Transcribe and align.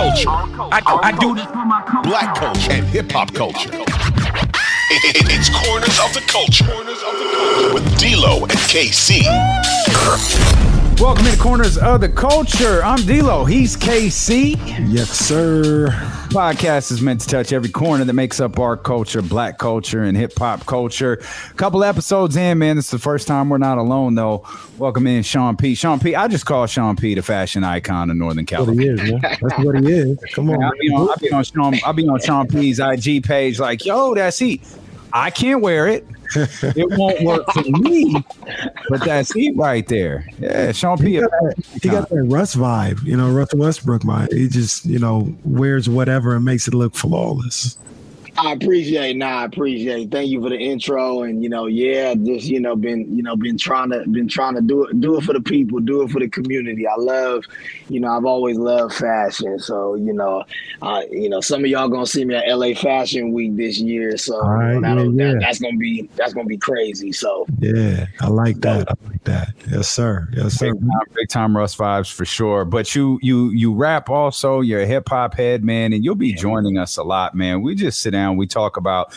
culture. 0.00 0.28
I, 0.30 0.80
I 1.02 1.12
do 1.18 1.34
this 1.34 1.44
for 1.46 1.64
my 1.66 1.82
culture. 1.82 2.08
Black 2.08 2.34
culture 2.34 2.72
and 2.72 2.86
hip 2.86 3.12
hop 3.12 3.32
culture. 3.34 3.70
It- 3.72 3.78
it- 5.16 5.26
it's 5.28 5.50
Corners 5.50 5.98
of 6.00 6.12
the 6.14 6.24
Culture. 6.26 6.64
Corners 6.64 7.02
of 7.02 7.12
the 7.18 7.28
Culture 7.34 7.74
with 7.74 7.98
D'Lo 7.98 8.42
and 8.42 8.58
KC. 8.72 9.24
Welcome 11.00 11.24
to 11.26 11.36
Corners 11.38 11.76
of 11.78 12.00
the 12.00 12.08
Culture. 12.08 12.82
I'm 12.82 13.02
D'Lo. 13.04 13.44
He's 13.44 13.76
KC. 13.76 14.56
Yes, 14.90 15.10
sir. 15.10 15.88
Podcast 16.30 16.92
is 16.92 17.02
meant 17.02 17.20
to 17.22 17.26
touch 17.26 17.52
every 17.52 17.70
corner 17.70 18.04
that 18.04 18.12
makes 18.12 18.38
up 18.38 18.56
our 18.60 18.76
culture, 18.76 19.20
black 19.20 19.58
culture 19.58 20.04
and 20.04 20.16
hip 20.16 20.32
hop 20.38 20.64
culture. 20.64 21.14
A 21.50 21.54
couple 21.54 21.82
episodes 21.82 22.36
in, 22.36 22.58
man. 22.58 22.76
This 22.76 22.84
is 22.84 22.90
the 22.92 22.98
first 23.00 23.26
time 23.26 23.48
we're 23.48 23.58
not 23.58 23.78
alone, 23.78 24.14
though. 24.14 24.46
Welcome 24.78 25.08
in, 25.08 25.24
Shaun 25.24 25.56
P. 25.56 25.74
Shaun 25.74 25.98
P. 25.98 26.14
I 26.14 26.28
just 26.28 26.46
call 26.46 26.66
Shaun 26.68 26.94
P. 26.94 27.14
the 27.14 27.22
fashion 27.22 27.64
icon 27.64 28.10
of 28.10 28.16
Northern 28.16 28.44
That's 28.44 28.64
what 28.64 28.76
California. 28.76 29.02
he 29.02 29.08
is, 29.08 29.12
man. 29.12 29.20
That's 29.42 29.64
what 29.64 29.80
he 29.80 29.90
is. 29.92 30.18
Come 30.32 30.50
on. 30.50 30.62
I'll 30.62 30.70
be 30.78 30.88
on, 30.90 31.08
I'll 31.10 31.16
be 31.16 31.32
on 31.32 31.42
Shaun. 31.44 31.74
I'll 31.84 31.92
be 31.92 32.08
on 32.08 32.20
Shaun 32.20 32.46
P's 32.46 32.78
IG 32.78 33.24
page, 33.24 33.58
like, 33.58 33.84
yo, 33.84 34.14
that's 34.14 34.38
he. 34.38 34.60
I 35.12 35.30
can't 35.30 35.60
wear 35.60 35.86
it. 35.86 36.06
It 36.62 36.88
won't 36.96 37.22
work 37.22 37.50
for 37.52 37.62
me, 37.62 38.24
but 38.88 39.04
that's 39.04 39.32
he 39.32 39.50
right 39.50 39.86
there. 39.88 40.26
Yeah, 40.38 40.70
Shaun 40.72 40.98
P. 40.98 41.14
He 41.14 41.20
got, 41.20 41.30
that, 41.30 41.64
he 41.82 41.88
got 41.88 42.08
that 42.08 42.24
Russ 42.24 42.54
vibe, 42.54 43.02
you 43.04 43.16
know, 43.16 43.30
Russell 43.30 43.58
Westbrook 43.58 44.02
vibe. 44.02 44.32
He 44.32 44.48
just, 44.48 44.86
you 44.86 44.98
know, 44.98 45.34
wears 45.44 45.88
whatever 45.88 46.36
and 46.36 46.44
makes 46.44 46.68
it 46.68 46.74
look 46.74 46.94
flawless. 46.94 47.76
I 48.38 48.52
appreciate, 48.52 49.16
nah, 49.16 49.40
I 49.40 49.44
appreciate. 49.44 50.10
Thank 50.10 50.30
you 50.30 50.40
for 50.42 50.48
the 50.50 50.56
intro, 50.58 51.22
and 51.22 51.42
you 51.42 51.48
know, 51.48 51.66
yeah, 51.66 52.14
just 52.14 52.46
you 52.46 52.60
know, 52.60 52.76
been 52.76 53.16
you 53.16 53.22
know, 53.22 53.36
been 53.36 53.58
trying 53.58 53.90
to 53.90 54.04
been 54.08 54.28
trying 54.28 54.54
to 54.54 54.60
do 54.60 54.84
it, 54.84 55.00
do 55.00 55.16
it 55.18 55.24
for 55.24 55.32
the 55.32 55.40
people, 55.40 55.80
do 55.80 56.02
it 56.02 56.10
for 56.10 56.20
the 56.20 56.28
community. 56.28 56.86
I 56.86 56.94
love, 56.96 57.44
you 57.88 58.00
know, 58.00 58.08
I've 58.16 58.24
always 58.24 58.56
loved 58.56 58.94
fashion, 58.94 59.58
so 59.58 59.94
you 59.94 60.12
know, 60.12 60.44
uh, 60.82 61.02
you 61.10 61.28
know, 61.28 61.40
some 61.40 61.64
of 61.64 61.70
y'all 61.70 61.88
gonna 61.88 62.06
see 62.06 62.24
me 62.24 62.34
at 62.34 62.44
LA 62.48 62.74
Fashion 62.74 63.32
Week 63.32 63.56
this 63.56 63.78
year, 63.78 64.16
so 64.16 64.36
All 64.36 64.48
right, 64.50 64.80
that'll- 64.80 65.12
yeah, 65.14 65.24
yeah. 65.26 65.32
that- 65.32 65.40
that's 65.40 65.58
gonna 65.58 65.76
be 65.76 66.08
that's 66.16 66.32
gonna 66.32 66.46
be 66.46 66.58
crazy. 66.58 67.12
So 67.12 67.46
Yeah, 67.58 68.06
I 68.20 68.28
like 68.28 68.60
that. 68.60 68.88
I 68.90 68.94
like 69.08 69.24
that. 69.24 69.48
Yes, 69.70 69.88
sir. 69.88 70.28
Yes, 70.34 70.54
sir. 70.54 70.72
Big 70.72 70.80
time, 70.80 71.14
big 71.14 71.28
time 71.28 71.56
Russ 71.56 71.74
vibes 71.76 72.12
for 72.12 72.24
sure. 72.24 72.64
But 72.64 72.94
you 72.94 73.18
you 73.22 73.50
you 73.50 73.74
rap 73.74 74.08
also. 74.08 74.60
You're 74.60 74.80
a 74.82 74.86
hip 74.86 75.08
hop 75.08 75.34
head, 75.34 75.64
man, 75.64 75.92
and 75.92 76.04
you'll 76.04 76.14
be 76.14 76.32
joining 76.32 76.78
us 76.78 76.96
a 76.96 77.02
lot, 77.02 77.34
man. 77.34 77.62
We 77.62 77.74
just 77.74 78.00
sit 78.00 78.12
down, 78.12 78.19
we 78.36 78.46
talk 78.46 78.76
about. 78.76 79.14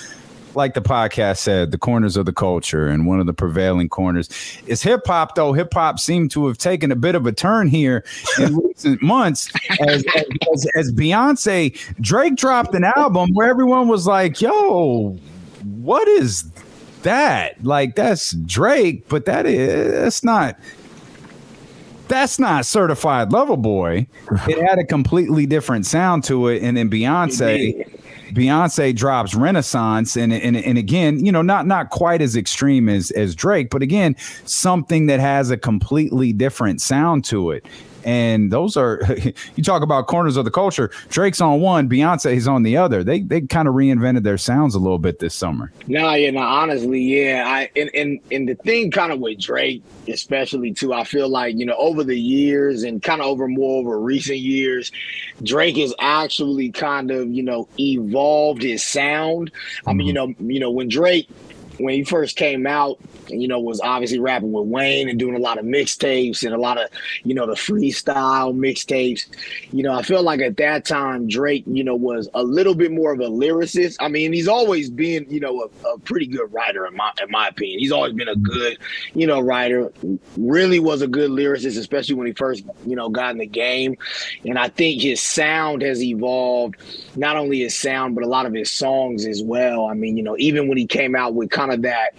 Like 0.56 0.76
the 0.76 0.84
podcast 0.84 1.40
said, 1.40 1.72
the 1.72 1.80
corners 1.80 2.16
of 2.16 2.28
the 2.28 2.32
culture, 2.32 2.88
and 2.88 3.08
one 3.08 3.20
of 3.20 3.26
the 3.26 3.34
prevailing 3.34 3.90
corners 3.90 4.30
is 4.68 4.84
hip 4.84 5.02
hop. 5.08 5.34
Though 5.34 5.52
hip 5.52 5.74
hop 5.74 5.98
seemed 5.98 6.30
to 6.30 6.46
have 6.46 6.60
taken 6.60 6.92
a 6.92 6.96
bit 6.96 7.16
of 7.16 7.26
a 7.26 7.32
turn 7.32 7.68
here 7.68 8.06
in 8.38 8.56
recent 8.64 9.02
months, 9.02 9.52
as, 9.80 10.06
as, 10.16 10.26
as, 10.54 10.68
as 10.76 10.92
Beyonce 10.94 11.76
Drake 12.00 12.36
dropped 12.36 12.76
an 12.76 12.84
album 12.84 13.32
where 13.34 13.50
everyone 13.50 13.88
was 13.88 14.06
like, 14.06 14.42
"Yo, 14.42 15.18
what 15.64 16.08
is 16.08 16.52
that? 17.02 17.64
Like 17.64 17.96
that's 17.96 18.34
Drake, 18.34 19.08
but 19.10 19.26
that 19.26 19.46
is 19.46 19.92
that's 19.92 20.24
not 20.24 20.60
that's 22.08 22.40
not 22.40 22.66
certified 22.66 23.32
lover 23.32 23.58
boy. 23.58 24.08
It 24.48 24.62
had 24.68 24.80
a 24.80 24.84
completely 24.84 25.46
different 25.46 25.86
sound 25.86 26.24
to 26.26 26.48
it. 26.48 26.62
And 26.62 26.76
then 26.78 26.90
Beyonce, 26.90 27.90
Beyonce 28.32 28.96
drops 28.96 29.36
Renaissance, 29.36 30.16
and 30.16 30.34
and 30.34 30.58
and 30.58 30.78
again, 30.78 31.26
you 31.26 31.32
know, 31.32 31.42
not 31.42 31.68
not 31.68 31.90
quite 31.90 32.22
as 32.22 32.36
extreme 32.36 32.90
as 32.90 33.12
as 33.12 33.36
Drake, 33.36 33.70
but 33.70 33.82
again, 33.82 34.16
something 34.46 35.08
that 35.08 35.20
has 35.20 35.52
a 35.52 35.58
completely 35.58 36.34
different 36.34 36.82
sound 36.82 37.26
to 37.26 37.52
it. 37.52 37.66
And 38.04 38.52
those 38.52 38.78
are 38.78 39.02
you 39.56 39.64
talk 39.64 39.82
about 39.82 40.08
corners 40.08 40.38
of 40.38 40.46
the 40.46 40.52
culture. 40.52 40.92
Drake's 41.10 41.42
on 41.42 41.62
one, 41.62 41.90
Beyonce's 41.90 42.48
on 42.48 42.64
the 42.64 42.78
other. 42.78 43.04
They 43.04 43.22
they 43.22 43.42
kind 43.42 43.68
of 43.68 43.76
reinvented 43.76 44.24
their 44.24 44.38
sounds 44.38 44.76
a 44.76 44.80
little 44.80 45.00
bit 45.00 45.20
this 45.20 45.34
summer. 45.36 45.72
No, 45.88 46.14
yeah, 46.14 46.32
no, 46.32 46.42
honestly, 46.42 47.02
yeah. 47.02 47.44
I 47.46 47.70
and 47.76 47.90
and 47.94 48.20
and 48.32 48.50
the 48.50 48.56
thing 48.56 48.92
kind 48.92 49.12
of 49.12 49.20
with 49.20 49.40
Drake, 49.40 49.84
especially 50.08 50.74
too, 50.74 50.94
I 50.94 51.04
feel 51.04 51.30
like, 51.30 51.56
you 51.56 51.66
know, 51.66 51.76
over 51.78 52.04
the 52.04 52.20
years 52.20 52.84
and 52.84 53.02
kind 53.02 53.22
of 53.22 53.28
over 53.28 53.48
more 53.48 53.80
over 53.80 54.00
recent 54.00 54.40
years, 54.40 54.92
Drake 55.44 55.78
has 55.78 55.94
actually 56.00 56.72
kind 56.72 57.12
of, 57.12 57.32
you 57.32 57.44
know, 57.44 57.68
evolved 57.80 58.62
his 58.62 58.84
sound. 58.84 59.52
I 59.88 59.94
mean, 59.94 60.08
you 60.08 60.14
mm-hmm. 60.14 60.46
know, 60.46 60.54
you 60.54 60.60
know, 60.60 60.72
when 60.72 60.90
Drake 60.90 61.28
when 61.84 61.94
he 61.94 62.04
first 62.04 62.36
came 62.36 62.66
out, 62.66 62.98
you 63.28 63.48
know, 63.48 63.60
was 63.60 63.82
obviously 63.82 64.20
rapping 64.20 64.52
with 64.52 64.66
Wayne 64.68 65.10
and 65.10 65.20
doing 65.20 65.36
a 65.36 65.40
lot 65.40 65.58
of 65.58 65.66
mixtapes 65.66 66.44
and 66.44 66.54
a 66.54 66.58
lot 66.58 66.78
of, 66.78 66.90
you 67.24 67.34
know, 67.34 67.46
the 67.46 67.54
freestyle 67.54 68.56
mixtapes. 68.56 69.28
You 69.72 69.84
know, 69.84 69.94
I 69.94 70.02
feel 70.02 70.24
like 70.24 70.40
at 70.42 70.58
that 70.58 70.86
time 70.86 71.28
Drake, 71.28 71.64
you 71.68 71.84
know, 71.84 71.96
was 71.96 72.30
a 72.34 72.44
little 72.44 72.76
bit 72.76 72.92
more 72.92 73.14
of 73.14 73.20
a 73.20 73.28
lyricist. 73.28 73.98
I 74.00 74.08
mean, 74.08 74.34
he's 74.34 74.48
always 74.48 74.90
been, 74.90 75.26
you 75.30 75.40
know, 75.40 75.70
a, 75.86 75.88
a 75.90 76.00
pretty 76.00 76.28
good 76.28 76.52
writer 76.54 76.86
in 76.86 76.96
my 76.96 77.12
in 77.22 77.30
my 77.30 77.48
opinion. 77.48 77.80
He's 77.80 77.92
always 77.92 78.14
been 78.14 78.30
a 78.30 78.36
good, 78.36 78.78
you 79.14 79.28
know, 79.28 79.40
writer. 79.40 79.92
Really 80.38 80.80
was 80.80 81.02
a 81.02 81.08
good 81.08 81.32
lyricist, 81.32 81.78
especially 81.78 82.16
when 82.16 82.28
he 82.28 82.34
first, 82.34 82.64
you 82.86 82.96
know, 82.96 83.10
got 83.10 83.32
in 83.32 83.38
the 83.38 83.46
game. 83.46 83.98
And 84.46 84.58
I 84.58 84.70
think 84.70 85.02
his 85.02 85.22
sound 85.22 85.82
has 85.82 86.02
evolved, 86.02 86.76
not 87.16 87.36
only 87.36 87.60
his 87.60 87.76
sound, 87.76 88.16
but 88.16 88.24
a 88.24 88.28
lot 88.28 88.46
of 88.46 88.54
his 88.54 88.72
songs 88.72 89.26
as 89.26 89.42
well. 89.42 89.88
I 89.88 89.94
mean, 89.94 90.18
you 90.18 90.24
know, 90.24 90.36
even 90.38 90.68
when 90.68 90.78
he 90.78 90.86
came 90.86 91.16
out 91.16 91.34
with 91.34 91.50
kind 91.50 91.72
of 91.72 91.73
that 91.82 92.16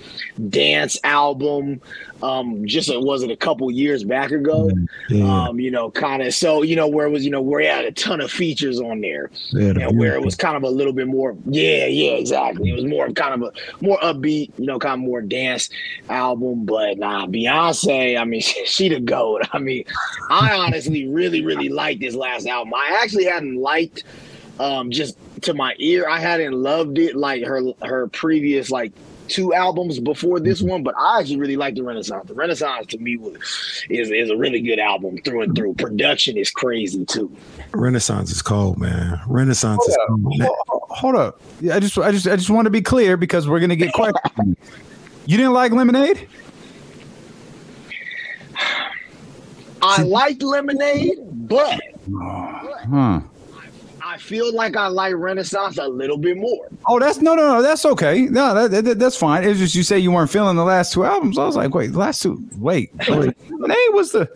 dance 0.49 0.99
album, 1.05 1.81
um, 2.23 2.67
just 2.67 2.91
uh, 2.91 3.01
was 3.01 3.23
it 3.23 3.31
a 3.31 3.37
couple 3.37 3.71
years 3.71 4.05
back 4.05 4.31
ago? 4.31 4.71
Yeah. 5.09 5.49
Um, 5.49 5.61
you 5.61 5.71
know, 5.71 5.91
kind 5.91 6.23
of 6.23 6.35
so, 6.35 6.63
you 6.63 6.77
know, 6.77 6.89
where 6.89 7.07
it 7.07 7.11
was, 7.11 7.25
you 7.25 7.31
know, 7.31 7.43
where 7.43 7.61
he 7.61 7.67
had 7.67 7.85
a 7.85 7.93
ton 7.93 8.21
of 8.21 8.31
features 8.31 8.81
on 8.81 9.01
there 9.01 9.31
yeah 9.53 9.73
the 9.73 9.89
and 9.89 9.99
where 9.99 10.15
it 10.15 10.23
was 10.23 10.35
kind 10.35 10.57
of 10.57 10.63
a 10.63 10.69
little 10.69 10.93
bit 10.93 11.07
more 11.07 11.37
yeah 11.47 11.87
yeah 11.87 12.13
exactly 12.13 12.71
it 12.71 12.75
was 12.75 12.85
more 12.85 13.11
kind 13.11 13.43
of 13.43 13.55
a 13.55 13.85
more 13.85 13.99
upbeat 13.99 14.51
you 14.59 14.67
know 14.67 14.79
kind 14.79 14.95
of 14.95 15.01
more 15.01 15.21
dance 15.21 15.71
album 16.09 16.65
but 16.65 16.99
nah 16.99 17.27
beyonce 17.27 18.19
i 18.19 18.25
mean 18.25 18.41
she 18.65 18.89
the 18.89 19.01
goat 19.01 19.43
i 19.53 19.59
mean 19.59 19.85
i 20.31 20.55
honestly 20.55 21.07
really 21.09 21.45
really 21.45 21.69
liked 21.69 22.01
this 22.01 22.15
last 22.15 22.47
album 22.47 22.73
i 22.75 23.01
actually 23.03 23.25
hadn't 23.25 23.57
liked 23.57 24.05
um 24.59 24.91
just 24.91 25.17
to 25.43 25.55
my 25.55 25.75
ear 25.79 26.09
i 26.09 26.19
hadn't 26.19 26.53
loved 26.53 26.99
it 26.99 27.17
like 27.17 27.45
her 27.45 27.63
her 27.83 28.09
previous 28.09 28.71
like 28.71 28.93
two 29.29 29.55
albums 29.55 29.99
before 30.01 30.39
this 30.39 30.61
mm-hmm. 30.61 30.71
one 30.71 30.83
but 30.83 30.95
i 30.99 31.21
actually 31.21 31.39
really 31.39 31.57
like 31.57 31.75
the 31.75 31.83
renaissance 31.83 32.27
the 32.27 32.35
renaissance 32.35 32.87
to 32.87 32.99
me 32.99 33.17
was 33.17 33.35
is, 33.89 34.11
is 34.11 34.31
a 34.31 34.37
really 34.37 34.61
good 34.61 34.79
album 34.79 35.19
through 35.19 35.43
and 35.43 35.57
through 35.57 35.75
production 35.75 36.37
is 36.37 36.51
crazy 36.51 37.05
too 37.05 37.35
Renaissance 37.75 38.31
is 38.31 38.41
cold, 38.41 38.79
man. 38.79 39.21
Renaissance 39.27 39.85
is 39.89 39.99
cold. 40.07 40.43
Hold, 40.43 40.83
hold 40.91 41.15
up. 41.17 41.41
Yeah, 41.61 41.77
I 41.77 41.81
just 41.81 41.99
I 41.99 42.13
just 42.13 42.27
I 42.27 42.37
just 42.37 42.51
want 42.51 42.67
to 42.67 42.71
be 42.71 42.83
clear 42.83 43.17
because 43.17 43.49
we're 43.49 43.61
gonna 43.61 43.77
get 43.77 43.93
questions. 43.93 44.57
you 45.27 45.37
didn't 45.37 45.53
like 45.53 45.73
lemonade? 45.73 46.29
I 49.83 50.03
liked 50.03 50.43
Lemonade, 50.43 51.19
but 51.47 51.79
Huh. 52.91 53.21
I 54.15 54.19
feel 54.19 54.55
like 54.55 54.77
I 54.77 54.87
like 54.87 55.15
Renaissance 55.17 55.77
a 55.79 55.89
little 55.89 56.17
bit 56.19 56.37
more. 56.37 56.69
Oh, 56.87 57.01
that's 57.01 57.21
no, 57.21 57.35
no, 57.35 57.55
no. 57.55 57.63
That's 57.63 57.85
okay. 57.85 58.23
No, 58.27 58.69
that, 58.69 58.85
that- 58.85 58.99
that's 59.01 59.17
fine. 59.17 59.43
It's 59.43 59.59
just 59.59 59.75
you 59.75 59.83
say 59.83 59.99
you 59.99 60.13
weren't 60.13 60.31
feeling 60.31 60.55
the 60.55 60.63
last 60.63 60.93
two 60.93 61.05
albums. 61.05 61.37
I 61.37 61.45
was 61.45 61.57
like, 61.57 61.75
wait, 61.75 61.91
last 61.93 62.23
two. 62.23 62.41
Wait, 62.59 62.91
wait. 63.09 63.35
Lemonade 63.51 63.77
was 63.91 64.13
the. 64.13 64.29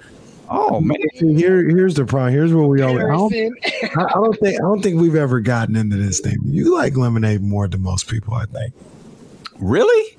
Oh 0.50 0.80
man, 0.80 0.96
See, 1.14 1.34
here, 1.34 1.62
here's 1.68 1.94
the 1.94 2.04
problem. 2.06 2.32
Here's 2.32 2.52
where 2.52 2.66
we 2.66 2.82
always. 2.82 3.04
I 3.04 3.08
don't, 3.08 3.34
I, 3.34 4.04
I 4.04 4.12
don't 4.14 4.40
think. 4.40 4.54
I 4.58 4.62
don't 4.62 4.82
think 4.82 5.00
we've 5.00 5.14
ever 5.14 5.38
gotten 5.40 5.76
into 5.76 5.96
this 5.96 6.18
thing. 6.20 6.38
You 6.44 6.74
like 6.74 6.96
lemonade 6.96 7.42
more 7.42 7.68
than 7.68 7.82
most 7.82 8.08
people, 8.08 8.34
I 8.34 8.46
think. 8.46 8.74
really? 9.60 10.16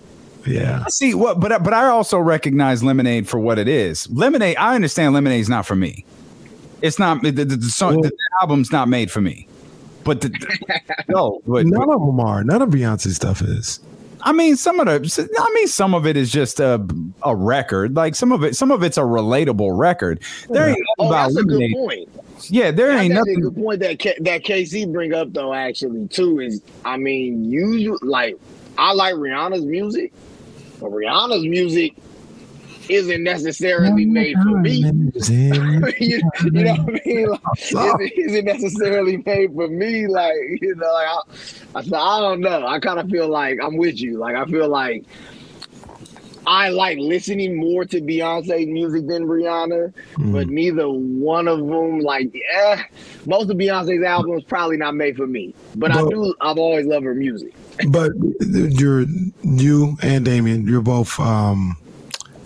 Yeah. 0.47 0.85
See 0.87 1.13
what? 1.15 1.39
But 1.41 1.63
but 1.63 1.73
I 1.73 1.87
also 1.87 2.17
recognize 2.17 2.81
lemonade 2.83 3.27
for 3.27 3.39
what 3.39 3.59
it 3.59 3.67
is. 3.67 4.09
Lemonade. 4.09 4.55
I 4.57 4.75
understand 4.75 5.13
lemonade 5.13 5.41
is 5.41 5.49
not 5.49 5.65
for 5.65 5.75
me. 5.75 6.05
It's 6.81 6.99
not 6.99 7.21
the, 7.21 7.31
the, 7.31 7.45
the, 7.45 7.69
song, 7.69 7.95
Well- 7.95 8.09
the 8.09 8.17
album's 8.41 8.71
not 8.71 8.87
made 8.87 9.11
for 9.11 9.21
me. 9.21 9.47
But 10.03 10.21
the, 10.21 10.81
no, 11.09 11.41
but, 11.45 11.65
None 11.65 11.89
of 11.89 11.99
them 11.99 12.19
are. 12.19 12.43
None 12.43 12.61
of 12.61 12.69
Beyonce 12.69 13.09
stuff 13.09 13.41
is. 13.41 13.79
I 14.21 14.33
mean, 14.33 14.55
some 14.55 14.79
of 14.79 14.85
the, 14.87 15.35
I 15.39 15.53
mean, 15.53 15.67
some 15.67 15.93
of 15.93 16.05
it 16.05 16.17
is 16.17 16.31
just 16.31 16.59
a 16.59 16.85
a 17.23 17.35
record. 17.35 17.95
Like 17.95 18.15
some 18.15 18.31
of 18.31 18.43
it, 18.43 18.55
some 18.55 18.71
of 18.71 18.83
it's 18.83 18.97
a 18.97 19.01
relatable 19.01 19.77
record. 19.77 20.21
There 20.49 20.69
ain't 20.69 20.77
oh, 20.97 21.05
nothing 21.05 21.05
oh, 21.05 21.07
about 21.07 21.33
that's 21.33 21.37
a 21.37 21.43
good 21.43 21.71
point. 21.71 22.09
Yeah, 22.49 22.71
there 22.71 22.87
That's 22.87 23.01
ain't 23.03 23.13
actually 23.13 23.33
a 23.33 23.37
nothing. 23.37 23.41
good 23.41 23.63
point 23.63 23.79
that 23.81 23.99
K- 23.99 24.17
that 24.21 24.43
KC 24.43 24.91
bring 24.91 25.13
up 25.13 25.33
though. 25.33 25.53
Actually, 25.53 26.07
too 26.07 26.39
is 26.39 26.61
I 26.85 26.97
mean, 26.97 27.45
usually 27.45 27.97
like 28.01 28.35
I 28.77 28.93
like 28.93 29.15
Rihanna's 29.15 29.65
music, 29.65 30.11
but 30.79 30.91
Rihanna's 30.91 31.43
music 31.43 31.95
isn't 32.89 33.23
necessarily 33.23 34.05
made 34.05 34.35
for 34.43 34.57
me. 34.57 34.77
you, 34.77 35.11
you 35.99 36.51
know 36.51 36.75
what 36.75 37.01
I 37.01 37.01
mean? 37.05 37.29
Like, 37.29 37.39
isn't, 38.01 38.11
isn't 38.17 38.45
necessarily 38.45 39.17
made 39.17 39.53
for 39.53 39.67
me. 39.67 40.07
Like, 40.07 40.35
you 40.61 40.75
know, 40.75 40.91
like 40.91 41.07
I, 41.07 41.19
I, 41.75 42.17
I 42.17 42.19
don't 42.21 42.41
know. 42.41 42.65
I 42.65 42.79
kind 42.79 42.99
of 42.99 43.09
feel 43.09 43.29
like 43.29 43.59
I'm 43.61 43.77
with 43.77 44.01
you. 44.01 44.17
Like, 44.17 44.35
I 44.35 44.45
feel 44.45 44.67
like 44.67 45.05
I 46.49 46.69
like 46.69 46.97
listening 46.97 47.57
more 47.57 47.85
to 47.85 48.01
Beyonce 48.01 48.67
music 48.67 49.07
than 49.07 49.27
Rihanna, 49.27 49.93
mm. 50.15 50.33
but 50.33 50.47
neither 50.47 50.89
one 50.89 51.47
of 51.47 51.59
them, 51.59 51.99
like, 51.99 52.33
yeah, 52.33 52.83
most 53.27 53.51
of 53.51 53.57
Beyonce's 53.57 54.03
albums 54.03 54.43
probably 54.45 54.77
not 54.77 54.95
made 54.95 55.15
for 55.15 55.27
me. 55.27 55.53
But, 55.75 55.91
but 55.91 55.91
I 55.91 56.09
do, 56.09 56.33
I've 56.41 56.57
always 56.57 56.87
loved 56.87 57.05
her 57.05 57.13
music. 57.13 57.53
but 57.89 58.13
you're 58.41 59.05
you 59.43 59.95
and 60.01 60.25
Damien, 60.25 60.67
you're 60.67 60.81
both 60.81 61.19
um, 61.19 61.77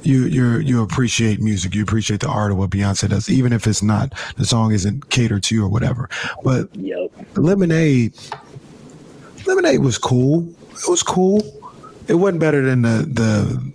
you 0.06 0.26
you 0.26 0.58
you 0.58 0.84
appreciate 0.84 1.40
music. 1.40 1.76
You 1.76 1.84
appreciate 1.84 2.20
the 2.20 2.30
art 2.30 2.52
of 2.52 2.58
what 2.58 2.70
Beyonce 2.70 3.10
does, 3.10 3.30
even 3.30 3.54
if 3.54 3.68
it's 3.68 3.84
not 3.84 4.14
the 4.38 4.46
song 4.46 4.72
isn't 4.72 5.10
catered 5.10 5.44
to 5.44 5.56
you 5.56 5.66
or 5.66 5.70
whatever. 5.70 6.10
But 6.44 6.74
yep. 6.76 7.12
Lemonade, 7.36 8.14
Lemonade 9.46 9.80
was 9.80 9.98
cool. 9.98 10.48
It 10.72 10.90
was 10.90 11.04
cool. 11.04 11.42
It 12.08 12.16
wasn't 12.16 12.42
better 12.42 12.62
than 12.62 12.82
the 12.82 13.08
the 13.10 13.74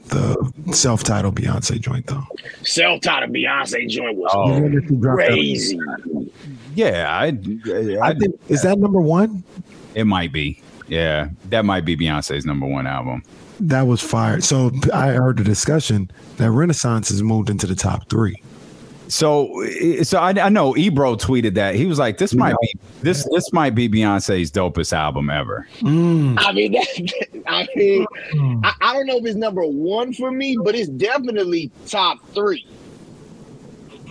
the 0.66 0.72
self 0.74 1.02
titled 1.02 1.34
Beyonce 1.36 1.80
joint 1.80 2.06
though. 2.06 2.24
Self 2.62 3.00
titled 3.00 3.32
Beyonce 3.32 3.88
joint 3.88 4.16
was 4.16 4.30
oh, 4.34 5.12
crazy. 5.14 5.80
Yeah, 6.74 7.08
I, 7.10 7.26
I, 7.26 8.10
I 8.10 8.14
think 8.14 8.38
is 8.48 8.62
that 8.62 8.78
number 8.78 9.00
one. 9.00 9.42
It 9.94 10.04
might 10.04 10.32
be. 10.32 10.62
Yeah, 10.88 11.28
that 11.50 11.64
might 11.64 11.84
be 11.84 11.96
Beyonce's 11.96 12.46
number 12.46 12.66
one 12.66 12.86
album. 12.86 13.22
That 13.60 13.82
was 13.82 14.00
fire. 14.00 14.40
So 14.40 14.70
I 14.92 15.08
heard 15.08 15.38
the 15.38 15.44
discussion 15.44 16.10
that 16.36 16.50
Renaissance 16.50 17.08
has 17.08 17.22
moved 17.22 17.50
into 17.50 17.66
the 17.66 17.74
top 17.74 18.08
three. 18.08 18.40
So, 19.08 19.64
so 20.02 20.18
I, 20.18 20.30
I 20.30 20.48
know 20.50 20.76
Ebro 20.76 21.16
tweeted 21.16 21.54
that 21.54 21.74
he 21.74 21.86
was 21.86 21.98
like, 21.98 22.18
"This 22.18 22.34
might 22.34 22.54
be 22.60 22.74
this 23.00 23.26
this 23.32 23.52
might 23.54 23.74
be 23.74 23.88
Beyonce's 23.88 24.52
dopest 24.52 24.92
album 24.92 25.30
ever." 25.30 25.66
Mm. 25.80 26.36
I 26.38 26.52
mean, 26.52 26.72
that, 26.72 27.42
I 27.46 27.66
mean, 27.74 28.06
mm. 28.32 28.60
I, 28.64 28.74
I, 28.82 28.92
don't 28.92 29.06
know 29.06 29.16
if 29.16 29.24
it's 29.24 29.34
number 29.34 29.62
one 29.64 30.12
for 30.12 30.30
me, 30.30 30.58
but 30.62 30.74
it's 30.74 30.90
definitely 30.90 31.70
top 31.86 32.18
three. 32.34 32.66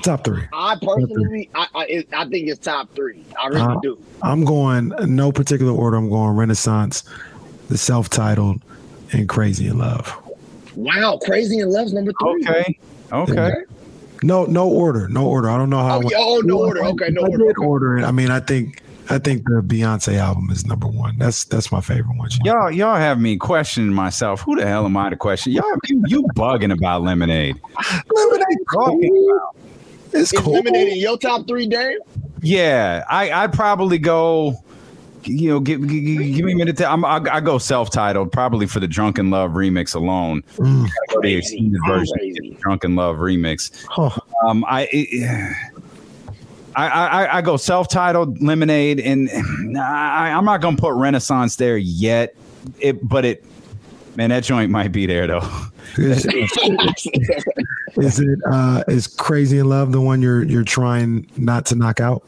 Top 0.02 0.24
three. 0.24 0.44
I 0.52 0.78
personally, 0.82 1.50
I, 1.54 1.68
I, 1.76 2.06
I 2.14 2.26
think 2.28 2.50
it's 2.50 2.60
top 2.60 2.94
three. 2.96 3.24
I 3.42 3.48
really 3.48 3.62
uh, 3.62 3.80
do. 3.82 4.02
I'm 4.24 4.44
going 4.46 4.94
no 5.06 5.32
particular 5.32 5.72
order. 5.72 5.98
I'm 5.98 6.10
going 6.10 6.36
Renaissance, 6.36 7.04
the 7.70 7.78
self-titled, 7.78 8.62
and 9.14 9.28
Crazy 9.30 9.68
in 9.68 9.78
Love. 9.78 10.16
Wow, 10.76 11.20
Crazy 11.24 11.60
in 11.60 11.70
Love's 11.70 11.94
number 11.94 12.12
three. 12.20 12.48
Okay. 12.48 12.80
Okay. 13.12 13.54
No, 14.24 14.46
no 14.46 14.68
order, 14.68 15.08
no 15.08 15.28
order. 15.28 15.50
I 15.50 15.58
don't 15.58 15.70
know 15.70 15.84
how. 15.84 16.02
Oh, 16.04 16.10
oh 16.16 16.42
no 16.44 16.60
order. 16.60 16.84
Okay, 16.84 17.10
no 17.10 17.22
I 17.22 17.30
order. 17.30 17.46
Did 17.46 17.58
order 17.60 17.98
it. 17.98 18.04
I 18.04 18.12
mean, 18.12 18.32
I 18.32 18.40
think 18.40 18.82
I 19.10 19.20
think 19.20 19.44
the 19.46 19.62
Beyonce 19.62 20.18
album 20.18 20.50
is 20.50 20.66
number 20.66 20.88
one. 20.88 21.18
That's 21.18 21.46
that's 21.46 21.72
my 21.72 21.82
favorite 21.82 22.18
one. 22.18 22.30
Y'all, 22.44 22.72
y'all 22.72 22.96
have 22.96 23.20
me 23.20 23.38
questioning 23.38 23.94
myself. 23.94 24.42
Who 24.42 24.56
the 24.56 24.68
hell 24.68 24.86
am 24.86 24.98
I 24.98 25.10
to 25.10 25.16
question? 25.16 25.54
Y'all, 25.54 25.72
you, 25.88 26.04
you 26.08 26.24
bugging 26.36 26.74
about 26.74 27.04
Lemonade? 27.04 27.56
Lemonade, 28.14 28.68
cool. 28.68 29.54
It's 30.14 30.32
cool. 30.32 30.54
Lemonade 30.54 30.90
in 30.90 30.98
your 30.98 31.18
top 31.18 31.48
three, 31.48 31.68
Dave? 31.68 32.00
Yeah, 32.42 33.04
I 33.10 33.32
I'd 33.32 33.54
probably 33.54 33.98
go 33.98 34.62
you 35.24 35.50
know, 35.50 35.60
give, 35.60 35.82
give, 35.82 36.04
give 36.04 36.46
me 36.46 36.52
a 36.54 36.56
minute. 36.56 36.78
To, 36.78 36.90
I'm, 36.90 37.04
I, 37.04 37.22
I 37.32 37.40
go 37.40 37.58
self-titled, 37.58 38.32
probably 38.32 38.68
for 38.68 38.80
the 38.80 38.88
Drunk 38.88 39.18
in 39.20 39.30
Love 39.30 39.52
remix 39.52 39.96
alone. 39.96 40.44
Mm. 40.56 40.88
The 41.22 41.36
extended 41.36 41.82
version, 41.88 42.58
Drunk 42.60 42.84
in 42.84 42.96
Love 42.96 43.18
remix. 43.18 43.86
Huh. 43.90 44.20
Um, 44.46 44.66
I, 44.68 44.88
I, 46.76 46.88
I, 46.88 47.38
I 47.38 47.42
go 47.42 47.58
self-titled 47.58 48.42
Lemonade, 48.42 49.00
and 49.00 49.30
I, 49.78 50.32
I'm 50.32 50.46
not 50.46 50.62
gonna 50.62 50.78
put 50.78 50.94
Renaissance 50.94 51.56
there 51.56 51.78
yet. 51.78 52.36
It, 52.80 53.08
but 53.08 53.26
it, 53.26 53.44
man, 54.16 54.30
that 54.30 54.44
joint 54.44 54.70
might 54.70 54.92
be 54.92 55.06
there 55.06 55.26
though. 55.26 55.50
is, 55.98 56.26
is 57.96 58.20
it 58.20 58.40
uh, 58.46 58.84
is 58.88 59.08
Crazy 59.08 59.58
in 59.58 59.70
Love 59.70 59.92
the 59.92 60.02
one 60.02 60.22
you're 60.22 60.44
you're 60.44 60.64
trying 60.64 61.28
not 61.38 61.66
to 61.68 61.76
knock 61.76 62.00
out? 62.00 62.24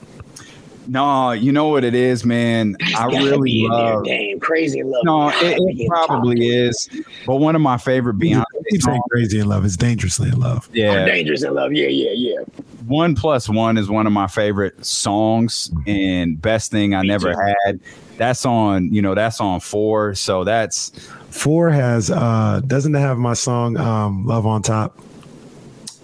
No, 0.90 1.34
you 1.34 1.52
know 1.52 1.68
what 1.68 1.84
it 1.84 1.94
is, 1.94 2.26
man. 2.26 2.76
I 2.98 3.06
really 3.06 3.68
love 3.68 4.06
game. 4.06 4.40
Crazy 4.40 4.80
in 4.80 4.90
Love. 4.90 5.04
No, 5.06 5.30
it, 5.30 5.60
it 5.60 5.88
probably 5.88 6.48
is. 6.48 6.90
But 7.28 7.36
one 7.36 7.56
of 7.56 7.62
my 7.62 7.78
favorite 7.78 8.18
Beyonce 8.18 8.44
songs, 8.80 9.00
Crazy 9.12 9.40
in 9.40 9.48
Love 9.48 9.66
is 9.66 9.78
Dangerously 9.78 10.30
in 10.30 10.40
Love. 10.40 10.68
Yeah. 10.74 11.04
Oh, 11.04 11.06
Dangerous 11.06 11.44
in 11.44 11.54
Love. 11.54 11.74
Yeah, 11.74 11.90
yeah, 11.90 12.12
yeah. 12.14 12.40
One 12.88 13.16
plus 13.16 13.48
one 13.48 13.78
is 13.78 13.88
one 13.88 14.08
of 14.08 14.14
my 14.14 14.26
favorite 14.26 14.84
songs 14.84 15.72
and 15.86 16.42
best 16.42 16.72
thing 16.72 16.96
I 16.96 17.04
Me 17.04 17.10
never 17.10 17.34
too. 17.34 17.54
had. 17.66 17.80
That's 18.18 18.44
on, 18.46 18.92
you 18.92 19.04
know, 19.04 19.14
that's 19.14 19.40
on 19.40 19.60
four. 19.60 20.16
So 20.16 20.44
that's 20.44 20.90
four 21.30 21.70
has 21.70 22.10
uh 22.10 22.62
doesn't 22.66 22.96
have 22.96 23.20
my 23.20 23.34
song 23.34 23.78
um 23.78 24.26
Love 24.26 24.48
on 24.48 24.64
Top? 24.64 25.00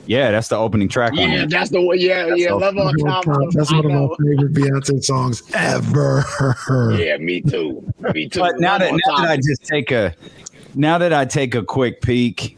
Yeah, 0.08 0.32
that's 0.32 0.48
the 0.48 0.58
opening 0.58 0.88
track. 0.88 1.14
Yeah, 1.16 1.46
that's 1.48 1.70
the 1.70 1.82
one. 1.82 2.00
Yeah, 2.00 2.26
that's 2.28 2.40
yeah. 2.40 2.54
Love 2.54 2.78
on 2.78 2.96
top. 2.98 3.26
That's 3.52 3.72
one 3.72 3.86
of 3.86 3.92
my 3.92 4.08
favorite 4.24 4.54
Beyonce 4.54 5.04
songs 5.04 5.44
ever. 5.54 6.24
Yeah, 6.98 7.18
me 7.18 7.42
too. 7.42 7.92
Me 8.14 8.30
too. 8.30 8.40
But 8.40 8.60
now 8.60 8.78
that 8.78 8.92
now 8.92 9.18
that 9.22 9.30
I 9.32 9.38
just 9.38 9.64
take 9.64 9.92
a 9.92 10.16
now 10.76 10.98
that 10.98 11.14
I 11.14 11.26
take 11.26 11.56
a 11.56 11.64
quick 11.64 12.02
peek. 12.02 12.58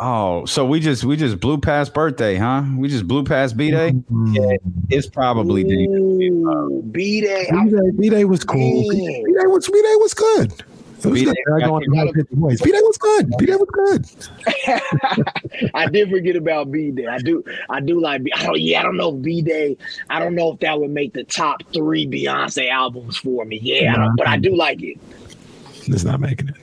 Oh, 0.00 0.46
so 0.46 0.64
we 0.64 0.78
just 0.78 1.02
we 1.02 1.16
just 1.16 1.40
blew 1.40 1.58
past 1.58 1.92
birthday, 1.92 2.36
huh? 2.36 2.62
We 2.76 2.88
just 2.88 3.08
blew 3.08 3.24
past 3.24 3.56
B 3.56 3.72
Day. 3.72 3.90
Mm-hmm. 3.90 4.34
Yeah, 4.34 4.56
it's 4.90 5.08
probably 5.08 5.64
B 5.64 7.20
Day. 7.20 7.50
B 7.98 8.08
Day 8.08 8.24
was 8.24 8.44
cool. 8.44 8.88
B 8.88 8.88
Day 9.10 9.46
was 9.46 9.68
B 9.68 9.82
Day 9.82 9.96
was 9.96 10.14
good. 10.14 10.64
B-Day 11.02 12.80
was 12.80 12.98
good. 12.98 13.30
B 13.38 13.46
Day 13.46 13.56
was 13.56 13.68
good. 13.72 14.06
I 15.74 15.86
did 15.86 16.10
forget 16.10 16.36
about 16.36 16.70
B 16.72 16.90
Day. 16.90 17.06
I 17.06 17.18
do. 17.18 17.44
I 17.70 17.80
do 17.80 18.00
like. 18.00 18.24
B- 18.24 18.32
oh 18.40 18.54
yeah. 18.54 18.80
I 18.80 18.82
don't 18.82 18.96
know 18.96 19.12
B 19.12 19.42
Day. 19.42 19.76
I 20.10 20.18
don't 20.18 20.34
know 20.34 20.52
if 20.52 20.60
that 20.60 20.80
would 20.80 20.90
make 20.90 21.14
the 21.14 21.24
top 21.24 21.62
three 21.72 22.06
Beyonce 22.06 22.68
albums 22.70 23.16
for 23.16 23.44
me. 23.44 23.60
Yeah, 23.62 23.94
I 23.96 24.08
but 24.16 24.26
I 24.26 24.38
do 24.38 24.54
like 24.56 24.82
it. 24.82 24.98
It's 25.86 26.04
not 26.04 26.20
making 26.20 26.48
it. 26.48 26.56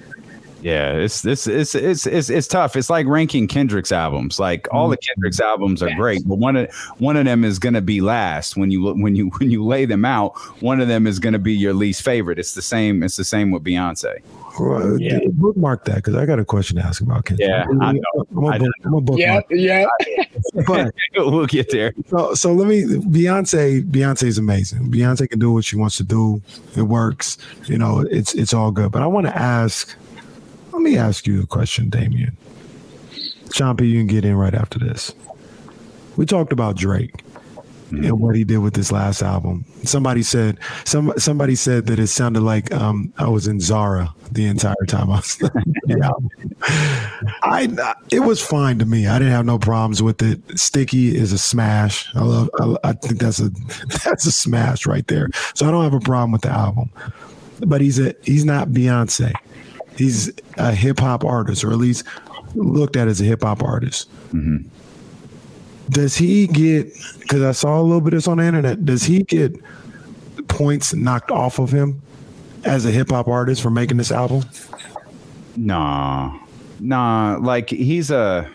Yeah, 0.66 0.94
it's 0.94 1.22
this 1.22 1.46
it's, 1.46 1.76
it's 1.76 2.08
it's 2.08 2.32
it's 2.32 2.48
tough. 2.48 2.76
It's 2.76 2.90
like 2.90 3.06
ranking 3.06 3.48
Kendrick's 3.48 3.92
albums. 3.92 4.40
Like 4.40 4.68
all 4.72 4.90
the 4.90 4.98
mm-hmm. 4.98 5.14
Kendrick's 5.14 5.40
albums 5.40 5.84
are 5.84 5.94
great, 5.94 6.28
but 6.28 6.40
one 6.40 6.56
of 6.56 6.74
one 6.98 7.18
of 7.18 7.26
them 7.26 7.44
is 7.44 7.60
going 7.60 7.76
to 7.76 7.84
be 7.84 8.02
last 8.02 8.58
when 8.58 8.72
you 8.72 8.92
when 8.96 9.16
you 9.16 9.30
when 9.38 9.52
you 9.52 9.64
lay 9.64 9.86
them 9.86 10.06
out. 10.06 10.36
One 10.64 10.82
of 10.82 10.88
them 10.88 11.06
is 11.06 11.20
going 11.20 11.34
to 11.34 11.40
be 11.40 11.54
your 11.54 11.76
least 11.76 12.02
favorite. 12.02 12.40
It's 12.40 12.56
the 12.56 12.64
same. 12.64 13.04
It's 13.04 13.16
the 13.16 13.24
same 13.24 13.52
with 13.52 13.64
Beyonce. 13.64 14.24
Well, 14.60 15.00
yeah. 15.00 15.20
Bookmark 15.34 15.86
that 15.86 15.98
because 15.98 16.16
I 16.16 16.26
got 16.26 16.40
a 16.40 16.46
question 16.46 16.78
to 16.78 16.84
ask 16.84 17.00
about 17.00 17.26
Kendrick. 17.26 17.48
Yeah, 17.48 17.66
I 17.82 17.92
know. 17.92 18.02
I'm 18.36 18.38
a, 18.38 18.58
book, 18.58 18.72
I'm 18.86 18.94
a 18.96 19.02
bookmark. 19.02 19.46
Yeah, 19.52 19.86
yeah. 20.08 20.24
but 20.66 20.96
we'll 21.16 21.46
get 21.46 21.70
there. 21.70 21.94
So, 22.08 22.34
so 22.34 22.54
let 22.54 22.68
me. 22.68 22.86
Beyonce, 22.86 23.84
Beyonce 23.84 24.24
is 24.24 24.40
amazing. 24.40 24.90
Beyonce 24.90 25.30
can 25.30 25.38
do 25.38 25.52
what 25.52 25.64
she 25.64 25.76
wants 25.76 25.98
to 25.98 26.04
do. 26.04 26.42
It 26.76 26.84
works. 26.84 27.38
You 27.66 27.78
know, 27.78 28.00
it's 28.00 28.34
it's 28.34 28.52
all 28.52 28.72
good. 28.72 28.92
But 28.92 29.04
I 29.04 29.06
want 29.06 29.28
to 29.28 29.38
ask 29.38 29.96
let 30.76 30.82
me 30.82 30.98
ask 30.98 31.26
you 31.26 31.42
a 31.42 31.48
question, 31.48 31.90
Damien. 31.90 32.36
Shaun 33.54 33.78
P, 33.78 33.86
you 33.86 34.00
can 34.00 34.08
get 34.08 34.26
in 34.26 34.36
right 34.36 34.54
after 34.54 34.78
this. 34.78 35.14
We 36.18 36.26
talked 36.26 36.52
about 36.52 36.76
Drake 36.76 37.24
mm-hmm. 37.86 38.04
and 38.04 38.20
what 38.20 38.36
he 38.36 38.44
did 38.44 38.58
with 38.58 38.74
this 38.74 38.92
last 38.92 39.22
album. 39.22 39.64
Somebody 39.84 40.22
said 40.22 40.60
some 40.84 41.14
somebody 41.18 41.56
said 41.56 41.86
that 41.86 41.98
it 41.98 42.08
sounded 42.08 42.42
like 42.42 42.74
um, 42.74 43.14
I 43.18 43.30
was 43.30 43.48
in 43.48 43.62
Zara 43.62 44.14
the 44.34 44.46
entire 44.48 44.86
time 44.86 45.10
I 45.10 45.16
was 45.16 45.42
yeah. 45.88 46.10
I 47.44 47.96
it 48.12 48.20
was 48.20 48.42
fine 48.42 48.78
to 48.80 48.86
me. 48.86 49.08
I 49.08 49.18
didn't 49.18 49.34
have 49.34 49.46
no 49.46 49.58
problems 49.58 50.04
with 50.04 50.22
it. 50.22 50.42
Sticky 50.60 51.16
is 51.16 51.32
a 51.32 51.38
smash. 51.38 52.14
I 52.16 52.22
love 52.22 52.50
I, 52.60 52.90
I 52.90 52.94
think 52.94 53.20
that's 53.20 53.40
a 53.40 53.50
that's 54.04 54.26
a 54.26 54.32
smash 54.32 54.86
right 54.86 55.08
there. 55.08 55.30
So 55.54 55.66
I 55.66 55.72
don't 55.72 55.86
have 55.86 55.94
a 55.94 56.02
problem 56.02 56.34
with 56.34 56.42
the 56.42 56.50
album. 56.50 56.92
But 57.66 57.80
he's 57.80 58.00
a 58.00 58.14
he's 58.24 58.44
not 58.44 58.70
Beyonce 58.70 59.34
he's 59.96 60.32
a 60.58 60.74
hip 60.74 61.00
hop 61.00 61.24
artist, 61.24 61.64
or 61.64 61.72
at 61.72 61.78
least 61.78 62.06
looked 62.56 62.96
at 62.96 63.08
as 63.08 63.22
a 63.22 63.24
hip 63.24 63.44
hop 63.44 63.64
artist. 63.64 64.10
Mm-hmm. 64.28 64.68
Does 65.90 66.16
he 66.16 66.48
get? 66.48 66.92
Because 67.20 67.44
I 67.44 67.52
saw 67.52 67.80
a 67.80 67.84
little 67.84 68.02
bit 68.02 68.14
of 68.14 68.18
this 68.18 68.28
on 68.28 68.38
the 68.38 68.46
internet. 68.46 68.86
Does 68.86 69.04
he 69.04 69.24
get 69.24 69.56
points 70.48 70.94
knocked 70.94 71.32
off 71.32 71.60
of 71.60 71.72
him 71.72 72.02
as 72.64 72.86
a 72.86 72.92
hip 72.92 73.10
hop 73.10 73.28
artist 73.28 73.62
for 73.62 73.70
making 73.70 73.98
this 73.98 74.12
album? 74.12 74.44
Nah, 75.56 76.40
nah. 76.80 77.38
Like 77.40 77.70
he's 77.70 78.10
a 78.10 78.50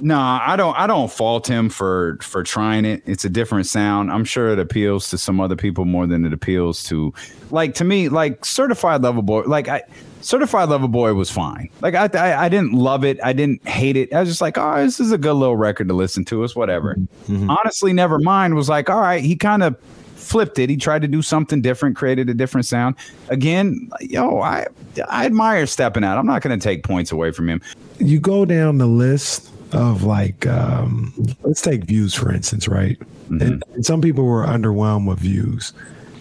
no, 0.00 0.18
I 0.18 0.56
don't. 0.56 0.76
I 0.78 0.86
don't 0.86 1.10
fault 1.10 1.46
him 1.46 1.68
for 1.68 2.18
for 2.20 2.42
trying 2.42 2.84
it. 2.84 3.02
It's 3.06 3.24
a 3.24 3.28
different 3.28 3.66
sound. 3.66 4.10
I'm 4.10 4.24
sure 4.24 4.48
it 4.48 4.58
appeals 4.58 5.10
to 5.10 5.18
some 5.18 5.40
other 5.40 5.56
people 5.56 5.84
more 5.84 6.06
than 6.06 6.24
it 6.24 6.32
appeals 6.32 6.82
to, 6.84 7.12
like 7.50 7.74
to 7.74 7.84
me. 7.84 8.08
Like 8.08 8.44
certified 8.44 9.02
lover 9.02 9.22
boy. 9.22 9.42
Like 9.42 9.68
I, 9.68 9.82
certified 10.20 10.68
lover 10.68 10.88
boy 10.88 11.14
was 11.14 11.30
fine. 11.30 11.70
Like 11.80 11.94
I, 11.94 12.08
I, 12.14 12.44
I 12.44 12.48
didn't 12.48 12.72
love 12.72 13.04
it. 13.04 13.18
I 13.22 13.32
didn't 13.32 13.66
hate 13.66 13.96
it. 13.96 14.12
I 14.12 14.20
was 14.20 14.28
just 14.28 14.40
like, 14.40 14.56
oh, 14.58 14.82
this 14.82 15.00
is 15.00 15.12
a 15.12 15.18
good 15.18 15.34
little 15.34 15.56
record 15.56 15.88
to 15.88 15.94
listen 15.94 16.24
to. 16.26 16.44
It's 16.44 16.54
whatever. 16.54 16.94
Mm-hmm. 16.94 17.50
Honestly, 17.50 17.92
never 17.92 18.18
mind. 18.18 18.54
Was 18.54 18.68
like, 18.68 18.90
all 18.90 19.00
right. 19.00 19.22
He 19.22 19.36
kind 19.36 19.62
of 19.62 19.78
flipped 20.14 20.58
it. 20.58 20.70
He 20.70 20.76
tried 20.76 21.02
to 21.02 21.08
do 21.08 21.22
something 21.22 21.62
different, 21.62 21.96
created 21.96 22.28
a 22.28 22.34
different 22.34 22.66
sound. 22.66 22.96
Again, 23.28 23.88
yo, 24.00 24.40
I 24.40 24.66
I 25.08 25.26
admire 25.26 25.66
stepping 25.66 26.04
out. 26.04 26.18
I'm 26.18 26.26
not 26.26 26.42
going 26.42 26.58
to 26.58 26.62
take 26.62 26.84
points 26.84 27.10
away 27.10 27.32
from 27.32 27.48
him. 27.48 27.60
You 27.98 28.20
go 28.20 28.44
down 28.44 28.78
the 28.78 28.86
list 28.86 29.50
of 29.72 30.02
like, 30.02 30.46
um, 30.46 31.12
let's 31.42 31.60
take 31.60 31.84
views 31.84 32.14
for 32.14 32.32
instance, 32.32 32.68
right? 32.68 32.98
Mm-hmm. 32.98 33.42
And, 33.42 33.64
and 33.74 33.86
some 33.86 34.00
people 34.00 34.24
were 34.24 34.44
underwhelmed 34.44 35.08
with 35.08 35.20
views. 35.20 35.72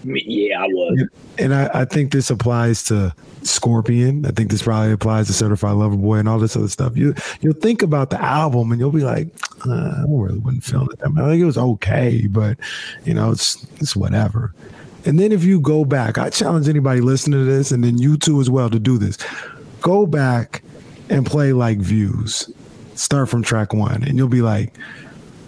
Yeah, 0.03 0.63
I 0.63 0.67
was. 0.67 1.07
And 1.37 1.53
I, 1.53 1.69
I, 1.73 1.85
think 1.85 2.11
this 2.11 2.29
applies 2.29 2.83
to 2.83 3.13
Scorpion. 3.43 4.25
I 4.25 4.31
think 4.31 4.51
this 4.51 4.63
probably 4.63 4.91
applies 4.91 5.27
to 5.27 5.33
Certified 5.33 5.75
Lover 5.75 5.97
Boy 5.97 6.17
and 6.17 6.29
all 6.29 6.39
this 6.39 6.55
other 6.55 6.67
stuff. 6.67 6.95
You 6.95 7.13
you'll 7.41 7.53
think 7.53 7.81
about 7.81 8.09
the 8.09 8.21
album 8.21 8.71
and 8.71 8.79
you'll 8.79 8.91
be 8.91 9.03
like, 9.03 9.27
uh, 9.65 9.73
I 9.73 10.05
really 10.07 10.39
wouldn't 10.39 10.63
feel 10.63 10.87
it. 10.89 10.99
I, 11.03 11.09
mean, 11.09 11.19
I 11.19 11.29
think 11.29 11.41
it 11.41 11.45
was 11.45 11.57
okay, 11.57 12.27
but 12.27 12.57
you 13.03 13.13
know, 13.13 13.31
it's 13.31 13.65
it's 13.81 13.95
whatever. 13.95 14.53
And 15.05 15.19
then 15.19 15.31
if 15.31 15.43
you 15.43 15.59
go 15.59 15.85
back, 15.85 16.17
I 16.17 16.29
challenge 16.29 16.67
anybody 16.67 17.01
listening 17.01 17.39
to 17.39 17.45
this, 17.45 17.71
and 17.71 17.83
then 17.83 17.97
you 17.97 18.17
too 18.17 18.39
as 18.39 18.49
well 18.49 18.69
to 18.69 18.79
do 18.79 18.97
this. 18.97 19.17
Go 19.81 20.05
back 20.05 20.63
and 21.09 21.25
play 21.25 21.53
like 21.53 21.79
views. 21.79 22.49
Start 22.97 23.29
from 23.29 23.43
track 23.43 23.73
one, 23.73 24.03
and 24.03 24.17
you'll 24.17 24.27
be 24.27 24.41
like, 24.41 24.73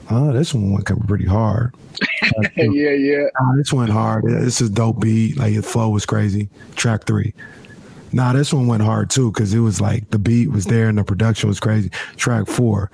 oh, 0.10 0.32
this 0.32 0.54
one 0.54 0.72
went 0.72 1.08
pretty 1.08 1.26
hard. 1.26 1.74
yeah, 2.56 2.92
yeah. 2.92 3.28
Uh, 3.40 3.56
this 3.56 3.74
went 3.74 3.92
hard. 3.92 4.24
This 4.26 4.62
is 4.62 4.70
dope 4.70 5.00
beat. 5.00 5.38
Like 5.38 5.56
the 5.56 5.64
flow 5.64 5.90
was 5.90 6.06
crazy. 6.06 6.50
Track 6.76 7.06
three. 7.06 7.34
Nah, 8.12 8.34
this 8.34 8.54
one 8.54 8.68
went 8.68 8.84
hard 8.84 9.10
too 9.10 9.32
because 9.32 9.54
it 9.54 9.60
was 9.60 9.80
like 9.80 10.10
the 10.10 10.20
beat 10.20 10.50
was 10.52 10.66
there 10.66 10.90
and 10.90 10.98
the 10.98 11.04
production 11.04 11.50
was 11.50 11.60
crazy. 11.60 11.90
Track 12.16 12.48
four. 12.48 12.90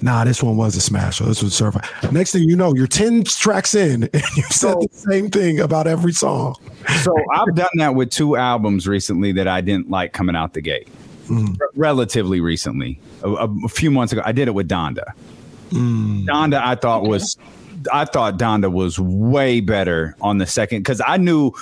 Nah, 0.00 0.24
this 0.24 0.42
one 0.42 0.56
was 0.56 0.76
a 0.76 0.80
smash. 0.80 1.18
So 1.18 1.24
this 1.24 1.42
was 1.42 1.54
certified. 1.54 1.88
Next 2.12 2.32
thing 2.32 2.42
you 2.42 2.56
know, 2.56 2.74
you're 2.74 2.86
10 2.86 3.24
tracks 3.24 3.74
in 3.74 4.02
and 4.12 4.22
you 4.36 4.42
said 4.50 4.74
the 4.74 4.88
same 4.92 5.30
thing 5.30 5.60
about 5.60 5.86
every 5.86 6.12
song. 6.12 6.56
So 7.02 7.16
I've 7.32 7.54
done 7.54 7.68
that 7.76 7.94
with 7.94 8.10
two 8.10 8.36
albums 8.36 8.86
recently 8.86 9.32
that 9.32 9.48
I 9.48 9.60
didn't 9.60 9.90
like 9.90 10.12
coming 10.12 10.36
out 10.36 10.52
the 10.52 10.60
gate. 10.60 10.88
Mm. 11.28 11.56
relatively 11.74 12.42
recently, 12.42 13.00
a, 13.24 13.48
a, 13.64 13.68
few 13.68 13.90
months 13.90 14.12
ago, 14.12 14.22
I 14.24 14.32
did 14.32 14.48
it 14.48 14.52
with 14.52 14.68
Donda. 14.68 15.12
Mm. 15.70 16.26
Donda, 16.26 16.60
I 16.62 16.74
thought 16.74 17.04
was 17.04 17.36
I 17.92 18.04
thought 18.04 18.38
Donda 18.38 18.72
was 18.72 18.98
way 18.98 19.60
better 19.60 20.16
on 20.20 20.38
the 20.38 20.46
second 20.46 20.80
because 20.80 21.00
I 21.06 21.16
knew 21.16 21.52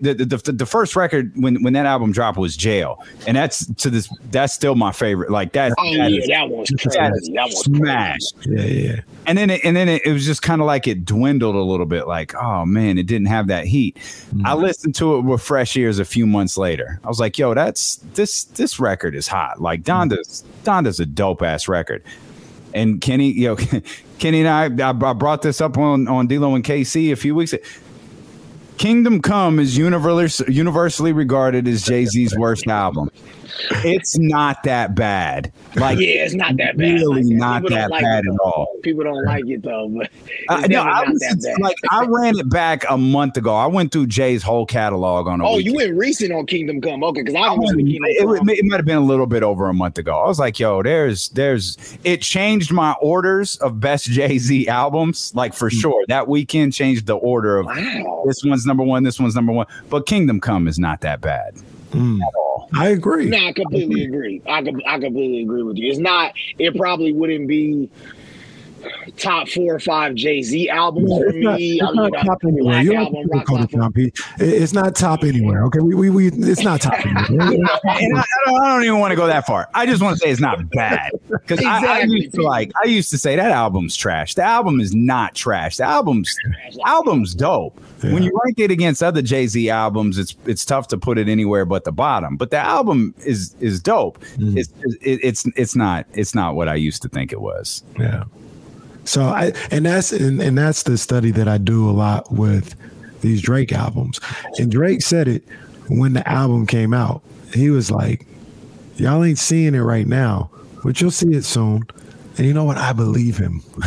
the, 0.00 0.14
the, 0.14 0.24
the, 0.24 0.52
the 0.52 0.66
first 0.66 0.96
record 0.96 1.32
when 1.36 1.62
when 1.62 1.72
that 1.74 1.86
album 1.86 2.12
dropped 2.12 2.38
was 2.38 2.56
Jail, 2.56 3.02
and 3.26 3.36
that's 3.36 3.66
to 3.74 3.90
this 3.90 4.08
that's 4.30 4.54
still 4.54 4.74
my 4.74 4.92
favorite. 4.92 5.30
Like 5.30 5.52
that, 5.52 5.72
oh, 5.78 5.84
that 5.96 6.10
yeah, 6.10 6.20
is, 6.20 6.28
that 6.28 6.48
was 6.48 6.70
crazy. 6.70 7.32
That 7.34 7.44
was 7.44 7.64
smash. 7.64 8.20
Yeah, 8.46 8.62
yeah. 8.62 9.00
And 9.26 9.36
then 9.36 9.50
it, 9.50 9.64
and 9.64 9.76
then 9.76 9.88
it, 9.88 10.04
it, 10.04 10.12
was 10.12 10.24
just 10.24 10.42
kind 10.42 10.60
of 10.60 10.66
like 10.66 10.86
it 10.86 11.04
dwindled 11.04 11.54
a 11.54 11.62
little 11.62 11.86
bit. 11.86 12.06
Like 12.06 12.34
oh 12.34 12.64
man, 12.64 12.98
it 12.98 13.06
didn't 13.06 13.28
have 13.28 13.46
that 13.48 13.66
heat. 13.66 13.96
Mm-hmm. 13.96 14.46
I 14.46 14.54
listened 14.54 14.94
to 14.96 15.16
it 15.16 15.22
with 15.22 15.42
fresh 15.42 15.76
ears 15.76 15.98
a 15.98 16.04
few 16.04 16.26
months 16.26 16.56
later. 16.56 17.00
I 17.04 17.08
was 17.08 17.20
like, 17.20 17.38
yo, 17.38 17.54
that's 17.54 17.96
this 18.14 18.44
this 18.44 18.80
record 18.80 19.14
is 19.14 19.28
hot. 19.28 19.60
Like 19.60 19.82
Donda's 19.82 20.44
Donda's 20.64 21.00
a 21.00 21.06
dope 21.06 21.42
ass 21.42 21.68
record. 21.68 22.02
And 22.74 23.00
Kenny, 23.00 23.32
you 23.32 23.48
know, 23.56 23.80
Kenny 24.18 24.44
and 24.44 24.48
I, 24.48 24.90
I 24.90 24.92
brought 24.92 25.42
this 25.42 25.60
up 25.60 25.78
on 25.78 26.08
on 26.08 26.26
D'Lo 26.26 26.54
and 26.54 26.64
KC 26.64 27.12
a 27.12 27.16
few 27.16 27.34
weeks. 27.34 27.52
ago. 27.52 27.62
Kingdom 28.78 29.20
Come 29.20 29.58
is 29.58 29.76
universally 29.76 31.12
regarded 31.12 31.66
as 31.66 31.82
Jay 31.82 32.06
Z's 32.06 32.36
worst 32.38 32.68
album. 32.68 33.10
It's 33.84 34.18
not 34.18 34.62
that 34.64 34.94
bad. 34.94 35.52
Like 35.76 35.98
yeah, 35.98 36.24
it's 36.24 36.34
not 36.34 36.56
that 36.56 36.76
bad. 36.76 36.94
Really 36.94 37.22
not 37.22 37.68
that 37.68 37.90
like 37.90 38.02
bad 38.02 38.24
at 38.26 38.38
all. 38.40 38.68
People 38.82 39.04
don't 39.04 39.24
like 39.24 39.46
it 39.46 39.62
though. 39.62 39.88
But 39.88 40.10
uh, 40.48 40.66
no, 40.66 40.82
I 40.82 41.08
was 41.08 41.48
like 41.60 41.76
I 41.90 42.04
ran 42.06 42.38
it 42.38 42.48
back 42.50 42.84
a 42.88 42.96
month 42.96 43.36
ago. 43.36 43.54
I 43.54 43.66
went 43.66 43.92
through 43.92 44.06
Jay's 44.06 44.42
whole 44.42 44.66
catalog 44.66 45.26
on. 45.26 45.40
oh, 45.40 45.56
weekend. 45.56 45.66
you 45.66 45.74
went 45.74 45.96
recent 45.96 46.32
on 46.32 46.46
Kingdom 46.46 46.80
Come? 46.80 47.04
Okay, 47.04 47.22
because 47.22 47.34
I 47.34 47.52
was 47.52 47.72
Kingdom 47.72 48.04
it, 48.06 48.22
It, 48.22 48.58
it 48.58 48.64
might 48.64 48.76
have 48.76 48.86
been 48.86 48.96
a 48.96 49.00
little 49.00 49.26
bit 49.26 49.42
over 49.42 49.68
a 49.68 49.74
month 49.74 49.98
ago. 49.98 50.18
I 50.18 50.26
was 50.26 50.38
like, 50.38 50.58
yo, 50.58 50.82
there's 50.82 51.28
there's 51.30 51.98
it 52.04 52.22
changed 52.22 52.72
my 52.72 52.94
orders 53.00 53.56
of 53.56 53.80
best 53.80 54.06
Jay 54.06 54.38
Z 54.38 54.68
albums. 54.68 55.32
Like 55.34 55.54
for 55.54 55.70
mm-hmm. 55.70 55.78
sure, 55.78 56.04
that 56.08 56.28
weekend 56.28 56.72
changed 56.72 57.06
the 57.06 57.16
order 57.16 57.58
of 57.58 57.66
wow. 57.66 58.24
this 58.26 58.42
one's 58.44 58.66
number 58.66 58.82
one, 58.82 59.02
this 59.02 59.20
one's 59.20 59.34
number 59.34 59.52
one. 59.52 59.66
But 59.90 60.06
Kingdom 60.06 60.40
Come 60.40 60.68
is 60.68 60.78
not 60.78 61.00
that 61.02 61.20
bad. 61.20 61.54
Mm. 61.90 62.20
At 62.20 62.34
all. 62.34 62.47
I 62.74 62.88
agree. 62.88 63.26
No, 63.26 63.38
I 63.38 63.52
completely 63.52 64.04
agree. 64.04 64.42
I, 64.46 64.58
I 64.58 64.98
completely 64.98 65.42
agree 65.42 65.62
with 65.62 65.76
you. 65.76 65.90
It's 65.90 65.98
not. 65.98 66.34
It 66.58 66.76
probably 66.76 67.12
wouldn't 67.12 67.48
be 67.48 67.90
top 69.16 69.48
four 69.48 69.74
or 69.74 69.80
five 69.80 70.14
Jay 70.14 70.42
Z 70.42 70.68
albums 70.68 71.10
yeah, 71.10 71.18
for 71.18 71.32
me. 71.32 71.78
Not, 71.78 71.90
it's 71.90 71.96
not 71.96 72.24
top 72.24 72.38
anywhere. 72.44 72.82
You 72.82 72.94
album, 72.94 73.26
rock 73.28 73.70
John 73.70 73.92
P. 73.92 74.12
It's 74.38 74.72
not 74.72 74.94
top 74.94 75.24
anywhere. 75.24 75.64
Okay, 75.64 75.80
we 75.80 75.94
we, 75.94 76.10
we 76.10 76.26
it's 76.28 76.62
not 76.62 76.80
top 76.80 77.04
anywhere. 77.04 77.24
and 77.50 77.68
I, 77.68 77.78
I, 77.84 78.00
don't, 78.00 78.62
I, 78.62 78.68
don't, 78.70 78.84
even 78.84 78.98
want 78.98 79.10
to 79.12 79.16
go 79.16 79.26
that 79.26 79.46
far. 79.46 79.68
I 79.74 79.86
just 79.86 80.02
want 80.02 80.16
to 80.16 80.20
say 80.20 80.30
it's 80.30 80.40
not 80.40 80.68
bad 80.70 81.10
because 81.30 81.58
exactly. 81.58 81.88
I, 81.88 82.00
I, 82.00 82.02
used 82.04 82.34
to 82.34 82.42
like. 82.42 82.72
I 82.82 82.86
used 82.86 83.10
to 83.10 83.18
say 83.18 83.36
that 83.36 83.50
album's 83.50 83.96
trash. 83.96 84.34
The 84.34 84.44
album 84.44 84.80
is 84.80 84.94
not 84.94 85.34
trash. 85.34 85.76
The 85.76 85.84
album's 85.84 86.34
album's 86.84 87.34
dope. 87.34 87.80
Yeah. 88.02 88.12
When 88.12 88.22
you 88.22 88.32
rank 88.44 88.60
it 88.60 88.70
against 88.70 89.02
other 89.02 89.22
Jay 89.22 89.46
Z 89.46 89.68
albums, 89.70 90.18
it's 90.18 90.36
it's 90.46 90.64
tough 90.64 90.88
to 90.88 90.98
put 90.98 91.18
it 91.18 91.28
anywhere 91.28 91.64
but 91.64 91.84
the 91.84 91.92
bottom. 91.92 92.36
But 92.36 92.50
the 92.50 92.58
album 92.58 93.14
is 93.24 93.54
is 93.60 93.80
dope. 93.80 94.18
Mm. 94.36 94.56
It's 94.56 94.72
it, 95.02 95.20
it's 95.22 95.46
it's 95.56 95.74
not 95.74 96.06
it's 96.12 96.34
not 96.34 96.54
what 96.54 96.68
I 96.68 96.76
used 96.76 97.02
to 97.02 97.08
think 97.08 97.32
it 97.32 97.40
was. 97.40 97.82
Yeah. 97.98 98.24
So 99.04 99.22
I 99.22 99.52
and 99.70 99.86
that's 99.86 100.12
and, 100.12 100.40
and 100.40 100.56
that's 100.56 100.84
the 100.84 100.96
study 100.96 101.30
that 101.32 101.48
I 101.48 101.58
do 101.58 101.88
a 101.88 101.92
lot 101.92 102.30
with 102.30 102.74
these 103.20 103.42
Drake 103.42 103.72
albums. 103.72 104.20
And 104.58 104.70
Drake 104.70 105.02
said 105.02 105.26
it 105.26 105.42
when 105.88 106.12
the 106.12 106.28
album 106.28 106.66
came 106.66 106.94
out. 106.94 107.22
He 107.52 107.70
was 107.70 107.90
like, 107.90 108.26
Y'all 108.96 109.24
ain't 109.24 109.38
seeing 109.38 109.74
it 109.74 109.80
right 109.80 110.06
now, 110.06 110.50
but 110.84 111.00
you'll 111.00 111.10
see 111.10 111.34
it 111.34 111.44
soon. 111.44 111.84
And 112.38 112.46
you 112.46 112.54
know 112.54 112.64
what? 112.64 112.76
I 112.76 112.92
believe 112.92 113.36
him. 113.36 113.62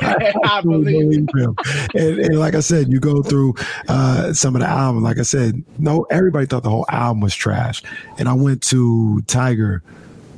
I, 0.00 0.32
I 0.44 0.60
believe, 0.62 1.28
believe 1.28 1.28
him. 1.34 1.56
And, 1.94 2.18
and, 2.20 2.38
like 2.38 2.54
I 2.54 2.60
said, 2.60 2.90
you 2.90 2.98
go 2.98 3.22
through 3.22 3.54
uh, 3.86 4.32
some 4.32 4.56
of 4.56 4.62
the 4.62 4.66
album. 4.66 5.02
Like 5.02 5.18
I 5.18 5.22
said, 5.22 5.62
no, 5.78 6.04
everybody 6.04 6.46
thought 6.46 6.62
the 6.62 6.70
whole 6.70 6.86
album 6.88 7.20
was 7.20 7.34
trash. 7.34 7.82
And 8.18 8.30
I 8.30 8.32
went 8.32 8.62
to 8.64 9.20
Tiger 9.26 9.82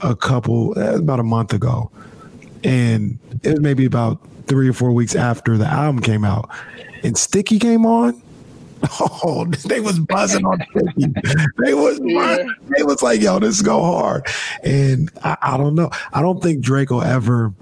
a 0.00 0.16
couple, 0.16 0.76
about 0.76 1.20
a 1.20 1.24
month 1.24 1.52
ago, 1.52 1.90
and 2.64 3.18
it 3.42 3.50
was 3.50 3.60
maybe 3.60 3.84
about 3.84 4.20
three 4.46 4.68
or 4.68 4.72
four 4.72 4.92
weeks 4.92 5.14
after 5.14 5.56
the 5.56 5.66
album 5.66 6.02
came 6.02 6.24
out, 6.24 6.50
and 7.02 7.16
Sticky 7.16 7.58
came 7.58 7.86
on. 7.86 8.20
Oh, 9.26 9.46
they 9.66 9.80
was 9.80 9.98
buzzing 9.98 10.44
on 10.44 10.58
Sticky. 10.70 11.12
they 11.58 11.74
was 11.74 12.00
yeah. 12.02 12.44
they 12.76 12.82
was 12.82 13.02
like, 13.02 13.20
yo, 13.20 13.38
this 13.38 13.62
go 13.62 13.80
hard. 13.82 14.26
And 14.62 15.10
I, 15.22 15.36
I 15.40 15.56
don't 15.56 15.74
know. 15.74 15.90
I 16.12 16.20
don't 16.20 16.42
think 16.42 16.62
Drake 16.62 16.90
will 16.90 17.02
ever 17.02 17.52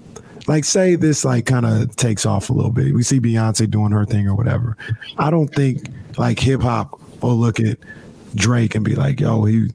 like 0.47 0.65
say 0.65 0.95
this 0.95 1.23
like 1.23 1.45
kind 1.45 1.65
of 1.65 1.95
takes 1.95 2.25
off 2.25 2.49
a 2.49 2.53
little 2.53 2.71
bit. 2.71 2.93
We 2.93 3.03
see 3.03 3.19
Beyonce 3.19 3.69
doing 3.69 3.91
her 3.91 4.05
thing 4.05 4.27
or 4.27 4.35
whatever. 4.35 4.77
I 5.17 5.29
don't 5.29 5.47
think 5.47 5.87
like 6.17 6.39
hip 6.39 6.61
hop 6.61 6.99
will 7.21 7.37
look 7.37 7.59
at 7.59 7.77
Drake 8.35 8.75
and 8.75 8.83
be 8.83 8.95
like, 8.95 9.19
yo, 9.19 9.43
he 9.45 9.69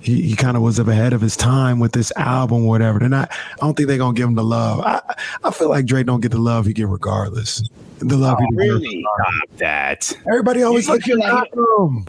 he, 0.00 0.22
he 0.22 0.36
kind 0.36 0.56
of 0.56 0.62
was 0.62 0.78
up 0.78 0.88
ahead 0.88 1.12
of 1.12 1.20
his 1.20 1.36
time 1.36 1.80
with 1.80 1.92
this 1.92 2.12
album 2.16 2.64
or 2.64 2.68
whatever. 2.68 2.98
They're 2.98 3.08
not. 3.08 3.30
I 3.32 3.56
don't 3.60 3.76
think 3.76 3.88
they're 3.88 3.98
gonna 3.98 4.14
give 4.14 4.28
him 4.28 4.34
the 4.34 4.44
love. 4.44 4.80
I 4.80 5.00
I 5.44 5.50
feel 5.50 5.68
like 5.68 5.86
Drake 5.86 6.06
don't 6.06 6.20
get 6.20 6.32
the 6.32 6.38
love 6.38 6.66
he 6.66 6.72
get 6.72 6.88
regardless. 6.88 7.68
The 7.98 8.16
love 8.16 8.38
oh, 8.40 8.46
he 8.50 8.56
really 8.56 9.04
stop 9.16 9.56
that. 9.56 10.18
Everybody 10.26 10.62
always 10.62 10.88
like 10.88 11.06
like 11.06 11.52
him. 11.52 12.06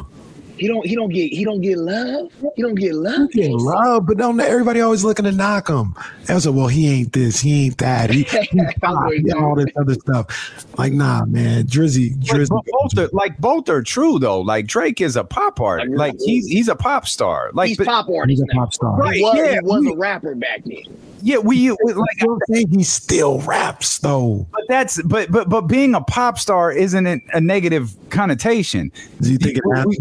He 0.59 0.67
don't. 0.67 0.85
He 0.85 0.95
don't 0.95 1.09
get. 1.09 1.31
He 1.31 1.45
don't 1.45 1.61
get 1.61 1.77
love. 1.77 2.31
He 2.55 2.61
don't 2.61 2.75
get 2.75 2.93
love. 2.93 3.29
He 3.31 3.43
get 3.43 3.51
love, 3.51 4.05
but 4.05 4.17
don't 4.17 4.39
everybody 4.39 4.81
always 4.81 5.03
looking 5.03 5.25
to 5.25 5.31
knock 5.31 5.69
him? 5.69 5.95
And 6.27 6.41
so, 6.41 6.51
well, 6.51 6.67
he 6.67 6.87
ain't 6.87 7.13
this. 7.13 7.39
He 7.39 7.65
ain't 7.65 7.77
that. 7.77 8.09
He, 8.09 8.25
pop, 8.25 9.11
he 9.13 9.31
all 9.31 9.55
this 9.55 9.71
other 9.77 9.93
stuff. 9.93 10.77
Like, 10.77 10.93
nah, 10.93 11.25
man. 11.25 11.65
Drizzy, 11.65 12.15
Drizzy. 12.17 12.51
Like, 12.51 12.65
both 12.65 12.97
are, 12.97 13.09
like 13.13 13.37
both 13.39 13.69
are 13.69 13.81
true 13.81 14.19
though. 14.19 14.41
Like 14.41 14.67
Drake 14.67 15.01
is 15.01 15.15
a 15.15 15.23
pop 15.23 15.59
artist. 15.61 15.91
Like 15.91 16.15
he's 16.19 16.47
he's 16.47 16.67
a 16.67 16.75
pop 16.75 17.07
star. 17.07 17.51
Like 17.53 17.69
he's 17.69 17.77
but, 17.77 17.87
pop 17.87 18.09
artist. 18.09 18.41
He's 18.41 18.41
a 18.41 18.55
pop 18.55 18.73
star. 18.73 18.97
Right. 18.97 19.15
He 19.15 19.23
was, 19.23 19.37
yeah, 19.37 19.53
he 19.53 19.59
was 19.61 19.85
a 19.85 19.95
rapper 19.95 20.35
back 20.35 20.63
then. 20.65 20.83
Yeah, 21.21 21.37
we, 21.37 21.71
we 21.83 21.93
like 21.93 22.17
I 22.21 22.25
don't 22.25 22.41
think 22.49 22.73
he 22.73 22.83
still 22.83 23.39
raps 23.41 23.99
though. 23.99 24.47
But 24.51 24.61
that's 24.67 25.01
but 25.03 25.31
but 25.31 25.49
but 25.49 25.61
being 25.61 25.95
a 25.95 26.01
pop 26.01 26.39
star 26.39 26.71
isn't 26.71 27.07
a 27.07 27.41
negative 27.41 27.95
connotation. 28.09 28.91
Do 29.21 29.31
you 29.31 29.37
think 29.37 29.57
it 29.57 29.63
has? 29.75 29.85
We, 29.85 29.97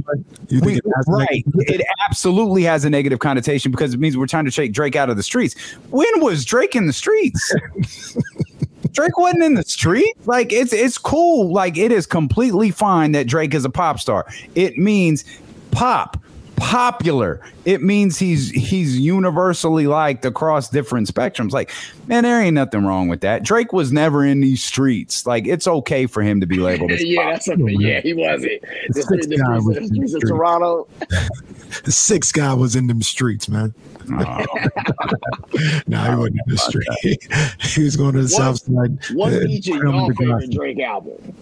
you 0.48 0.60
think 0.60 0.64
we, 0.64 0.76
it 0.76 0.84
has 0.96 1.04
right? 1.08 1.44
It 1.54 1.86
absolutely 2.08 2.62
has 2.64 2.84
a 2.84 2.90
negative 2.90 3.18
connotation 3.18 3.70
because 3.70 3.94
it 3.94 4.00
means 4.00 4.16
we're 4.16 4.26
trying 4.26 4.44
to 4.44 4.50
shake 4.50 4.72
Drake 4.72 4.96
out 4.96 5.10
of 5.10 5.16
the 5.16 5.22
streets. 5.22 5.54
When 5.90 6.20
was 6.20 6.44
Drake 6.44 6.76
in 6.76 6.86
the 6.86 6.92
streets? 6.92 7.54
Drake 8.92 9.16
wasn't 9.18 9.42
in 9.42 9.54
the 9.54 9.64
street. 9.64 10.14
Like 10.26 10.52
it's 10.52 10.72
it's 10.72 10.98
cool. 10.98 11.52
Like 11.52 11.76
it 11.76 11.92
is 11.92 12.06
completely 12.06 12.70
fine 12.70 13.12
that 13.12 13.26
Drake 13.26 13.54
is 13.54 13.64
a 13.64 13.70
pop 13.70 13.98
star. 14.00 14.26
It 14.54 14.76
means 14.78 15.24
pop 15.70 16.22
popular. 16.58 17.40
It 17.64 17.82
means 17.82 18.18
he's 18.18 18.50
he's 18.50 18.98
universally 18.98 19.86
liked 19.86 20.24
across 20.24 20.68
different 20.68 21.06
spectrums. 21.06 21.52
Like, 21.52 21.70
man, 22.06 22.24
there 22.24 22.40
ain't 22.40 22.54
nothing 22.54 22.84
wrong 22.84 23.08
with 23.08 23.20
that. 23.20 23.42
Drake 23.42 23.72
was 23.72 23.92
never 23.92 24.24
in 24.24 24.40
these 24.40 24.62
streets. 24.62 25.26
Like, 25.26 25.46
it's 25.46 25.66
okay 25.66 26.06
for 26.06 26.22
him 26.22 26.40
to 26.40 26.46
be 26.46 26.56
labeled. 26.56 26.92
As 26.92 27.04
yeah, 27.04 27.32
that's 27.32 27.48
a, 27.48 27.56
yeah, 27.58 28.00
he 28.00 28.14
wasn't. 28.14 28.60
The, 28.88 29.06
the, 29.08 29.26
the, 29.28 29.36
guy 29.38 29.58
was 29.58 29.76
the 29.76 29.86
streets 29.86 30.14
of 30.14 30.20
Toronto. 30.22 30.88
the 31.84 31.92
sixth 31.92 32.34
guy 32.34 32.54
was 32.54 32.76
in 32.76 32.86
them 32.86 33.02
streets, 33.02 33.48
man. 33.48 33.74
Oh. 34.10 34.44
no, 35.86 36.02
he 36.02 36.16
wasn't 36.16 36.40
in 36.46 36.54
the 36.54 36.56
street. 36.56 37.28
he 37.60 37.82
was 37.82 37.94
going 37.94 38.14
to 38.14 38.22
the 38.22 38.34
what, 38.34 38.58
south 38.58 38.58
side. 38.60 38.98
What's 39.14 39.36
uh, 39.36 39.40
each 39.40 39.66
your 39.66 40.14
favorite 40.14 40.50
Drake 40.50 40.80
album? 40.80 41.34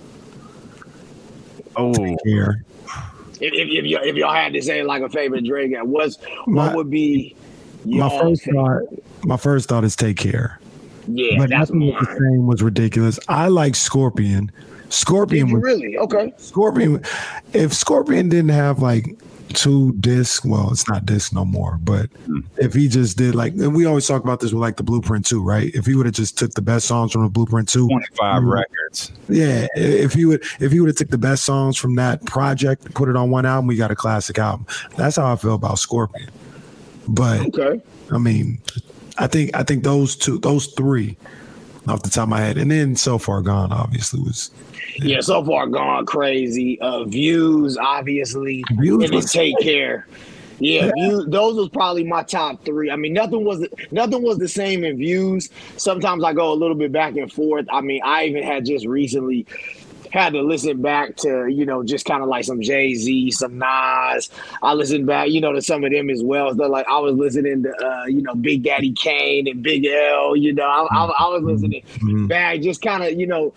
Oh, 1.77 2.17
here. 2.25 2.65
If, 2.85 3.06
if, 3.41 3.53
if, 3.53 3.85
y- 3.85 4.07
if 4.09 4.17
y'all 4.17 4.33
had 4.33 4.53
to 4.55 4.63
say 4.63 4.83
like 4.83 5.03
a 5.03 5.09
favorite 5.09 5.45
Drake, 5.45 5.75
what's 5.83 6.19
my, 6.47 6.67
what 6.69 6.77
would 6.77 6.91
be 6.91 7.37
my 7.85 8.09
first 8.09 8.45
thought? 8.45 8.83
My 9.25 9.37
first 9.37 9.69
thought 9.69 9.85
is 9.85 9.97
Take 9.97 10.17
Care. 10.17 10.59
Yeah, 11.09 11.39
but 11.39 11.51
that's 11.51 11.71
nothing 11.71 11.97
the 12.01 12.17
same 12.19 12.47
was 12.47 12.63
ridiculous. 12.63 13.19
I 13.29 13.49
like 13.49 13.77
Scorpion. 13.77 14.51
Scorpion 14.89 15.51
was 15.53 15.63
really 15.63 15.97
okay. 15.99 16.33
Scorpion. 16.37 17.03
If 17.53 17.73
Scorpion 17.73 18.29
didn't 18.29 18.51
have 18.51 18.81
like 18.81 19.17
two 19.49 19.93
discs. 19.95 20.45
Well, 20.45 20.71
it's 20.71 20.89
not 20.89 21.07
disc 21.07 21.33
no 21.33 21.45
more, 21.45 21.79
but 21.83 22.11
mm. 22.29 22.45
if 22.57 22.75
he 22.75 22.89
just 22.89 23.17
did 23.17 23.35
like, 23.35 23.53
and 23.55 23.75
we 23.75 23.85
always 23.85 24.07
talk 24.07 24.23
about 24.23 24.41
this 24.41 24.53
with 24.53 24.61
like 24.61 24.77
the 24.77 24.83
Blueprint 24.83 25.27
two, 25.27 25.43
right? 25.43 25.75
If 25.75 25.87
he 25.87 25.95
would 25.95 26.07
have 26.07 26.15
just 26.15 26.39
took 26.39 26.55
the 26.55 26.63
best 26.63 26.87
songs 26.87 27.13
from 27.13 27.23
the 27.23 27.31
Blueprint 27.31 27.69
two, 27.69 27.89
twenty 27.89 28.07
five 28.19 28.43
records. 28.43 29.13
Yeah, 29.29 29.67
if 29.75 30.13
he 30.13 30.25
would, 30.25 30.43
if 30.61 30.73
he 30.73 30.81
would 30.81 30.89
have 30.89 30.97
took 30.97 31.09
the 31.09 31.19
best 31.19 31.45
songs 31.45 31.77
from 31.77 31.95
that 31.97 32.25
project, 32.27 32.93
put 32.95 33.09
it 33.09 33.17
on 33.17 33.31
one 33.31 33.47
album, 33.47 33.67
we 33.67 33.77
got 33.77 33.91
a 33.91 33.97
classic 33.97 34.39
album. 34.39 34.67
That's 34.97 35.17
how 35.17 35.33
I 35.33 35.37
feel 35.37 35.55
about 35.55 35.79
Scorpion. 35.79 36.31
But 37.09 37.41
okay, 37.47 37.81
I 38.11 38.19
mean, 38.19 38.59
I 39.19 39.27
think 39.27 39.55
I 39.55 39.63
think 39.63 39.85
those 39.85 40.17
two, 40.17 40.39
those 40.39 40.67
three, 40.69 41.17
off 41.89 42.03
the 42.03 42.11
top 42.11 42.25
of 42.25 42.29
my 42.29 42.41
head, 42.41 42.59
and 42.59 42.71
then 42.71 42.97
so 42.97 43.19
far 43.19 43.43
gone 43.43 43.73
obviously 43.73 44.21
was 44.21 44.51
yeah, 44.99 45.21
so 45.21 45.45
far 45.45 45.67
gone 45.67 46.07
crazy. 46.07 46.81
Uh, 46.81 47.05
views, 47.05 47.77
obviously, 47.77 48.65
views 48.73 49.05
and 49.05 49.13
then 49.13 49.23
take 49.23 49.59
care. 49.61 50.07
Yeah, 50.59 50.91
views, 50.95 51.27
those 51.29 51.57
was 51.57 51.69
probably 51.69 52.05
my 52.05 52.23
top 52.23 52.65
three. 52.65 52.91
I 52.91 52.97
mean, 52.97 53.13
nothing 53.13 53.45
was 53.45 53.67
nothing 53.91 54.23
was 54.23 54.39
the 54.39 54.49
same 54.49 54.85
in 54.85 54.97
views. 54.97 55.51
Sometimes 55.77 56.25
I 56.25 56.33
go 56.33 56.53
a 56.53 56.55
little 56.55 56.77
bit 56.77 56.93
back 56.93 57.17
and 57.17 57.31
forth. 57.31 57.67
I 57.71 57.83
mean, 57.83 58.01
I 58.03 58.25
even 58.25 58.43
had 58.43 58.65
just 58.65 58.87
recently 58.87 59.47
had 60.13 60.33
to 60.33 60.43
listen 60.43 60.83
back 60.83 61.17
to 61.17 61.47
you 61.49 61.67
know 61.67 61.83
just 61.83 62.05
kind 62.05 62.23
of 62.23 62.29
like 62.29 62.45
some 62.45 62.61
Jay 62.61 62.95
Z, 62.95 63.31
some 63.33 63.59
Nas. 63.59 64.31
I 64.63 64.75
listened 64.75 65.07
back, 65.07 65.29
you 65.29 65.41
know, 65.41 65.53
to 65.53 65.63
some 65.63 65.85
of 65.85 65.93
them 65.93 66.11
as 66.11 66.23
well. 66.23 66.55
So 66.55 66.69
like 66.69 66.87
I 66.89 66.99
was 66.99 67.15
listening 67.15 67.63
to 67.63 67.71
uh, 67.71 68.07
you 68.07 68.23
know 68.23 68.35
Big 68.35 68.63
Daddy 68.63 68.93
Kane 68.93 69.49
and 69.49 69.63
Big 69.63 69.87
L. 69.87 70.37
You 70.37 70.53
know, 70.53 70.65
I, 70.65 70.87
I, 70.91 71.05
I 71.05 71.29
was 71.29 71.43
listening 71.43 71.83
mm-hmm. 71.83 72.27
back, 72.27 72.61
just 72.61 72.83
kind 72.83 73.03
of 73.03 73.19
you 73.19 73.27
know 73.27 73.53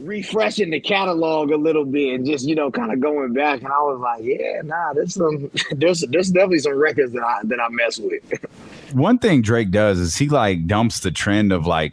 refreshing 0.00 0.70
the 0.70 0.80
catalog 0.80 1.50
a 1.50 1.56
little 1.56 1.84
bit 1.84 2.14
and 2.14 2.26
just 2.26 2.46
you 2.46 2.54
know 2.54 2.70
kind 2.70 2.92
of 2.92 3.00
going 3.00 3.32
back 3.34 3.60
and 3.60 3.68
I 3.68 3.80
was 3.80 4.00
like 4.00 4.24
yeah 4.24 4.62
nah 4.64 4.94
there's 4.94 5.14
some 5.14 5.50
there's 5.72 6.00
there's 6.08 6.30
definitely 6.30 6.60
some 6.60 6.78
records 6.78 7.12
that 7.12 7.22
I 7.22 7.40
that 7.44 7.60
I 7.60 7.68
mess 7.68 7.98
with. 7.98 8.22
One 8.92 9.18
thing 9.18 9.42
Drake 9.42 9.70
does 9.70 9.98
is 9.98 10.16
he 10.16 10.28
like 10.28 10.66
dumps 10.66 11.00
the 11.00 11.10
trend 11.10 11.52
of 11.52 11.66
like 11.66 11.92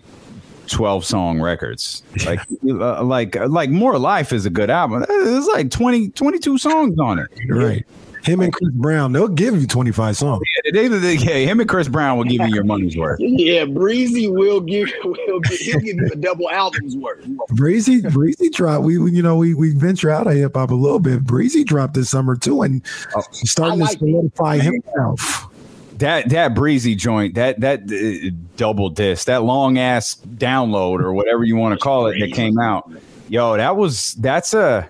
12 0.68 1.06
song 1.06 1.42
records. 1.42 2.04
Like 2.26 2.42
uh, 2.68 3.04
like 3.04 3.36
like 3.36 3.70
More 3.70 3.98
Life 3.98 4.34
is 4.34 4.46
a 4.46 4.50
good 4.50 4.70
album. 4.70 5.06
There's 5.08 5.48
like 5.48 5.72
20 5.72 6.10
22 6.10 6.58
songs 6.58 7.00
on 7.00 7.20
it. 7.20 7.28
Right. 7.48 7.86
Him 8.28 8.42
and 8.42 8.52
Chris 8.52 8.72
Brown, 8.74 9.14
they'll 9.14 9.30
give 9.30 9.60
you 9.60 9.68
25 9.68 10.18
songs. 10.18 10.42
Yeah, 10.66 10.72
they, 10.74 10.88
they, 10.90 11.14
yeah, 11.16 11.50
him 11.50 11.62
and 11.62 11.70
Chris 11.70 11.88
Brown 11.88 12.18
will 12.18 12.26
give 12.26 12.42
you 12.46 12.54
your 12.54 12.64
money's 12.66 12.98
worth. 12.98 13.20
Yeah, 13.22 13.64
Breezy 13.64 14.28
will 14.28 14.60
give 14.60 14.92
will 15.04 15.40
give, 15.40 15.60
he'll 15.60 15.80
give 15.80 15.96
you 15.96 16.10
a 16.12 16.16
double 16.18 16.50
album's 16.50 16.98
worth. 16.98 17.26
Breezy, 17.50 18.02
Breezy 18.02 18.50
dropped. 18.50 18.84
We, 18.84 18.96
you 18.96 19.22
know, 19.22 19.38
we 19.38 19.54
we 19.54 19.74
venture 19.74 20.10
out 20.10 20.28
of 20.28 20.34
hip 20.34 20.56
hop 20.56 20.72
a 20.72 20.76
little 20.76 21.00
bit. 21.00 21.24
Breezy 21.24 21.64
dropped 21.64 21.94
this 21.94 22.10
summer 22.10 22.36
too, 22.36 22.64
and 22.64 22.86
oh, 23.16 23.24
starting 23.32 23.80
like 23.80 23.92
to 23.92 24.00
solidify 24.00 24.56
it. 24.56 24.64
himself. 24.64 25.48
That 25.98 26.30
that 26.30 26.54
breezy 26.54 26.96
joint, 26.96 27.36
that 27.36 27.60
that 27.62 27.84
uh, 27.92 28.36
double 28.56 28.90
disc, 28.90 29.26
that 29.28 29.44
long 29.44 29.78
ass 29.78 30.16
download 30.16 31.02
or 31.02 31.14
whatever 31.14 31.44
you 31.44 31.56
want 31.56 31.78
to 31.78 31.84
call 31.84 32.08
it 32.08 32.20
that 32.20 32.34
came 32.34 32.60
out. 32.60 32.92
Yo, 33.30 33.58
that 33.58 33.76
was 33.76 34.14
that's 34.14 34.54
a 34.54 34.90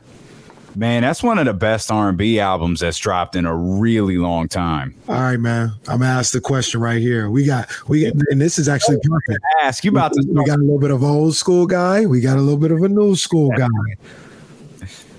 Man, 0.78 1.02
that's 1.02 1.24
one 1.24 1.40
of 1.40 1.46
the 1.46 1.56
best 1.56 1.90
R 1.90 2.08
and 2.08 2.16
B 2.20 2.40
albums 2.40 2.82
that's 2.82 3.00
dropped 3.00 3.36
in 3.36 3.48
a 3.48 3.56
really 3.56 4.20
long 4.20 4.48
time. 4.48 4.94
All 5.10 5.16
right, 5.16 5.40
man. 5.40 5.72
I'm 5.88 6.02
gonna 6.02 6.06
ask 6.06 6.34
the 6.34 6.40
question 6.40 6.80
right 6.80 7.02
here. 7.02 7.32
We 7.32 7.46
got 7.46 7.68
we 7.90 8.04
got, 8.04 8.14
and 8.30 8.40
this 8.40 8.60
is 8.60 8.70
actually 8.70 8.98
perfect. 9.02 9.44
Ask 9.64 9.84
you 9.84 9.90
about 9.90 10.14
this. 10.14 10.24
We 10.28 10.46
got 10.46 10.60
a 10.60 10.62
little 10.62 10.78
bit 10.78 10.92
of 10.92 11.04
old 11.04 11.36
school 11.36 11.66
guy. 11.66 12.06
We 12.06 12.22
got 12.22 12.38
a 12.38 12.42
little 12.42 12.60
bit 12.60 12.70
of 12.70 12.84
a 12.84 12.90
new 12.90 13.16
school 13.16 13.50
guy. 13.58 13.68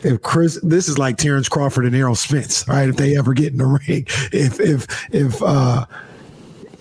If 0.02 0.22
Chris, 0.22 0.61
this 0.62 0.88
is 0.88 0.98
like 0.98 1.16
Terrence 1.16 1.48
Crawford 1.48 1.84
and 1.84 1.94
Errol 1.94 2.14
Spence, 2.14 2.66
right? 2.68 2.88
If 2.88 2.96
they 2.96 3.16
ever 3.16 3.34
get 3.34 3.52
in 3.52 3.58
the 3.58 3.66
ring, 3.88 4.06
if 4.32 4.61
if 4.61 4.87
if 5.12 5.42
uh 5.42 5.87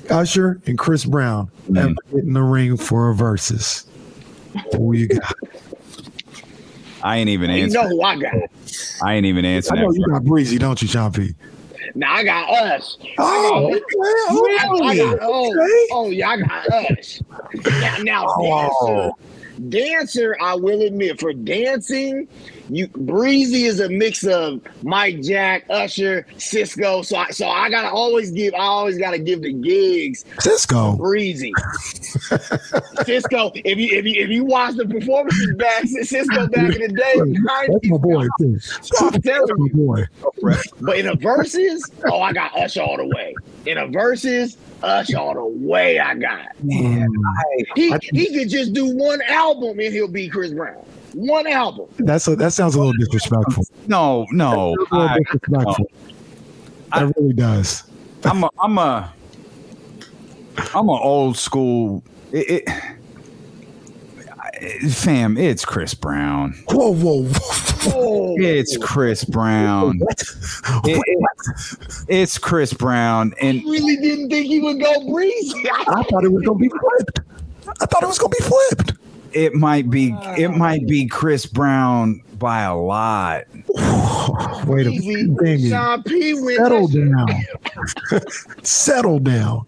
Usher 0.10 0.62
and 0.65 0.77
Chris 0.77 1.06
Brown 1.06 1.49
mm. 1.69 1.77
ever 1.77 1.95
get 2.12 2.23
in 2.23 2.34
the 2.34 2.43
ring 2.43 2.77
for 2.77 3.10
a 3.10 3.15
versus, 3.15 3.86
who 4.73 4.93
you 4.93 5.08
got? 5.08 5.34
I 7.03 7.17
ain't 7.17 7.30
even 7.30 7.49
answering. 7.49 7.69
You 7.69 7.89
know 7.89 7.95
who 7.95 8.01
I 8.01 8.17
got. 8.17 8.34
I 9.03 9.13
ain't 9.13 9.25
even 9.25 9.45
answering. 9.45 9.80
I 9.80 9.84
know 9.84 9.91
you 9.91 10.06
got 10.08 10.23
breezy, 10.23 10.58
don't 10.58 10.82
you, 10.82 10.88
Shaun 10.88 11.12
P? 11.12 11.34
Now 11.95 12.13
I 12.13 12.23
got 12.23 12.49
us. 12.49 12.97
Oh, 13.17 13.73
okay. 13.73 13.82
I, 13.89 14.67
I 14.84 14.97
got, 14.97 15.19
oh, 15.21 15.51
okay. 15.51 15.88
oh, 15.91 16.10
yeah, 16.10 16.30
I 16.30 16.38
got 16.38 16.67
us. 16.69 17.21
Now, 17.65 17.97
now 18.03 18.25
oh. 18.27 19.13
dancer, 19.69 19.69
dancer, 19.69 20.38
I 20.41 20.56
will 20.56 20.82
admit, 20.82 21.19
for 21.19 21.34
dancing, 21.34 22.27
you 22.69 22.88
Breezy 22.88 23.65
is 23.65 23.80
a 23.80 23.89
mix 23.89 24.25
of 24.25 24.62
Mike 24.84 25.21
Jack, 25.21 25.65
Usher, 25.69 26.25
Sisqó. 26.36 27.06
So 27.06 27.17
I 27.17 27.30
so 27.30 27.47
I 27.47 27.69
gotta 27.69 27.89
always 27.89 28.32
give 28.32 28.53
I 28.53 28.60
always 28.60 28.97
gotta 28.97 29.19
give 29.19 29.41
the 29.41 29.53
gigs 29.53 30.25
Sisqó 30.39 30.97
Breezy. 30.97 31.53
Sisqó, 33.06 33.51
if 33.63 33.77
you 33.77 33.97
if 33.97 34.06
you 34.06 34.23
if 34.23 34.30
you 34.30 34.45
watch 34.45 34.75
the 34.75 34.86
performances 34.86 35.56
back, 35.56 35.84
Sisqó 35.84 36.51
back 36.51 36.75
in 36.75 36.82
the 36.82 36.88
day, 36.89 37.67
that's 37.71 37.88
my 37.88 37.97
boy 37.97 38.27
too. 38.39 38.60
So 38.60 39.08
I'm 39.08 39.21
telling 39.21 39.58
you, 39.58 39.69
boy. 39.73 40.06
But 40.82 40.97
in 40.97 41.08
a 41.08 41.15
verses, 41.15 41.89
oh 42.06 42.21
I 42.21 42.34
got 42.34 42.56
Usher 42.58 42.82
all 42.82 42.97
the 42.97 43.08
way. 43.08 43.36
In 43.65 43.77
a 43.77 43.88
verses, 43.88 44.58
Usher 44.84 45.17
all 45.17 45.34
the 45.34 45.45
way 45.45 45.99
I 45.99 46.15
got. 46.15 46.56
Mm. 46.63 46.82
Man, 46.82 47.10
he 47.75 47.93
he 48.13 48.38
could 48.38 48.49
just 48.49 48.73
do 48.73 48.95
one 48.95 49.21
album 49.23 49.80
and 49.80 49.93
he'll 49.93 50.08
be 50.08 50.27
Chris 50.30 50.51
Brown 50.51 50.86
one 51.17 51.47
album. 51.47 51.88
That's 51.97 52.27
a, 52.27 52.36
that 52.36 52.53
sounds 52.53 52.75
a 52.75 52.77
little 52.77 52.93
disrespectful. 52.93 53.65
No, 53.88 54.27
no, 54.32 54.75
I, 54.91 55.17
disrespectful. 55.17 55.89
I, 56.91 57.06
that 57.06 57.13
really 57.17 57.34
does. 57.34 57.84
I'm 58.23 58.43
a, 58.43 58.49
I'm 58.62 58.77
a, 58.77 59.13
I'm 60.75 60.89
an 60.89 60.99
old 61.01 61.38
school. 61.38 62.03
It, 62.32 62.67
it, 64.53 64.89
fam, 64.91 65.38
it's 65.38 65.65
Chris 65.65 65.95
Brown. 65.95 66.53
Whoa, 66.69 66.93
whoa, 66.93 67.23
whoa. 67.23 68.36
It's 68.38 68.77
Chris 68.77 69.25
Brown. 69.25 69.99
It, 70.84 71.03
it's 72.08 72.38
Chris 72.38 72.73
Brown. 72.73 73.34
And 73.41 73.60
I 73.60 73.63
really 73.63 73.97
didn't 73.97 74.30
think 74.30 74.45
he 74.45 74.60
would 74.60 74.80
go 74.80 75.12
breezy. 75.12 75.67
I 75.69 76.03
thought 76.03 76.23
it 76.23 76.32
was 76.32 76.43
gonna 76.43 76.60
be 76.60 76.69
flipped. 76.69 77.21
I 77.82 77.86
thought 77.86 78.03
it 78.03 78.08
was 78.08 78.19
gonna 78.19 78.36
be 78.38 78.43
flipped 78.43 78.93
it 79.34 79.54
might 79.54 79.90
be 79.90 80.16
it 80.38 80.50
might 80.50 80.88
be 80.88 81.08
Chris 81.08 81.46
Brown 81.46 82.22
by 82.38 82.62
a 82.62 82.76
lot. 82.76 83.44
Wait 84.66 84.88
a 84.88 84.92
minute. 84.92 85.72
Settle 86.58 86.88
down. 86.88 87.28
Settle 88.63 89.20
down. 89.20 89.66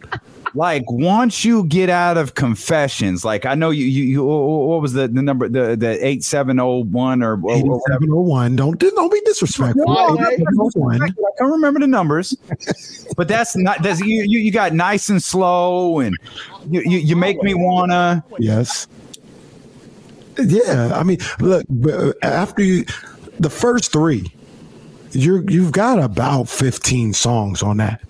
Like 0.55 0.83
once 0.89 1.45
you 1.45 1.65
get 1.65 1.89
out 1.89 2.17
of 2.17 2.33
confessions, 2.33 3.23
like 3.23 3.45
I 3.45 3.53
know 3.53 3.69
you, 3.69 3.85
you, 3.85 4.03
you 4.03 4.23
what 4.23 4.81
was 4.81 4.93
the, 4.93 5.07
the 5.07 5.21
number 5.21 5.47
the 5.47 5.75
the 5.75 6.05
eight 6.05 6.23
seven 6.23 6.59
oh 6.59 6.83
one 6.85 7.21
or 7.21 7.39
eight 7.51 7.65
seven 7.87 8.09
oh 8.11 8.21
one? 8.21 8.55
Don't 8.55 8.79
don't 8.79 9.11
be 9.11 9.21
disrespectful. 9.25 9.85
No, 9.85 9.95
oh 9.95 10.17
I, 10.19 10.31
I 10.31 10.37
can't 10.37 11.51
remember 11.51 11.79
the 11.79 11.87
numbers, 11.87 12.35
but 13.15 13.27
that's 13.27 13.55
not 13.55 13.83
that's 13.83 13.99
you, 13.99 14.23
you 14.23 14.39
you 14.39 14.51
got 14.51 14.73
nice 14.73 15.09
and 15.09 15.21
slow 15.21 15.99
and 15.99 16.17
you 16.67 16.81
you, 16.81 16.97
you 16.97 17.15
make 17.15 17.41
me 17.43 17.53
wanna 17.53 18.23
yes 18.39 18.87
yeah, 20.47 20.91
I 20.93 21.03
mean, 21.03 21.17
look, 21.39 21.65
uh, 21.91 22.13
after 22.23 22.61
you, 22.63 22.85
the 23.39 23.49
first 23.49 23.91
three, 23.91 24.31
you're 25.11 25.49
you've 25.49 25.71
got 25.71 25.99
about 25.99 26.49
fifteen 26.49 27.13
songs 27.13 27.63
on 27.63 27.77
that. 27.77 28.01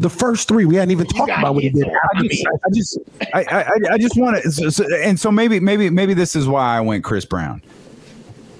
The 0.00 0.10
first 0.10 0.46
three 0.46 0.64
we 0.64 0.76
hadn't 0.76 0.92
even 0.92 1.06
talked 1.06 1.30
about 1.30 1.54
what 1.54 1.64
he 1.64 1.70
did. 1.70 1.88
I 2.14 2.22
just, 2.22 2.46
I 2.46 2.70
just, 2.72 2.98
I, 3.34 3.44
I, 3.50 3.94
I 3.94 3.98
just 3.98 4.16
want 4.16 4.40
to, 4.40 4.52
so, 4.52 4.70
so, 4.70 4.84
and 4.96 5.18
so 5.18 5.32
maybe, 5.32 5.58
maybe, 5.58 5.90
maybe 5.90 6.14
this 6.14 6.36
is 6.36 6.46
why 6.46 6.76
I 6.76 6.80
went 6.80 7.02
Chris 7.02 7.24
Brown. 7.24 7.60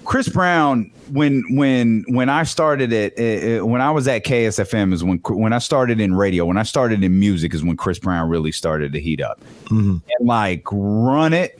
Chris 0.05 0.29
Brown 0.29 0.91
when 1.11 1.45
when 1.57 2.05
when 2.09 2.29
I 2.29 2.43
started 2.43 2.93
it, 2.93 3.17
it, 3.19 3.67
when 3.67 3.81
I 3.81 3.91
was 3.93 4.09
at 4.09 4.25
KSFM 4.25 4.93
is 4.93 5.05
when 5.05 5.19
when 5.29 5.53
I 5.53 5.59
started 5.59 6.01
in 6.01 6.15
radio 6.15 6.45
when 6.45 6.57
I 6.57 6.63
started 6.65 7.05
in 7.05 7.19
music 7.21 7.55
is 7.55 7.63
when 7.63 7.77
Chris 7.77 7.99
Brown 7.99 8.29
really 8.29 8.53
started 8.53 8.93
to 8.95 9.01
heat 9.01 9.21
up 9.21 9.41
Mm-hmm. 9.67 9.97
and 10.19 10.27
like 10.27 10.63
run 10.73 11.33
it 11.35 11.59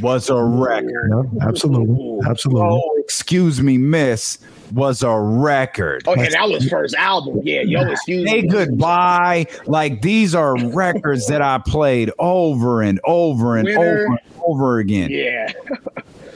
was 0.00 0.30
a 0.30 0.42
record. 0.42 1.10
Yeah, 1.10 1.46
absolutely, 1.48 2.20
absolutely. 2.28 2.62
Oh, 2.62 2.96
excuse 2.98 3.60
me, 3.60 3.78
Miss 3.78 4.38
was 4.72 5.02
a 5.02 5.18
record. 5.18 6.02
Oh, 6.06 6.12
okay, 6.12 6.28
that 6.30 6.48
was 6.48 6.66
first 6.68 6.94
album. 6.94 7.40
Yeah, 7.44 7.60
yo, 7.62 7.82
excuse 7.90 8.28
Say 8.30 8.42
me. 8.42 8.48
goodbye. 8.48 9.46
Like 9.66 10.00
these 10.02 10.34
are 10.34 10.56
records 10.70 11.26
that 11.26 11.42
I 11.42 11.58
played 11.58 12.10
over 12.18 12.80
and 12.82 13.00
over 13.04 13.56
and 13.56 13.66
Winner. 13.68 13.80
over 13.80 14.04
and 14.06 14.18
over 14.46 14.78
again. 14.78 15.10
Yeah. 15.10 15.52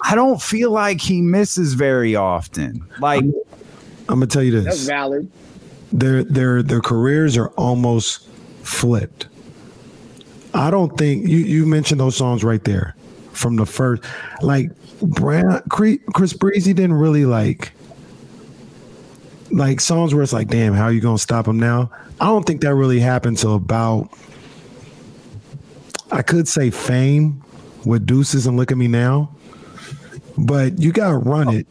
I 0.02 0.14
don't 0.14 0.40
feel 0.42 0.70
like 0.70 1.00
he 1.00 1.20
misses 1.22 1.72
very 1.74 2.14
often. 2.14 2.84
Like 3.00 3.22
I'm 4.08 4.16
gonna 4.20 4.26
tell 4.26 4.42
you 4.42 4.60
That's 4.60 4.76
this: 4.78 4.86
valid. 4.86 5.30
their 5.92 6.22
their 6.24 6.62
their 6.62 6.80
careers 6.80 7.36
are 7.36 7.48
almost 7.50 8.28
flipped. 8.62 9.28
I 10.52 10.70
don't 10.70 10.96
think 10.98 11.26
you 11.26 11.38
you 11.38 11.64
mentioned 11.66 12.00
those 12.00 12.16
songs 12.16 12.44
right 12.44 12.62
there 12.64 12.94
from 13.36 13.56
the 13.56 13.66
first. 13.66 14.02
Like 14.42 14.70
Brown, 15.00 15.62
Chris 15.68 16.32
Breezy 16.32 16.72
didn't 16.72 16.94
really 16.94 17.26
like 17.26 17.72
like 19.50 19.80
songs 19.80 20.14
where 20.14 20.22
it's 20.22 20.32
like, 20.32 20.48
damn, 20.48 20.74
how 20.74 20.88
you 20.88 21.00
gonna 21.00 21.18
stop 21.18 21.46
him 21.46 21.58
now? 21.58 21.90
I 22.20 22.26
don't 22.26 22.44
think 22.46 22.62
that 22.62 22.74
really 22.74 23.00
happened 23.00 23.38
till 23.38 23.54
about. 23.54 24.10
I 26.10 26.22
could 26.22 26.46
say 26.48 26.70
fame 26.70 27.42
with 27.84 28.06
Deuces 28.06 28.46
and 28.46 28.56
Look 28.56 28.70
at 28.70 28.78
Me 28.78 28.88
Now, 28.88 29.34
but 30.38 30.80
you 30.80 30.92
got 30.92 31.10
to 31.10 31.16
run 31.16 31.52
it. 31.52 31.66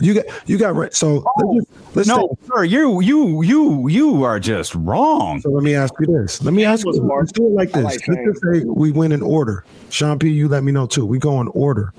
You 0.00 0.14
got 0.14 0.24
you 0.48 0.58
got 0.58 0.74
run- 0.74 0.90
so 0.92 1.24
let's, 1.36 1.54
just- 1.66 1.96
let's 1.96 2.08
no, 2.08 2.36
sir, 2.54 2.64
you 2.64 3.00
you 3.00 3.42
you 3.42 3.88
you 3.88 4.24
are 4.24 4.40
just 4.40 4.74
wrong. 4.74 5.40
So 5.40 5.50
let 5.50 5.62
me 5.62 5.74
ask 5.74 5.92
you 6.00 6.06
this. 6.06 6.42
Let 6.42 6.54
me 6.54 6.64
ask 6.64 6.84
you. 6.86 6.92
Let's 6.92 7.32
do 7.32 7.46
it 7.46 7.50
like 7.52 7.72
this. 7.72 7.84
like 7.84 8.08
Let's 8.08 8.20
just 8.24 8.42
say 8.42 8.64
we 8.64 8.92
win 8.92 9.12
in 9.12 9.22
order. 9.22 9.64
Shaun 9.90 10.18
P, 10.18 10.28
you 10.30 10.48
let 10.48 10.62
me 10.64 10.72
know 10.72 10.86
too. 10.86 11.04
We 11.04 11.18
go 11.18 11.40
in 11.40 11.48
order, 11.48 11.92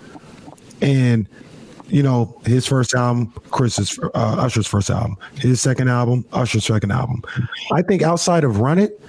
and 0.82 1.28
you 1.88 2.02
know 2.04 2.40
his 2.46 2.66
first 2.66 2.94
album, 2.94 3.34
Chris's 3.52 4.00
uh, 4.00 4.10
Usher's 4.16 4.68
first 4.68 4.90
album, 4.90 5.18
his 5.36 5.62
second 5.62 5.90
album, 5.90 6.26
Usher's 6.34 6.66
second 6.66 6.92
album. 6.92 7.24
I 7.72 7.82
think 7.82 8.02
outside 8.02 8.44
of 8.44 8.60
Run 8.60 8.80
It, 8.80 9.00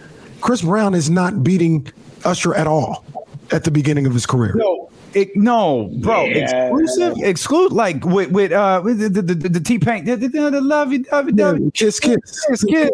Chris 0.40 0.62
Brown 0.62 0.94
is 0.94 1.08
not 1.08 1.42
beating 1.44 1.86
Usher 2.24 2.54
at 2.54 2.66
all 2.66 3.04
at 3.52 3.64
the 3.64 3.70
beginning 3.70 4.06
of 4.06 4.12
his 4.14 4.26
career. 4.26 4.52
No, 4.56 4.90
it, 5.14 5.36
no, 5.36 5.90
bro. 6.00 6.24
Yeah. 6.24 6.68
Exclusive, 6.70 7.14
exclude 7.22 7.72
like 7.72 8.04
with 8.04 8.30
with 8.30 8.52
uh 8.52 8.80
with 8.84 8.98
the 8.98 9.08
the, 9.08 9.22
the, 9.22 9.48
the 9.48 9.60
T 9.60 9.78
Pain, 9.78 10.04
the, 10.04 10.16
the, 10.16 10.28
the 10.28 10.60
lovey 10.60 10.98
dovey 10.98 11.32
Yeah, 11.32 11.52
dovey. 11.52 11.70
kiss, 11.72 12.00
kiss. 12.00 12.16
Kiss, 12.48 12.64
kiss. 12.64 12.90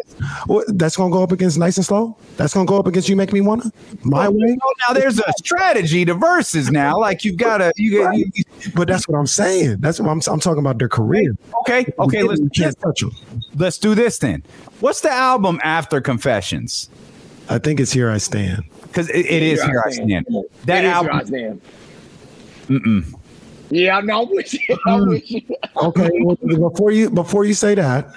What, 0.46 0.66
that's 0.78 0.96
gonna 0.96 1.10
go 1.12 1.22
up 1.22 1.32
against 1.32 1.58
Nice 1.58 1.76
and 1.76 1.86
Slow. 1.86 2.16
That's 2.36 2.54
gonna 2.54 2.66
go 2.66 2.78
up 2.78 2.86
against 2.86 3.08
You 3.08 3.16
Make 3.16 3.32
Me 3.32 3.40
Wanna. 3.40 3.70
My 4.02 4.28
way. 4.28 4.56
Oh, 4.62 4.74
now 4.86 4.94
there's 4.94 5.18
a 5.18 5.32
strategy 5.38 6.04
to 6.04 6.14
verses 6.14 6.70
now. 6.70 6.98
Like 6.98 7.24
you've 7.24 7.36
got 7.36 7.58
to 7.58 7.72
you, 7.76 8.02
got- 8.02 8.16
you, 8.16 8.30
you 8.34 8.44
But 8.74 8.88
that's 8.88 9.06
what 9.08 9.18
I'm 9.18 9.26
saying. 9.26 9.78
That's 9.80 10.00
what 10.00 10.08
I'm. 10.08 10.20
I'm 10.30 10.40
talking 10.40 10.60
about 10.60 10.78
their 10.78 10.88
career. 10.88 11.36
okay 11.60 11.86
okay. 11.98 12.22
Let's 12.22 12.40
can't 12.54 12.78
touch 12.80 13.00
them. 13.00 13.12
let's 13.56 13.78
do 13.78 13.94
this 13.94 14.18
then. 14.18 14.42
What's 14.80 15.00
the 15.00 15.10
album 15.10 15.60
after 15.62 16.00
Confessions? 16.00 16.88
I 17.48 17.58
think 17.58 17.80
it's 17.80 17.92
Here 17.92 18.10
I 18.10 18.18
Stand. 18.18 18.64
Because 18.82 19.08
it, 19.10 19.26
it 19.26 19.42
is 19.42 19.62
here 19.62 19.82
I 19.86 19.90
stand. 19.90 20.26
That 20.64 20.84
It 20.84 20.88
is 20.88 20.92
album. 20.92 21.60
Stand. 22.68 23.14
Yeah, 23.70 24.00
no. 24.00 24.22
I'm 24.22 24.30
with 24.30 24.52
you. 24.54 24.60
I'm 24.86 25.00
Mm. 25.02 25.08
with 25.10 25.30
you. 25.30 25.42
Okay, 25.76 26.08
well, 26.22 26.36
before 26.70 26.90
you 26.90 27.10
before 27.10 27.44
you 27.44 27.54
say 27.54 27.74
that, 27.74 28.08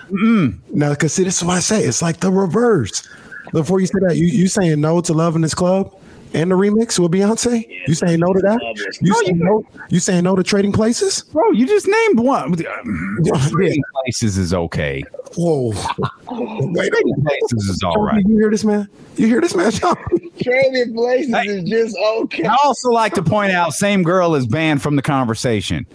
now 0.74 0.92
because 0.92 1.14
see, 1.14 1.24
this 1.24 1.38
is 1.38 1.44
what 1.44 1.58
I 1.58 1.60
say. 1.60 1.84
It's 1.84 2.02
like 2.02 2.20
the 2.22 2.32
reverse. 2.32 3.08
Before 3.52 3.80
you 3.82 3.88
say 3.88 4.00
that, 4.08 4.16
you 4.16 4.28
you 4.28 4.48
saying 4.48 4.80
no 4.80 5.02
to 5.02 5.14
Love 5.14 5.36
in 5.36 5.42
This 5.42 5.54
Club 5.54 5.94
and 6.34 6.52
the 6.52 6.56
remix 6.56 6.98
with 7.00 7.12
Beyonce? 7.12 7.66
you 7.88 7.94
saying 7.94 8.20
no 8.20 8.34
to 8.34 8.40
that? 8.40 8.60
You 9.02 9.10
No, 9.12 9.16
saying 9.22 9.38
you- 9.38 9.44
no? 9.44 9.66
You 9.90 10.00
saying 10.00 10.24
no 10.24 10.36
to 10.36 10.44
Trading 10.44 10.72
Places? 10.72 11.24
Bro, 11.32 11.52
you 11.52 11.66
just 11.68 11.88
named 11.88 12.20
one. 12.20 12.54
Yeah. 12.58 13.48
Trading 13.50 13.84
Places 14.04 14.38
is 14.38 14.54
okay. 14.54 15.04
Whoa! 15.38 15.70
Wait, 15.70 16.90
Trading 16.92 17.16
Places 17.26 17.70
is 17.70 17.84
all 17.84 18.02
right. 18.02 18.24
You 18.28 18.38
hear 18.38 18.50
this, 18.50 18.64
man? 18.66 18.88
You 19.18 19.28
hear 19.28 19.42
this, 19.42 19.56
man? 19.56 19.72
Shaun? 19.72 19.96
Trading 20.42 20.94
places 20.96 21.34
Hey. 21.34 21.48
is 21.48 21.70
just 21.70 21.98
okay. 22.18 22.46
I 22.46 22.56
also 22.64 22.90
like 22.90 23.14
to 23.14 23.22
point 23.24 23.52
out, 23.52 23.74
same 23.74 24.04
girl 24.04 24.34
is 24.36 24.48
banned 24.48 24.82
from 24.82 24.96
the 24.96 25.02
conversation. 25.02 25.86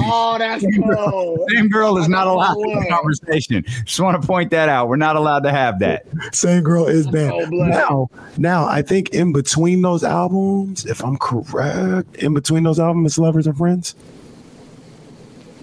Oh, 0.00 0.36
that's 0.38 0.64
cool. 0.76 1.46
Same 1.54 1.68
girl 1.68 1.96
is 1.96 2.08
not 2.08 2.26
allowed 2.26 2.56
in 2.58 2.78
the 2.80 2.86
conversation. 2.90 3.64
Just 3.84 4.00
want 4.00 4.20
to 4.20 4.26
point 4.26 4.50
that 4.50 4.68
out. 4.68 4.88
We're 4.88 4.96
not 4.96 5.16
allowed 5.16 5.44
to 5.44 5.50
have 5.52 5.78
that. 5.78 6.06
Same 6.34 6.62
girl 6.62 6.86
is 6.86 7.06
Oh, 7.06 7.10
bad. 7.12 7.50
black. 7.50 7.70
Now, 7.70 8.10
now 8.36 8.66
I 8.66 8.82
think 8.82 9.10
in 9.10 9.32
between 9.32 9.75
those 9.82 10.04
albums, 10.04 10.84
if 10.86 11.02
I'm 11.04 11.16
correct, 11.18 12.16
in 12.16 12.34
between 12.34 12.62
those 12.64 12.78
albums, 12.80 13.12
it's 13.12 13.18
Lovers 13.18 13.46
and 13.46 13.56
Friends. 13.56 13.94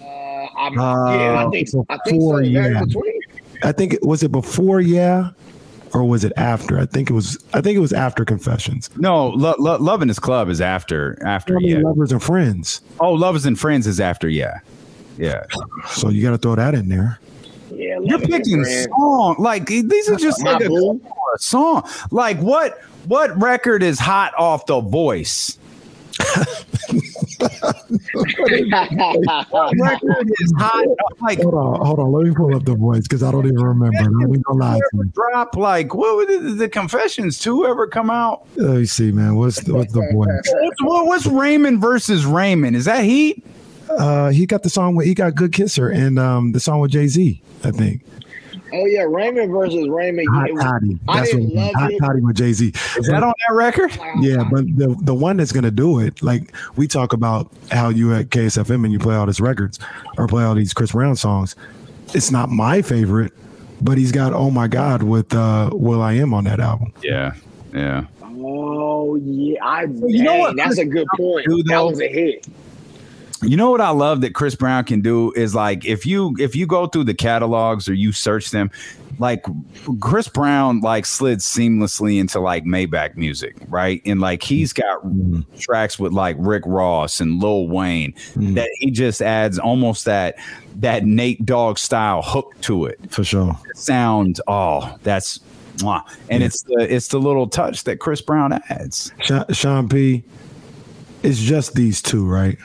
Uh, 0.01 0.05
I'm, 0.57 0.73
yeah, 0.73 1.45
I 1.45 1.49
think 1.49 1.69
I 1.89 1.97
think 1.97 2.11
so. 2.15 2.17
before, 2.19 2.41
Yeah. 2.43 2.67
yeah. 2.67 2.83
Between. 2.83 3.19
I 3.63 3.71
think 3.71 3.97
was 4.01 4.23
it 4.23 4.31
before, 4.31 4.81
yeah, 4.81 5.29
or 5.93 6.03
was 6.03 6.23
it 6.23 6.33
after? 6.35 6.79
I 6.79 6.85
think 6.85 7.09
it 7.09 7.13
was. 7.13 7.37
I 7.53 7.61
think 7.61 7.77
it 7.77 7.79
was 7.81 7.93
after 7.93 8.25
Confessions. 8.25 8.89
No, 8.97 9.29
lo- 9.29 9.55
lo- 9.57 9.77
Love 9.77 10.01
in 10.01 10.07
This 10.09 10.19
Club 10.19 10.49
is 10.49 10.59
after. 10.59 11.17
After, 11.25 11.55
I 11.55 11.59
mean, 11.59 11.69
yeah. 11.77 11.81
Lovers 11.83 12.11
and 12.11 12.21
Friends. 12.21 12.81
Oh, 12.99 13.13
Lovers 13.13 13.45
and 13.45 13.57
Friends 13.59 13.87
is 13.87 13.99
after, 14.01 14.27
yeah. 14.27 14.59
Yeah. 15.17 15.43
So 15.87 16.09
you 16.09 16.21
got 16.23 16.31
to 16.31 16.37
throw 16.37 16.55
that 16.55 16.73
in 16.73 16.89
there. 16.89 17.19
Yeah, 17.71 17.99
You're 18.03 18.19
picking 18.19 18.63
Friend. 18.63 18.89
song. 18.97 19.35
Like, 19.39 19.67
these 19.67 20.09
are 20.09 20.15
just 20.15 20.43
My 20.43 20.53
like 20.53 20.61
a, 20.63 20.71
a 20.73 21.37
song. 21.39 21.87
Like, 22.11 22.37
what 22.39 22.79
what 23.05 23.39
record 23.41 23.83
is 23.83 23.99
hot 23.99 24.33
off 24.37 24.65
the 24.65 24.79
voice? 24.81 25.57
Record 29.79 30.29
is 30.39 30.53
hot. 30.57 30.85
Like, 31.21 31.41
Hold 31.41 31.53
on, 31.53 31.85
hold 31.85 31.99
on. 31.99 32.11
Let 32.11 32.27
me 32.27 32.33
pull 32.33 32.55
up 32.55 32.65
the 32.65 32.75
voice 32.75 33.03
because 33.03 33.23
I 33.23 33.31
don't 33.31 33.45
even 33.45 33.61
remember. 33.61 34.03
Let 34.19 34.29
me 34.29 34.37
go 34.39 34.53
lie 34.53 34.77
to 34.77 34.97
you. 34.97 35.05
drop 35.13 35.55
like 35.55 35.93
what 35.93 36.27
the, 36.27 36.37
the 36.57 36.69
confessions 36.69 37.39
two 37.39 37.65
ever 37.65 37.87
come 37.87 38.09
out 38.09 38.45
Let 38.55 38.77
me 38.77 38.85
see, 38.85 39.11
man. 39.11 39.35
What's 39.35 39.61
the, 39.61 39.73
what's 39.73 39.93
the 39.93 40.07
voice? 40.11 40.53
what's, 40.61 40.81
what, 40.81 41.05
what's 41.05 41.25
raymond 41.25 41.81
versus 41.81 42.25
raymond 42.25 42.75
is 42.75 42.85
that 42.85 43.03
heat 43.03 43.43
Uh, 43.89 44.29
he 44.29 44.45
got 44.45 44.63
the 44.63 44.69
song 44.69 44.95
with 44.95 45.05
he 45.05 45.13
got 45.13 45.35
Good 45.35 45.53
Kisser 45.53 45.89
and 45.89 46.17
um 46.19 46.51
the 46.51 46.59
song 46.59 46.79
with 46.79 46.91
Jay 46.91 47.07
Z. 47.07 47.41
I 47.63 47.71
think. 47.71 48.01
Oh 48.73 48.85
yeah, 48.85 49.03
Raymond 49.07 49.51
versus 49.51 49.87
Raymond. 49.87 50.27
Hot 50.31 50.49
It 50.49 50.53
was- 50.53 50.63
Toddy. 50.63 50.99
I 51.07 51.17
That's 51.19 51.31
didn't 51.31 51.45
what 51.49 51.55
love 51.55 51.73
Hot 51.75 51.91
it. 51.91 51.97
Toddy 51.99 52.19
with 52.21 52.35
Jay 52.35 52.53
Z. 52.53 52.73
is 52.97 53.07
that 53.07 53.23
on 53.23 53.33
that 53.47 53.53
record 53.53 53.91
Yeah, 54.19 54.43
but 54.51 54.65
the 54.75 54.95
the 55.01 55.13
one 55.13 55.37
that's 55.37 55.51
gonna 55.51 55.71
do 55.71 55.99
it, 55.99 56.21
like 56.21 56.53
we 56.75 56.87
talk 56.87 57.13
about 57.13 57.49
how 57.71 57.89
you 57.89 58.13
at 58.13 58.29
KSFM 58.29 58.83
and 58.83 58.91
you 58.91 58.99
play 58.99 59.15
all 59.15 59.25
these 59.25 59.39
records 59.41 59.79
or 60.17 60.27
play 60.27 60.43
all 60.43 60.55
these 60.55 60.73
Chris 60.73 60.91
Brown 60.91 61.15
songs. 61.15 61.55
It's 62.13 62.31
not 62.31 62.49
my 62.49 62.81
favorite, 62.81 63.31
but 63.81 63.97
he's 63.97 64.11
got 64.11 64.33
Oh 64.33 64.51
My 64.51 64.67
God 64.67 65.03
with 65.03 65.33
uh 65.33 65.69
Will 65.73 66.01
I 66.01 66.13
Am 66.13 66.33
on 66.33 66.43
that 66.45 66.59
album. 66.59 66.91
yeah 67.01 67.33
yeah 67.73 68.05
Oh 68.45 69.15
yeah, 69.15 69.63
I. 69.63 69.83
you 69.83 70.23
know 70.23 70.37
what 70.37 70.55
That's 70.57 70.77
a 70.77 70.85
good 70.85 71.07
point. 71.15 71.45
do, 71.47 71.63
that 71.63 71.79
was 71.79 72.01
a 72.01 72.07
hit. 72.07 72.45
You 73.43 73.57
know 73.57 73.71
what 73.71 73.81
i 73.81 73.89
love 73.89 74.21
that 74.21 74.33
chris 74.33 74.55
brown 74.55 74.83
can 74.85 75.01
do 75.01 75.31
is 75.33 75.53
like 75.55 75.85
if 75.85 76.05
you 76.05 76.35
if 76.39 76.55
you 76.55 76.65
go 76.65 76.87
through 76.87 77.03
the 77.05 77.13
catalogs 77.13 77.87
or 77.89 77.93
you 77.93 78.11
search 78.11 78.51
them 78.51 78.71
like 79.19 79.45
chris 79.99 80.27
brown 80.27 80.79
like 80.81 81.05
slid 81.05 81.39
seamlessly 81.39 82.19
into 82.19 82.39
like 82.39 82.63
maybach 82.65 83.15
music 83.15 83.55
right 83.67 84.01
and 84.05 84.19
like 84.21 84.41
he's 84.41 84.73
got 84.73 84.99
tracks 85.59 85.99
with 85.99 86.11
like 86.13 86.35
rick 86.39 86.63
ross 86.65 87.19
and 87.19 87.39
lil 87.41 87.67
wayne 87.67 88.13
Mhm. 88.33 88.55
that 88.55 88.69
he 88.79 88.89
just 88.91 89.21
adds 89.21 89.59
almost 89.59 90.05
that 90.05 90.35
that 90.77 91.05
nate 91.05 91.45
dogg 91.45 91.77
style 91.77 92.21
hook 92.23 92.53
to 92.61 92.85
it 92.85 92.99
For 93.11 93.23
sure. 93.23 93.57
sound 93.75 94.41
oh 94.47 94.97
that's 95.03 95.39
mwah. 95.77 96.01
and 96.29 96.41
it's 96.43 96.63
the 96.63 96.87
it's 96.93 97.09
the 97.09 97.19
little 97.19 97.47
touch 97.47 97.83
that 97.83 97.97
chris 97.99 98.21
brown 98.21 98.53
adds 98.69 99.11
Shaun, 99.19 99.45
Shaun 99.51 99.89
P. 99.89 100.23
It's 101.21 101.39
just 101.39 101.73
these 101.75 102.01
two, 102.01 102.27
right? 102.27 102.57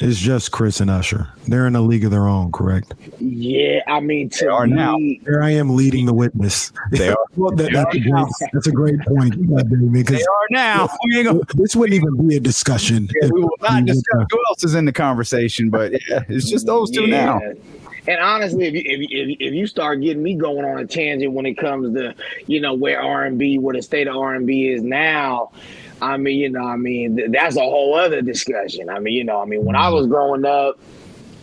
It's 0.00 0.18
just 0.18 0.50
Chris 0.50 0.80
and 0.80 0.90
Usher. 0.90 1.28
They're 1.46 1.66
in 1.66 1.76
a 1.76 1.80
league 1.80 2.04
of 2.04 2.10
their 2.10 2.26
own, 2.26 2.50
correct? 2.52 2.94
Yeah, 3.20 3.80
I 3.86 4.00
mean, 4.00 4.28
to 4.30 4.44
They 4.44 4.46
are 4.48 4.66
me, 4.66 4.72
now. 4.74 4.96
Here 4.98 5.40
I 5.42 5.50
am 5.50 5.74
leading 5.76 6.06
the 6.06 6.12
witness. 6.14 6.72
they 6.90 7.08
are 7.10 7.16
Well, 7.36 7.50
that, 7.56 7.72
that's, 7.72 7.94
a 7.96 8.00
great, 8.00 8.26
that's 8.52 8.66
a 8.66 8.72
great 8.72 9.00
point, 9.00 9.34
uh, 9.34 9.62
Damien, 9.64 10.04
they 10.04 10.22
are 10.22 10.46
now 10.50 10.88
we 11.04 11.22
this 11.54 11.74
wouldn't 11.74 11.94
even 12.00 12.28
be 12.28 12.36
a 12.36 12.40
discussion. 12.40 13.08
yeah, 13.20 13.28
we 13.32 13.40
will 13.42 13.56
not 13.62 13.84
discuss 13.84 14.24
who 14.30 14.38
else 14.48 14.62
is 14.64 14.74
in 14.76 14.84
the 14.84 14.92
conversation 14.92 15.68
but 15.70 15.92
yeah 16.08 16.22
it's 16.28 16.48
just 16.48 16.66
those 16.66 16.90
two 16.92 17.06
now 17.08 17.40
Yeah. 17.40 17.52
And 18.06 18.20
honestly, 18.20 18.66
if 18.66 18.74
you, 18.74 18.82
if, 18.84 19.36
if 19.40 19.54
you 19.54 19.66
start 19.66 20.00
getting 20.00 20.22
me 20.22 20.34
going 20.34 20.64
on 20.64 20.78
a 20.78 20.86
tangent 20.86 21.32
when 21.32 21.46
it 21.46 21.54
comes 21.54 21.94
to 21.94 22.14
you 22.46 22.60
know 22.60 22.74
where 22.74 23.00
R 23.00 23.24
and 23.24 23.38
B, 23.38 23.58
where 23.58 23.74
the 23.74 23.82
state 23.82 24.08
of 24.08 24.16
R 24.16 24.34
and 24.34 24.46
B 24.46 24.68
is 24.68 24.82
now, 24.82 25.50
I 26.02 26.16
mean, 26.16 26.38
you 26.38 26.50
know, 26.50 26.66
I 26.66 26.76
mean, 26.76 27.16
th- 27.16 27.30
that's 27.30 27.56
a 27.56 27.60
whole 27.60 27.94
other 27.94 28.20
discussion. 28.20 28.90
I 28.90 28.98
mean, 28.98 29.14
you 29.14 29.24
know, 29.24 29.40
I 29.40 29.46
mean, 29.46 29.64
when 29.64 29.76
I 29.76 29.88
was 29.88 30.06
growing 30.06 30.44
up, 30.44 30.78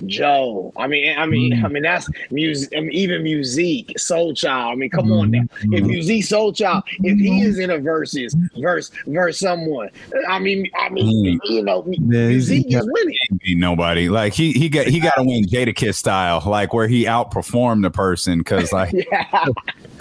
Joe. 0.05 0.71
I 0.77 0.87
mean, 0.87 1.17
I 1.17 1.25
mean, 1.25 1.53
mm. 1.53 1.63
I 1.63 1.67
mean 1.67 1.83
that's 1.83 2.09
music. 2.31 2.73
I 2.75 2.81
mean, 2.81 2.91
even 2.91 3.23
Musiq, 3.23 3.99
Soul 3.99 4.33
Child. 4.33 4.73
I 4.73 4.75
mean, 4.75 4.89
come 4.89 5.07
mm. 5.07 5.19
on 5.19 5.31
now. 5.31 5.43
If 5.63 5.83
Musiq, 5.83 6.23
Soul 6.23 6.53
Child, 6.53 6.83
if 6.99 7.17
he 7.17 7.41
is 7.41 7.59
in 7.59 7.69
a 7.69 7.77
verses, 7.77 8.35
verse, 8.57 8.91
verse 9.07 9.39
someone. 9.39 9.89
I 10.29 10.39
mean, 10.39 10.69
I 10.77 10.89
mean, 10.89 11.39
mm. 11.39 11.49
you 11.49 11.63
know, 11.63 11.83
yeah, 11.87 12.29
Musiq 12.29 12.73
is 12.73 12.89
winning. 12.91 13.39
Be 13.43 13.55
nobody 13.55 14.09
like 14.09 14.33
he 14.33 14.51
he 14.51 14.69
got 14.69 14.87
he 14.87 14.99
got 14.99 15.15
to 15.15 15.23
win 15.23 15.45
Jadakiss 15.45 15.95
style, 15.95 16.41
like 16.45 16.73
where 16.73 16.87
he 16.87 17.05
outperformed 17.05 17.83
the 17.83 17.91
person 17.91 18.39
because 18.39 18.71
like. 18.73 18.93
yeah. 18.93 19.45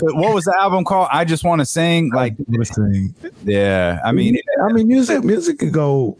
What 0.02 0.34
was 0.34 0.44
the 0.44 0.56
album 0.58 0.84
called? 0.84 1.08
I 1.12 1.26
just 1.26 1.44
want 1.44 1.60
to 1.60 1.66
sing. 1.66 2.10
Like, 2.10 2.34
sing. 2.62 3.14
yeah. 3.44 4.00
I 4.02 4.12
mean, 4.12 4.38
I 4.64 4.72
mean, 4.72 4.88
music, 4.88 5.22
music 5.24 5.58
could 5.58 5.74
go 5.74 6.16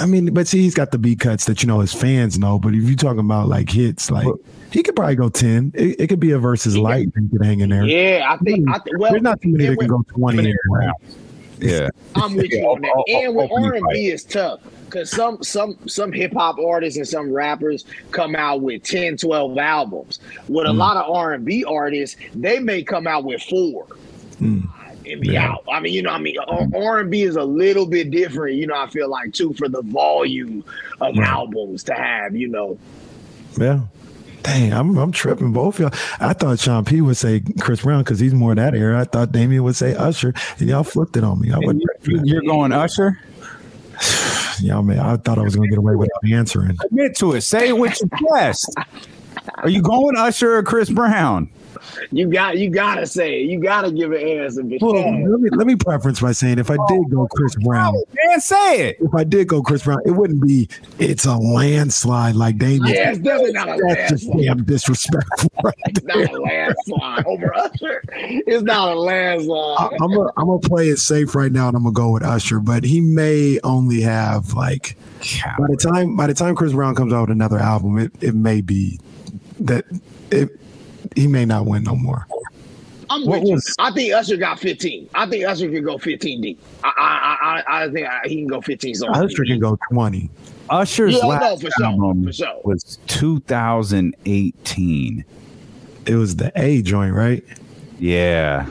I 0.00 0.06
mean, 0.06 0.34
but 0.34 0.48
see, 0.48 0.60
he's 0.60 0.74
got 0.74 0.90
the 0.90 0.98
B 0.98 1.14
cuts 1.14 1.44
that 1.46 1.62
you 1.62 1.66
know 1.68 1.80
his 1.80 1.92
fans 1.92 2.38
know. 2.38 2.58
But 2.58 2.74
if 2.74 2.82
you're 2.82 2.96
talking 2.96 3.20
about 3.20 3.48
like 3.48 3.70
hits, 3.70 4.10
like 4.10 4.26
he 4.72 4.82
could 4.82 4.96
probably 4.96 5.14
go 5.14 5.28
ten. 5.28 5.72
It, 5.74 6.00
it 6.00 6.06
could 6.08 6.20
be 6.20 6.32
a 6.32 6.38
versus 6.38 6.76
light 6.76 7.08
he 7.16 7.28
could 7.28 7.44
hang 7.44 7.60
in 7.60 7.70
there. 7.70 7.84
Yeah, 7.84 8.26
I 8.30 8.36
think. 8.38 8.68
I 8.68 8.78
th- 8.78 8.96
well, 8.98 9.12
there's 9.12 9.22
not 9.22 9.40
too 9.40 9.50
many 9.50 9.66
that 9.66 9.78
can 9.78 9.88
go 9.88 10.04
twenty. 10.08 10.54
rounds. 10.68 11.18
Yeah, 11.60 11.88
I'm 12.16 12.34
with 12.34 12.50
you 12.50 12.66
on 12.66 12.80
that. 12.80 13.04
And 13.08 13.36
with 13.36 13.50
R 13.52 13.74
and 13.74 13.86
B 13.90 14.08
is 14.08 14.24
tough 14.24 14.60
because 14.86 15.10
some 15.10 15.42
some 15.42 15.78
some 15.86 16.12
hip 16.12 16.32
hop 16.32 16.58
artists 16.58 16.98
and 16.98 17.06
some 17.06 17.32
rappers 17.32 17.84
come 18.10 18.34
out 18.34 18.60
with 18.60 18.82
10, 18.82 19.18
12 19.18 19.56
albums. 19.56 20.18
With 20.48 20.66
a 20.66 20.70
mm. 20.70 20.76
lot 20.76 20.96
of 20.96 21.10
R 21.10 21.32
and 21.32 21.44
B 21.44 21.64
artists, 21.64 22.16
they 22.34 22.58
may 22.58 22.82
come 22.82 23.06
out 23.06 23.24
with 23.24 23.40
four. 23.42 23.86
Mm 24.40 24.68
and 24.68 24.72
be 24.72 24.73
yeah. 25.04 25.52
out. 25.52 25.64
I 25.70 25.80
mean, 25.80 25.92
you 25.92 26.02
know, 26.02 26.10
I 26.10 26.18
mean, 26.18 26.36
mm-hmm. 26.36 26.74
uh, 26.74 26.78
R 26.78 27.00
and 27.00 27.10
B 27.10 27.22
is 27.22 27.36
a 27.36 27.44
little 27.44 27.86
bit 27.86 28.10
different. 28.10 28.56
You 28.56 28.66
know, 28.66 28.76
I 28.76 28.88
feel 28.88 29.08
like 29.08 29.32
too 29.32 29.52
for 29.54 29.68
the 29.68 29.82
volume 29.82 30.64
of 31.00 31.16
right. 31.16 31.28
albums 31.28 31.84
to 31.84 31.94
have. 31.94 32.36
You 32.36 32.48
know. 32.48 32.78
Yeah. 33.58 33.80
Dang, 34.42 34.74
I'm 34.74 34.98
I'm 34.98 35.10
tripping 35.10 35.52
both 35.52 35.80
y'all. 35.80 35.90
I 36.20 36.34
thought 36.34 36.60
Shaun 36.60 36.84
P 36.84 37.00
would 37.00 37.16
say 37.16 37.42
Chris 37.60 37.80
Brown 37.80 38.02
because 38.04 38.20
he's 38.20 38.34
more 38.34 38.54
that 38.54 38.74
era. 38.74 39.00
I 39.00 39.04
thought 39.04 39.32
Damien 39.32 39.62
would 39.64 39.74
say 39.74 39.94
Usher, 39.94 40.34
and 40.58 40.68
y'all 40.68 40.84
flipped 40.84 41.16
it 41.16 41.24
on 41.24 41.40
me. 41.40 41.50
I 41.50 41.58
wasn't. 41.58 41.82
You're 42.04 42.42
going 42.42 42.70
Usher. 42.70 43.18
y'all, 44.60 44.82
man, 44.82 44.98
I 44.98 45.16
thought 45.16 45.38
I 45.38 45.42
was 45.42 45.56
going 45.56 45.68
to 45.68 45.70
get 45.70 45.78
away 45.78 45.96
without 45.96 46.20
answering. 46.30 46.76
Admit 46.84 47.16
to 47.16 47.32
it. 47.32 47.40
Say 47.40 47.68
it 47.68 47.78
with 47.78 47.98
your 48.00 48.10
chest. 48.36 48.74
Are 49.56 49.68
you 49.68 49.80
going 49.80 50.16
Usher 50.16 50.56
or 50.56 50.62
Chris 50.62 50.90
Brown? 50.90 51.48
You 52.10 52.28
got 52.28 52.58
you 52.58 52.70
gotta 52.70 53.06
say 53.06 53.40
it. 53.40 53.50
You 53.50 53.60
gotta 53.60 53.90
give 53.92 54.12
an 54.12 54.20
answer. 54.20 54.62
Well, 54.80 54.94
let 55.30 55.40
me 55.40 55.50
let 55.50 55.66
me 55.66 55.76
preference 55.76 56.20
by 56.20 56.32
saying 56.32 56.58
if 56.58 56.70
I 56.70 56.76
did 56.88 57.10
go 57.10 57.22
oh, 57.22 57.28
Chris 57.28 57.54
Brown, 57.56 57.94
man, 57.94 58.40
say 58.40 58.88
it. 58.88 58.96
If 59.00 59.14
I 59.14 59.24
did 59.24 59.48
go 59.48 59.62
Chris 59.62 59.84
Brown, 59.84 60.00
it 60.04 60.12
wouldn't 60.12 60.42
be 60.46 60.68
it's 60.98 61.24
a 61.24 61.36
landslide 61.36 62.34
like 62.34 62.58
Damien. 62.58 62.94
Yeah, 62.94 63.10
it's 63.10 63.18
definitely 63.18 63.52
not 63.52 63.68
a 63.68 63.70
That's 63.72 63.82
landslide. 63.82 64.08
just 64.08 64.32
damn 64.32 64.64
disrespectful. 64.64 65.50
Right 65.62 65.74
it's 65.86 66.04
not 66.04 66.32
a 66.32 66.40
landslide 66.40 67.26
over 67.26 67.56
Usher. 67.56 68.02
It's 68.46 68.62
not 68.62 68.88
a 68.92 68.98
landslide. 68.98 69.78
I, 69.78 70.04
I'm 70.04 70.10
gonna 70.10 70.30
I'm 70.36 70.46
gonna 70.46 70.58
play 70.58 70.88
it 70.88 70.98
safe 70.98 71.34
right 71.34 71.52
now, 71.52 71.68
and 71.68 71.76
I'm 71.76 71.82
gonna 71.82 71.92
go 71.92 72.10
with 72.10 72.22
Usher, 72.22 72.60
but 72.60 72.84
he 72.84 73.00
may 73.00 73.58
only 73.64 74.00
have 74.02 74.54
like 74.54 74.96
Coward. 75.20 75.56
by 75.58 75.66
the 75.68 75.76
time 75.76 76.16
by 76.16 76.26
the 76.26 76.34
time 76.34 76.54
Chris 76.54 76.72
Brown 76.72 76.94
comes 76.94 77.12
out 77.12 77.22
with 77.22 77.30
another 77.30 77.58
album, 77.58 77.98
it 77.98 78.12
it 78.20 78.34
may 78.34 78.60
be 78.60 78.98
that 79.60 79.84
it 80.30 80.50
he 81.14 81.26
may 81.26 81.44
not 81.44 81.66
win 81.66 81.84
no 81.84 81.94
more. 81.94 82.26
I'm 83.10 83.26
with 83.26 83.44
you. 83.44 83.60
I 83.78 83.92
think 83.92 84.14
Usher 84.14 84.36
got 84.36 84.58
15. 84.58 85.10
I 85.14 85.28
think 85.28 85.44
Usher 85.44 85.70
can 85.70 85.84
go 85.84 85.98
15 85.98 86.40
deep. 86.40 86.58
I 86.82 86.92
I 86.96 87.36
I, 87.46 87.62
I 87.84 87.90
think 87.90 88.08
he 88.24 88.36
can 88.36 88.46
go 88.46 88.60
15 88.60 88.94
songs. 88.94 89.16
Usher 89.16 89.44
can 89.44 89.60
go 89.60 89.78
20. 89.90 90.30
Usher's 90.70 91.14
yeah, 91.14 91.26
last 91.26 91.62
no, 91.62 91.70
sure, 91.70 91.86
album 91.86 92.32
sure. 92.32 92.60
was 92.64 92.98
2018. 93.06 95.24
It 96.06 96.14
was 96.14 96.36
the 96.36 96.52
A 96.56 96.80
joint, 96.82 97.14
right? 97.14 97.44
Yeah. 97.98 98.66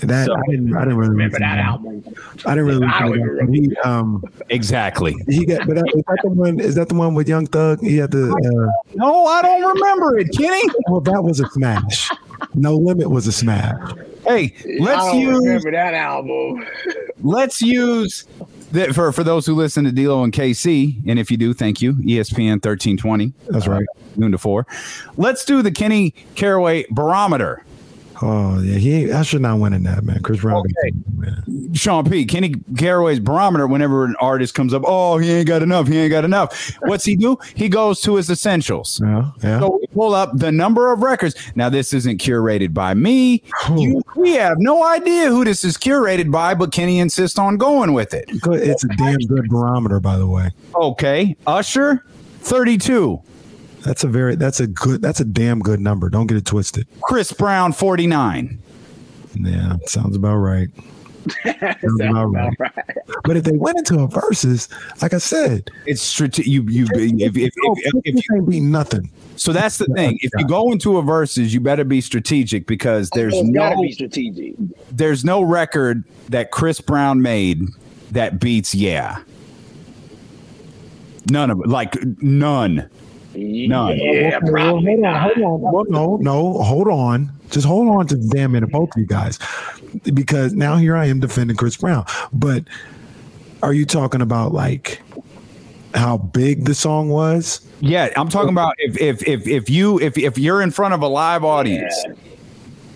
That 0.00 0.26
so, 0.26 0.34
I 0.34 0.40
didn't. 0.50 0.76
I 0.76 0.80
didn't 0.80 0.96
really 0.96 1.10
remember 1.10 1.38
that 1.38 1.58
album. 1.58 2.02
I 2.44 2.50
didn't 2.50 2.66
really. 2.66 2.86
I 2.86 3.06
remember. 3.06 3.52
He, 3.52 3.76
um, 3.84 4.24
exactly. 4.48 5.14
He 5.28 5.46
got. 5.46 5.66
But 5.66 5.78
is 5.78 5.84
that 6.06 6.18
the 6.22 6.30
one? 6.30 6.60
Is 6.60 6.74
that 6.74 6.88
the 6.88 6.94
one 6.94 7.14
with 7.14 7.28
Young 7.28 7.46
Thug? 7.46 7.80
He 7.80 7.96
had 7.96 8.10
the. 8.10 8.30
Uh, 8.30 8.94
no, 8.94 9.26
I 9.26 9.42
don't 9.42 9.62
remember 9.62 10.18
it, 10.18 10.28
Kenny. 10.36 10.62
Well, 10.88 11.00
that 11.00 11.22
was 11.22 11.40
a 11.40 11.46
smash. 11.48 12.10
No 12.54 12.76
Limit 12.76 13.08
was 13.10 13.26
a 13.26 13.32
smash. 13.32 13.92
Hey, 14.26 14.54
let's 14.80 15.14
use. 15.14 15.44
Remember 15.44 15.70
that 15.72 15.94
album? 15.94 16.66
let's 17.22 17.62
use 17.62 18.26
that 18.72 18.94
for 18.94 19.12
for 19.12 19.24
those 19.24 19.46
who 19.46 19.54
listen 19.54 19.84
to 19.84 19.92
D'Lo 19.92 20.24
and 20.24 20.32
KC, 20.32 21.02
and 21.06 21.18
if 21.18 21.30
you 21.30 21.36
do, 21.36 21.54
thank 21.54 21.80
you. 21.80 21.94
ESPN 21.94 22.62
thirteen 22.62 22.96
twenty. 22.96 23.32
That's 23.48 23.66
right. 23.66 23.86
Uh, 23.96 24.00
noon 24.16 24.32
to 24.32 24.38
four. 24.38 24.66
Let's 25.16 25.44
do 25.44 25.62
the 25.62 25.70
Kenny 25.70 26.14
Caraway 26.34 26.84
barometer. 26.90 27.64
Oh 28.22 28.60
yeah, 28.60 28.76
he 28.76 29.12
I 29.12 29.22
should 29.22 29.42
not 29.42 29.58
winning 29.58 29.82
that 29.84 30.04
man. 30.04 30.22
Chris 30.22 30.40
Brown. 30.40 30.64
Okay. 30.66 30.92
Shaun 31.72 32.08
P. 32.08 32.24
Kenny 32.24 32.54
Caraway's 32.78 33.18
barometer. 33.18 33.66
Whenever 33.66 34.04
an 34.04 34.14
artist 34.20 34.54
comes 34.54 34.72
up, 34.72 34.82
oh 34.86 35.18
he 35.18 35.30
ain't 35.30 35.48
got 35.48 35.62
enough. 35.62 35.88
He 35.88 35.98
ain't 35.98 36.10
got 36.10 36.24
enough. 36.24 36.72
What's 36.82 37.04
he 37.04 37.16
do? 37.16 37.36
He 37.54 37.68
goes 37.68 38.00
to 38.02 38.16
his 38.16 38.30
essentials. 38.30 39.00
Yeah, 39.02 39.30
yeah. 39.42 39.60
So 39.60 39.78
we 39.80 39.86
pull 39.88 40.14
up 40.14 40.30
the 40.38 40.52
number 40.52 40.92
of 40.92 41.02
records. 41.02 41.34
Now 41.56 41.68
this 41.68 41.92
isn't 41.92 42.18
curated 42.18 42.72
by 42.72 42.94
me. 42.94 43.42
You, 43.76 44.02
we 44.16 44.32
have 44.34 44.58
no 44.58 44.84
idea 44.84 45.28
who 45.28 45.44
this 45.44 45.64
is 45.64 45.76
curated 45.76 46.30
by, 46.30 46.54
but 46.54 46.72
Kenny 46.72 47.00
insists 47.00 47.38
on 47.38 47.56
going 47.56 47.92
with 47.94 48.14
it. 48.14 48.26
It's 48.28 48.84
a 48.84 48.88
damn 48.96 49.18
good 49.18 49.48
barometer, 49.48 49.98
by 50.00 50.16
the 50.16 50.26
way. 50.26 50.50
Okay, 50.74 51.36
Usher, 51.46 52.04
thirty-two. 52.40 53.20
That's 53.84 54.02
a 54.02 54.08
very 54.08 54.34
that's 54.34 54.60
a 54.60 54.66
good 54.66 55.02
that's 55.02 55.20
a 55.20 55.26
damn 55.26 55.60
good 55.60 55.78
number. 55.78 56.08
Don't 56.08 56.26
get 56.26 56.38
it 56.38 56.46
twisted. 56.46 56.86
Chris 57.02 57.32
Brown 57.32 57.72
49. 57.72 58.58
Yeah, 59.34 59.76
sounds 59.84 60.16
about 60.16 60.36
right. 60.36 60.68
sounds 61.44 62.00
about, 62.00 62.24
right. 62.32 62.52
right. 62.58 62.72
But 63.24 63.36
if 63.36 63.44
they 63.44 63.56
went 63.56 63.78
into 63.78 64.00
a 64.00 64.08
versus, 64.08 64.70
like 65.02 65.12
I 65.12 65.18
said, 65.18 65.70
it's 65.84 66.00
strategic. 66.00 66.50
You 66.50 66.62
you 66.62 66.86
if, 66.94 67.36
if, 67.36 67.36
if, 67.36 67.52
if, 67.56 67.94
if 68.04 68.14
you 68.14 68.36
ain't 68.36 68.48
beat 68.48 68.60
nothing. 68.60 69.10
So 69.36 69.52
that's 69.52 69.76
the 69.76 69.86
thing. 69.86 70.18
If 70.22 70.30
you 70.38 70.46
go 70.48 70.72
into 70.72 70.96
a 70.96 71.02
versus, 71.02 71.52
you 71.52 71.60
better 71.60 71.84
be 71.84 72.00
strategic 72.00 72.66
because 72.66 73.10
there's 73.10 73.42
no 73.42 73.82
be 73.82 73.92
strategic. 73.92 74.54
There's 74.92 75.26
no 75.26 75.42
record 75.42 76.04
that 76.30 76.52
Chris 76.52 76.80
Brown 76.80 77.20
made 77.20 77.68
that 78.12 78.40
beats 78.40 78.74
yeah. 78.74 79.22
None 81.30 81.50
of 81.50 81.60
it. 81.60 81.66
Like 81.66 81.96
none. 82.22 82.88
None. 83.34 83.96
Yeah, 83.98 84.38
probably 84.40 85.00
hold 85.00 85.04
on, 85.04 85.20
hold 85.20 85.38
on. 85.38 85.72
Well, 85.72 85.84
no, 85.88 86.16
no, 86.16 86.62
hold 86.62 86.88
on. 86.88 87.30
Just 87.50 87.66
hold 87.66 87.88
on 87.88 88.06
to 88.08 88.16
the 88.16 88.28
damn 88.28 88.52
minute, 88.52 88.70
both 88.70 88.90
of 88.90 88.98
you 88.98 89.06
guys, 89.06 89.38
because 90.12 90.52
now 90.52 90.76
here 90.76 90.96
I 90.96 91.06
am 91.06 91.20
defending 91.20 91.56
Chris 91.56 91.76
Brown. 91.76 92.04
But 92.32 92.64
are 93.62 93.72
you 93.72 93.86
talking 93.86 94.20
about 94.20 94.52
like 94.52 95.00
how 95.94 96.18
big 96.18 96.64
the 96.64 96.74
song 96.74 97.08
was? 97.08 97.60
Yeah, 97.80 98.08
I'm 98.16 98.28
talking 98.28 98.50
about 98.50 98.74
if 98.78 99.00
if 99.00 99.26
if 99.26 99.46
if 99.46 99.70
you 99.70 100.00
if 100.00 100.16
if 100.16 100.38
you're 100.38 100.62
in 100.62 100.70
front 100.70 100.94
of 100.94 101.02
a 101.02 101.08
live 101.08 101.44
audience 101.44 101.94
yeah. 102.06 102.14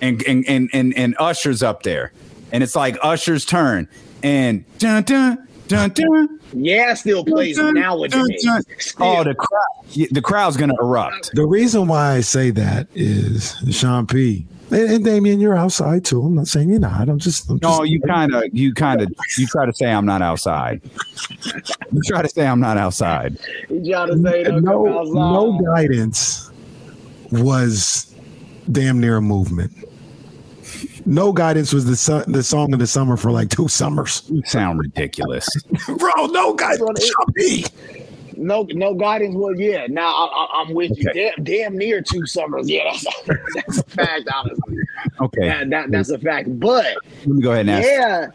and, 0.02 0.22
and 0.22 0.44
and 0.48 0.70
and 0.72 0.96
and 0.96 1.16
Usher's 1.18 1.62
up 1.62 1.82
there, 1.82 2.12
and 2.52 2.62
it's 2.62 2.76
like 2.76 2.96
Usher's 3.02 3.44
turn, 3.44 3.88
and 4.22 4.64
dun 4.78 5.02
dun 5.02 5.47
dun 5.68 5.90
dun 5.90 6.40
yeah, 6.52 6.94
still 6.94 7.24
plays 7.24 7.56
dun, 7.56 7.74
nowadays. 7.74 8.44
Dun, 8.44 8.62
oh, 9.00 9.22
the 9.24 9.34
crowd, 9.34 10.08
the 10.10 10.22
crowd's 10.22 10.56
gonna 10.56 10.74
erupt. 10.80 11.30
The 11.34 11.46
reason 11.46 11.88
why 11.88 12.14
I 12.14 12.20
say 12.20 12.50
that 12.50 12.88
is 12.94 13.56
Shaun 13.70 14.06
P. 14.06 14.46
And, 14.70 14.90
and 14.90 15.04
Damien, 15.04 15.40
you're 15.40 15.56
outside 15.56 16.04
too. 16.04 16.22
I'm 16.22 16.34
not 16.34 16.46
saying 16.46 16.70
you're 16.70 16.78
not. 16.78 17.08
I'm 17.08 17.18
just. 17.18 17.48
I'm 17.48 17.58
no, 17.62 17.82
you 17.82 18.00
kind 18.00 18.34
of, 18.34 18.44
you 18.52 18.74
kind 18.74 19.00
of, 19.00 19.10
you 19.38 19.46
try 19.46 19.66
to 19.66 19.72
say 19.72 19.90
I'm 19.90 20.06
not 20.06 20.22
outside. 20.22 20.80
you 21.92 22.02
try 22.06 22.22
to 22.22 22.28
say 22.28 22.46
I'm 22.46 22.60
not 22.60 22.76
outside. 22.76 23.38
You 23.70 23.92
try 23.92 24.06
to 24.06 24.18
say 24.18 24.42
no, 24.42 25.02
no 25.04 25.60
guidance 25.74 26.50
was 27.30 28.14
damn 28.70 29.00
near 29.00 29.16
a 29.16 29.22
movement. 29.22 29.72
No 31.08 31.32
Guidance 31.32 31.72
was 31.72 31.86
the 31.86 31.96
su- 31.96 32.24
the 32.26 32.42
song 32.42 32.74
of 32.74 32.80
the 32.80 32.86
summer 32.86 33.16
for 33.16 33.32
like 33.32 33.48
two 33.48 33.66
summers. 33.66 34.24
You 34.28 34.42
sound 34.44 34.78
ridiculous, 34.78 35.48
bro. 35.98 36.26
No 36.26 36.52
Guidance. 36.52 37.10
No, 38.36 38.68
no 38.70 38.94
guidance. 38.94 39.34
Well, 39.34 39.58
yeah. 39.58 39.86
Now 39.88 40.14
I, 40.14 40.62
am 40.62 40.72
with 40.72 40.92
okay. 40.92 41.00
you. 41.02 41.12
Damn, 41.12 41.44
damn 41.44 41.78
near 41.78 42.00
two 42.00 42.24
summers. 42.24 42.70
Yeah, 42.70 42.84
that's 42.92 43.06
a, 43.06 43.34
that's 43.54 43.78
a 43.78 43.82
fact. 43.84 44.28
Honestly. 44.32 44.76
Okay. 45.20 45.48
That, 45.48 45.70
that, 45.70 45.90
that's 45.90 46.10
a 46.10 46.18
fact. 46.18 46.60
But 46.60 46.98
let 47.20 47.26
me 47.26 47.42
go 47.42 47.50
ahead 47.52 47.68
and 47.68 47.70
ask. 47.70 48.34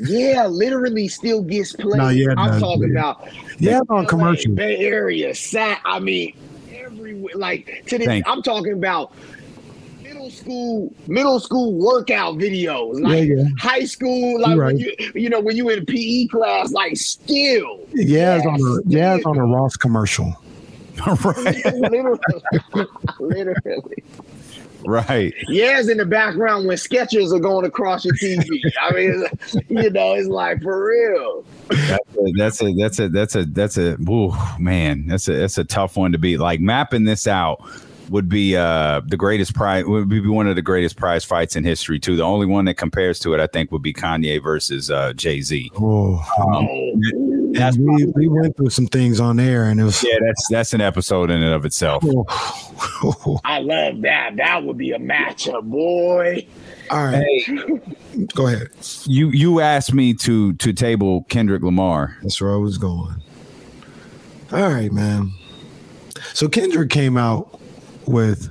yeah, 0.00 0.34
yeah, 0.34 0.46
literally 0.46 1.06
still 1.06 1.42
gets 1.42 1.74
played. 1.74 1.98
No, 1.98 2.08
yeah, 2.08 2.34
I'm 2.36 2.58
no, 2.58 2.58
talking 2.58 2.92
yeah. 2.92 2.98
about. 2.98 3.28
Yeah, 3.58 3.80
on 3.88 4.06
commercial. 4.06 4.52
Bay 4.54 4.78
Area, 4.78 5.32
sat. 5.34 5.80
I 5.84 6.00
mean, 6.00 6.34
everywhere. 6.72 7.34
Like 7.36 7.84
to 7.86 7.98
this, 7.98 8.22
I'm 8.26 8.42
talking 8.42 8.72
about 8.72 9.12
middle 9.12 9.35
school 10.46 10.94
middle 11.08 11.40
school 11.40 11.74
workout 11.74 12.36
videos, 12.36 13.00
like 13.00 13.28
yeah, 13.28 13.36
yeah. 13.36 13.44
high 13.58 13.84
school, 13.84 14.40
like 14.40 14.56
right. 14.56 14.66
when 14.66 14.78
you 14.78 14.94
you 15.14 15.28
know 15.28 15.40
when 15.40 15.56
you 15.56 15.68
in 15.70 15.84
PE 15.84 16.26
class, 16.28 16.72
like 16.72 16.96
still. 16.96 17.80
Yeah, 17.92 18.36
yes. 18.36 18.46
on 18.46 18.60
a 18.60 18.88
yeah, 18.88 19.16
it's 19.16 19.26
on 19.26 19.36
a 19.36 19.44
Ross 19.44 19.76
commercial. 19.76 20.34
right. 21.06 21.64
literally, 21.74 22.20
literally. 23.18 24.04
Right. 24.86 25.34
Yes, 25.48 25.88
in 25.88 25.98
the 25.98 26.06
background 26.06 26.68
when 26.68 26.76
sketches 26.76 27.32
are 27.32 27.40
going 27.40 27.66
across 27.66 28.04
your 28.04 28.14
TV. 28.14 28.60
I 28.80 28.92
mean, 28.92 29.24
you 29.68 29.90
know, 29.90 30.14
it's 30.14 30.28
like 30.28 30.62
for 30.62 30.84
real. 30.84 31.44
That's 32.36 32.62
a 32.62 32.72
that's 32.72 33.00
a 33.00 33.08
that's 33.08 33.34
a 33.34 33.44
that's 33.46 33.76
a 33.78 33.96
ooh, 34.08 34.32
man. 34.60 35.08
That's 35.08 35.28
a 35.28 35.34
that's 35.34 35.58
a 35.58 35.64
tough 35.64 35.96
one 35.96 36.12
to 36.12 36.18
beat. 36.18 36.38
Like 36.38 36.60
mapping 36.60 37.04
this 37.04 37.26
out 37.26 37.68
would 38.10 38.28
be 38.28 38.56
uh 38.56 39.00
the 39.06 39.16
greatest 39.16 39.54
prize 39.54 39.84
would 39.84 40.08
be 40.08 40.20
one 40.20 40.46
of 40.46 40.54
the 40.56 40.62
greatest 40.62 40.96
prize 40.96 41.24
fights 41.24 41.56
in 41.56 41.64
history 41.64 41.98
too. 41.98 42.16
The 42.16 42.22
only 42.22 42.46
one 42.46 42.64
that 42.66 42.74
compares 42.74 43.18
to 43.20 43.34
it, 43.34 43.40
I 43.40 43.46
think, 43.46 43.72
would 43.72 43.82
be 43.82 43.92
Kanye 43.92 44.42
versus 44.42 44.90
uh, 44.90 45.12
Jay 45.14 45.40
Z. 45.40 45.70
Oh, 45.78 46.22
That's 47.52 47.76
we, 47.78 48.06
we 48.14 48.28
went 48.28 48.56
through 48.56 48.70
some 48.70 48.86
things 48.86 49.18
on 49.18 49.36
there, 49.36 49.64
and 49.64 49.80
it 49.80 49.84
was. 49.84 50.02
yeah, 50.04 50.16
that's 50.20 50.46
that's 50.50 50.74
an 50.74 50.80
episode 50.80 51.30
in 51.30 51.42
and 51.42 51.54
of 51.54 51.64
itself. 51.64 52.04
Oh. 52.06 53.40
I 53.44 53.60
love 53.60 54.02
that. 54.02 54.36
That 54.36 54.64
would 54.64 54.76
be 54.76 54.92
a 54.92 54.98
matchup, 54.98 55.62
boy. 55.64 56.46
All 56.90 57.04
right, 57.04 57.24
Hey, 57.44 57.80
go 58.34 58.46
ahead. 58.46 58.68
you 59.06 59.30
you 59.30 59.60
asked 59.60 59.92
me 59.94 60.12
to 60.14 60.52
to 60.54 60.72
table 60.72 61.24
Kendrick 61.28 61.62
Lamar. 61.62 62.16
That's 62.22 62.40
where 62.40 62.52
I 62.52 62.56
was 62.58 62.78
going. 62.78 63.14
All 64.52 64.70
right, 64.70 64.92
man. 64.92 65.32
So 66.34 66.48
Kendrick 66.48 66.90
came 66.90 67.16
out 67.16 67.58
with 68.06 68.50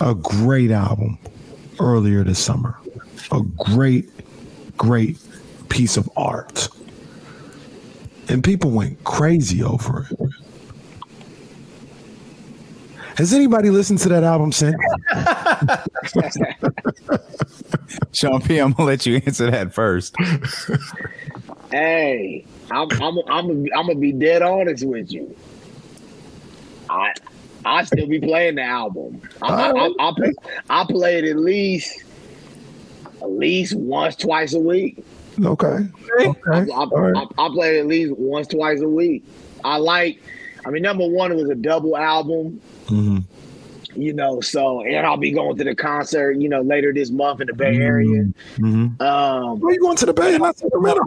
a 0.00 0.14
great 0.14 0.70
album 0.70 1.18
earlier 1.78 2.24
this 2.24 2.38
summer. 2.38 2.76
A 3.32 3.40
great, 3.40 4.08
great 4.76 5.18
piece 5.68 5.96
of 5.96 6.08
art. 6.16 6.68
And 8.28 8.42
people 8.44 8.70
went 8.70 9.02
crazy 9.04 9.62
over 9.62 10.06
it. 10.10 10.18
Has 13.16 13.34
anybody 13.34 13.70
listened 13.70 13.98
to 14.00 14.08
that 14.08 14.24
album 14.24 14.52
since? 14.52 14.76
Shaun 18.12 18.40
P, 18.40 18.58
I'm 18.58 18.72
gonna 18.72 18.86
let 18.86 19.04
you 19.04 19.16
answer 19.26 19.50
that 19.50 19.74
first. 19.74 20.14
Hey, 21.70 22.46
I'm 22.70 22.88
I'm 22.92 23.18
I'm 23.28 23.50
I'm 23.50 23.66
gonna 23.86 23.94
be 23.94 24.12
dead 24.12 24.42
honest 24.42 24.86
with 24.86 25.12
you. 25.12 25.36
I 26.88 27.12
I 27.64 27.84
still 27.84 28.06
be 28.06 28.20
playing 28.20 28.56
the 28.56 28.62
album. 28.62 29.20
I 29.42 29.48
I, 29.48 29.70
I, 29.70 29.90
I, 30.08 30.12
play, 30.16 30.32
I 30.70 30.84
play 30.84 31.18
it 31.18 31.24
at 31.24 31.36
least 31.36 32.04
at 33.22 33.30
least 33.30 33.74
once 33.76 34.16
twice 34.16 34.54
a 34.54 34.58
week. 34.60 35.04
Okay. 35.42 35.66
I, 36.18 36.26
Okay. 36.26 36.72
I, 36.72 36.76
All 36.76 36.86
right. 36.88 37.26
I, 37.38 37.46
I 37.46 37.48
play 37.50 37.76
it 37.76 37.80
at 37.80 37.86
least 37.86 38.12
once 38.16 38.46
twice 38.48 38.80
a 38.80 38.88
week. 38.88 39.24
I 39.64 39.76
like. 39.76 40.22
I 40.64 40.70
mean, 40.70 40.82
number 40.82 41.06
one, 41.06 41.32
it 41.32 41.36
was 41.36 41.48
a 41.50 41.54
double 41.54 41.96
album. 41.96 42.60
Mhm. 42.86 43.24
You 43.96 44.12
know, 44.12 44.40
so 44.40 44.82
and 44.82 45.06
I'll 45.06 45.16
be 45.16 45.30
going 45.32 45.56
to 45.56 45.64
the 45.64 45.74
concert. 45.74 46.32
You 46.32 46.48
know, 46.48 46.60
later 46.60 46.92
this 46.92 47.10
month 47.10 47.40
in 47.40 47.48
the 47.48 47.54
Bay 47.54 47.76
Area. 47.76 48.24
Mhm. 48.56 49.00
Um, 49.00 49.60
Where 49.60 49.74
you 49.74 49.80
going 49.80 49.96
to 49.96 50.06
the 50.06 50.14
Bay? 50.14 50.38
Not 50.38 50.58
Sacramento. 50.58 51.02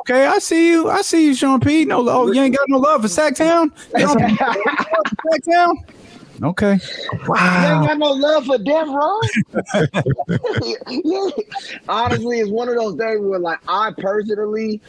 Okay, 0.00 0.26
I 0.26 0.38
see 0.38 0.68
you. 0.68 0.88
I 0.88 1.02
see 1.02 1.26
you, 1.26 1.34
Shaun 1.34 1.60
P. 1.60 1.84
No, 1.84 2.08
oh, 2.08 2.30
you 2.30 2.40
ain't 2.40 2.56
got 2.56 2.68
no 2.68 2.78
love 2.78 3.02
for 3.02 3.08
Sacktown. 3.08 3.70
You 3.96 4.06
don't 4.06 4.20
have 4.20 4.56
no 4.56 4.62
love 4.62 5.06
for 5.08 5.38
Sacktown. 5.38 5.74
Okay. 6.42 6.78
You 7.12 7.18
ain't 7.18 7.86
got 7.86 7.98
no 7.98 8.12
love 8.12 8.46
for 8.46 8.56
Death 8.56 8.88
Row. 8.88 9.20
Honestly, 11.88 12.40
it's 12.40 12.50
one 12.50 12.68
of 12.68 12.76
those 12.76 12.94
days 12.94 13.20
where, 13.20 13.38
like, 13.38 13.58
I 13.68 13.92
personally, 13.98 14.80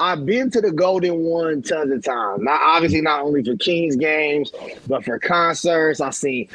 I've 0.00 0.24
been 0.24 0.50
to 0.52 0.60
the 0.60 0.70
Golden 0.70 1.20
One 1.20 1.62
tons 1.62 1.92
of 1.92 2.04
times. 2.04 2.42
Not 2.42 2.60
obviously 2.62 3.00
not 3.00 3.22
only 3.22 3.42
for 3.42 3.56
Kings 3.56 3.96
games, 3.96 4.52
but 4.86 5.04
for 5.04 5.18
concerts. 5.18 6.00
I 6.00 6.10
seen, 6.10 6.48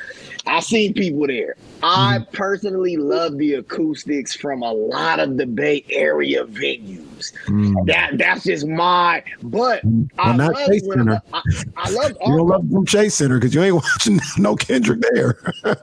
I 0.46 0.60
seen 0.60 0.94
people 0.94 1.28
there. 1.28 1.56
I 1.82 2.20
mm-hmm. 2.20 2.32
personally 2.32 2.98
love 2.98 3.38
the 3.38 3.56
acoustics 3.56 4.36
from 4.36 4.64
a 4.64 4.72
lot 4.72 5.20
of 5.20 5.38
the 5.38 5.46
Bay 5.46 5.86
Area 5.90 6.46
venues. 6.46 7.13
Mm. 7.48 7.86
That 7.88 8.18
that's 8.18 8.44
just 8.44 8.68
my. 8.68 9.24
But 9.44 9.82
I 10.18 10.28
Well, 10.30 10.38
not 10.38 10.54
love 10.54 10.68
Chase 10.68 10.82
when 10.86 10.98
Center. 11.00 11.22
I, 11.34 11.42
I 11.78 11.90
love 11.92 12.12
You 12.26 12.38
don't 12.38 12.48
love 12.48 12.70
from 12.70 12.86
Chase 12.86 13.16
Center 13.16 13.40
because 13.40 13.54
you 13.56 13.62
ain't 13.64 13.76
watching 13.96 14.20
no 14.38 14.56
Kendrick 14.56 15.02
there. 15.14 15.38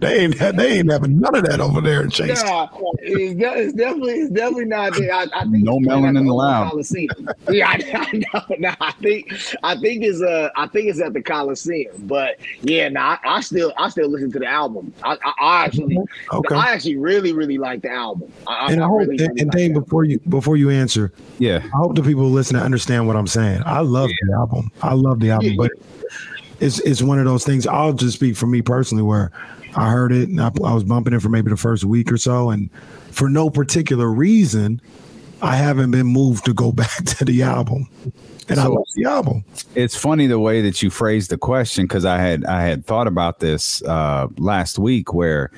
they 0.00 0.20
ain't 0.20 0.38
they 0.38 0.78
ain't 0.78 0.90
having 0.90 1.20
none 1.20 1.34
of 1.34 1.44
that 1.44 1.60
over 1.60 1.80
there 1.80 2.02
in 2.02 2.10
Chase. 2.10 2.42
Yeah, 2.44 2.66
it's, 3.00 3.34
de- 3.38 3.58
it's 3.62 3.72
definitely 3.74 4.12
it's 4.14 4.30
definitely 4.30 4.64
not 4.66 4.94
there. 4.96 5.12
I, 5.12 5.26
I 5.34 5.42
think 5.44 5.64
No 5.64 5.76
it's 5.78 5.86
playing 5.86 6.02
melanin 6.02 6.12
the 6.14 6.20
Oakland 6.20 6.28
allowed. 6.28 6.70
Coliseum. 6.70 7.28
Yeah, 7.50 7.68
I, 7.68 7.74
I 7.94 8.12
know. 8.12 8.56
No, 8.58 8.72
I 8.80 8.92
think 8.92 9.32
I 9.62 9.76
think 9.76 10.04
it's 10.04 10.20
uh 10.22 10.48
I 10.56 10.66
think 10.66 10.88
it's 10.88 11.00
at 11.00 11.12
the 11.12 11.22
Coliseum. 11.22 11.92
But 12.06 12.36
yeah, 12.62 12.88
no, 12.88 13.00
I, 13.00 13.18
I 13.24 13.40
still 13.40 13.72
I 13.78 13.88
still 13.88 14.08
listen 14.08 14.30
to 14.32 14.38
the 14.38 14.46
album. 14.46 14.92
I, 15.02 15.16
I, 15.24 15.32
I 15.40 15.64
actually 15.64 15.98
Okay. 16.32 16.54
I 16.54 16.72
actually 16.72 16.96
really 16.96 17.32
really 17.32 17.58
like 17.58 17.82
the 17.82 17.90
album. 17.90 18.32
I, 18.46 18.52
I- 18.66 18.72
And 18.72 18.80
I 18.82 18.84
I 18.84 18.88
hope, 18.88 19.00
really, 19.00 19.10
and, 19.12 19.20
really 19.20 19.40
and 19.40 19.48
like 19.48 19.56
Dane, 19.56 19.72
before 19.74 20.04
you 20.04 20.18
before 20.28 20.39
you 20.48 20.70
answer, 20.70 21.12
Yeah. 21.38 21.60
I 21.64 21.76
hope 21.76 21.94
the 21.96 22.02
people 22.02 22.22
who 22.22 22.28
listen 22.30 22.56
to 22.56 22.62
understand 22.62 23.06
what 23.06 23.16
I'm 23.16 23.26
saying. 23.26 23.62
I 23.66 23.80
love 23.80 24.10
the 24.26 24.34
album. 24.34 24.70
I 24.82 24.94
love 24.94 25.20
the 25.20 25.30
album, 25.30 25.50
Yeah. 25.50 25.56
but 25.56 25.70
it's 26.60 26.78
it's 26.80 27.02
one 27.02 27.18
of 27.18 27.24
those 27.24 27.44
things. 27.44 27.66
I'll 27.66 27.92
just 27.92 28.16
speak 28.16 28.36
for 28.36 28.46
me 28.46 28.60
personally, 28.62 29.02
where 29.02 29.30
I 29.76 29.90
heard 29.90 30.12
it 30.12 30.28
and 30.28 30.40
I, 30.40 30.50
I 30.64 30.74
was 30.74 30.84
bumping 30.84 31.12
it 31.14 31.22
for 31.22 31.28
maybe 31.28 31.50
the 31.50 31.56
first 31.56 31.84
week 31.84 32.10
or 32.12 32.16
so, 32.18 32.50
and 32.50 32.70
for 33.10 33.28
no 33.30 33.48
particular 33.50 34.08
reason, 34.10 34.80
I 35.42 35.56
haven't 35.56 35.90
been 35.90 36.06
moved 36.06 36.44
to 36.46 36.54
go 36.54 36.70
back 36.82 37.04
to 37.04 37.24
the 37.24 37.42
album. 37.42 37.88
And 38.48 38.58
I 38.58 38.66
love 38.66 38.84
the 38.96 39.04
album. 39.04 39.44
It's 39.76 39.94
funny 39.94 40.26
the 40.26 40.40
way 40.40 40.60
that 40.62 40.82
you 40.82 40.90
phrased 40.90 41.30
the 41.30 41.38
question 41.38 41.84
because 41.84 42.04
I 42.04 42.18
had 42.18 42.44
I 42.46 42.62
had 42.62 42.84
thought 42.84 43.06
about 43.06 43.38
this 43.38 43.80
uh, 43.84 44.26
last 44.38 44.76
week 44.76 45.14
where 45.14 45.52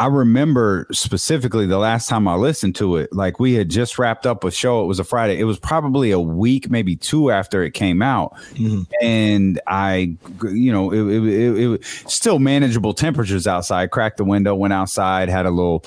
I 0.00 0.06
remember 0.06 0.86
specifically 0.92 1.66
the 1.66 1.76
last 1.76 2.08
time 2.08 2.26
I 2.26 2.34
listened 2.34 2.74
to 2.76 2.96
it. 2.96 3.12
Like 3.12 3.38
we 3.38 3.52
had 3.52 3.68
just 3.68 3.98
wrapped 3.98 4.24
up 4.26 4.44
a 4.44 4.50
show. 4.50 4.82
It 4.82 4.86
was 4.86 4.98
a 4.98 5.04
Friday. 5.04 5.38
It 5.38 5.44
was 5.44 5.58
probably 5.58 6.10
a 6.10 6.18
week, 6.18 6.70
maybe 6.70 6.96
two 6.96 7.30
after 7.30 7.62
it 7.62 7.72
came 7.74 8.00
out, 8.00 8.34
Mhm. 8.54 8.86
and 9.02 9.60
I, 9.66 10.16
you 10.50 10.72
know, 10.72 10.90
it, 10.90 11.02
it, 11.02 11.24
it, 11.26 11.58
it 11.58 11.66
was 11.68 11.80
still 12.06 12.38
manageable 12.38 12.94
temperatures 12.94 13.46
outside. 13.46 13.90
Cracked 13.90 14.16
the 14.16 14.24
window, 14.24 14.54
went 14.54 14.72
outside, 14.72 15.28
had 15.28 15.44
a 15.46 15.50
little. 15.50 15.84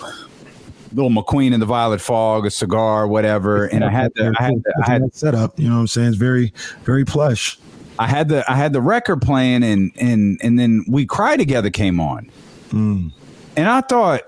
Little 0.96 1.10
McQueen 1.10 1.54
in 1.56 1.60
the 1.60 1.66
Violet 1.66 2.00
Fog, 2.02 2.46
a 2.46 2.52
cigar, 2.52 3.08
whatever, 3.08 3.66
and 3.66 3.84
I 3.84 3.90
had 3.90 4.12
the, 4.14 4.32
I 4.40 4.44
had 4.44 4.64
the, 4.64 4.84
I 4.88 4.92
had 4.92 5.16
set 5.16 5.34
up. 5.34 5.60
You 5.60 5.68
know 5.68 5.74
what 5.74 5.82
I'm 5.82 5.88
saying? 5.88 6.10
It's 6.10 6.18
very 6.18 6.54
very 6.84 7.04
plush. 7.04 7.58
I 7.98 8.06
had 8.06 8.30
the 8.30 8.46
I 8.48 8.54
had 8.54 8.74
the 8.74 8.82
record 8.82 9.20
playing 9.24 9.64
and 9.64 9.92
and 10.00 10.40
and 10.44 10.60
then 10.60 10.86
we 10.88 11.08
cry 11.08 11.36
together 11.36 11.72
came 11.72 12.00
on. 12.00 12.30
Mm. 12.70 13.12
And 13.56 13.68
I 13.68 13.82
thought 13.82 14.22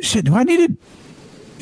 shit, 0.00 0.24
do 0.24 0.34
I 0.34 0.44
need 0.44 0.66
to 0.68 0.76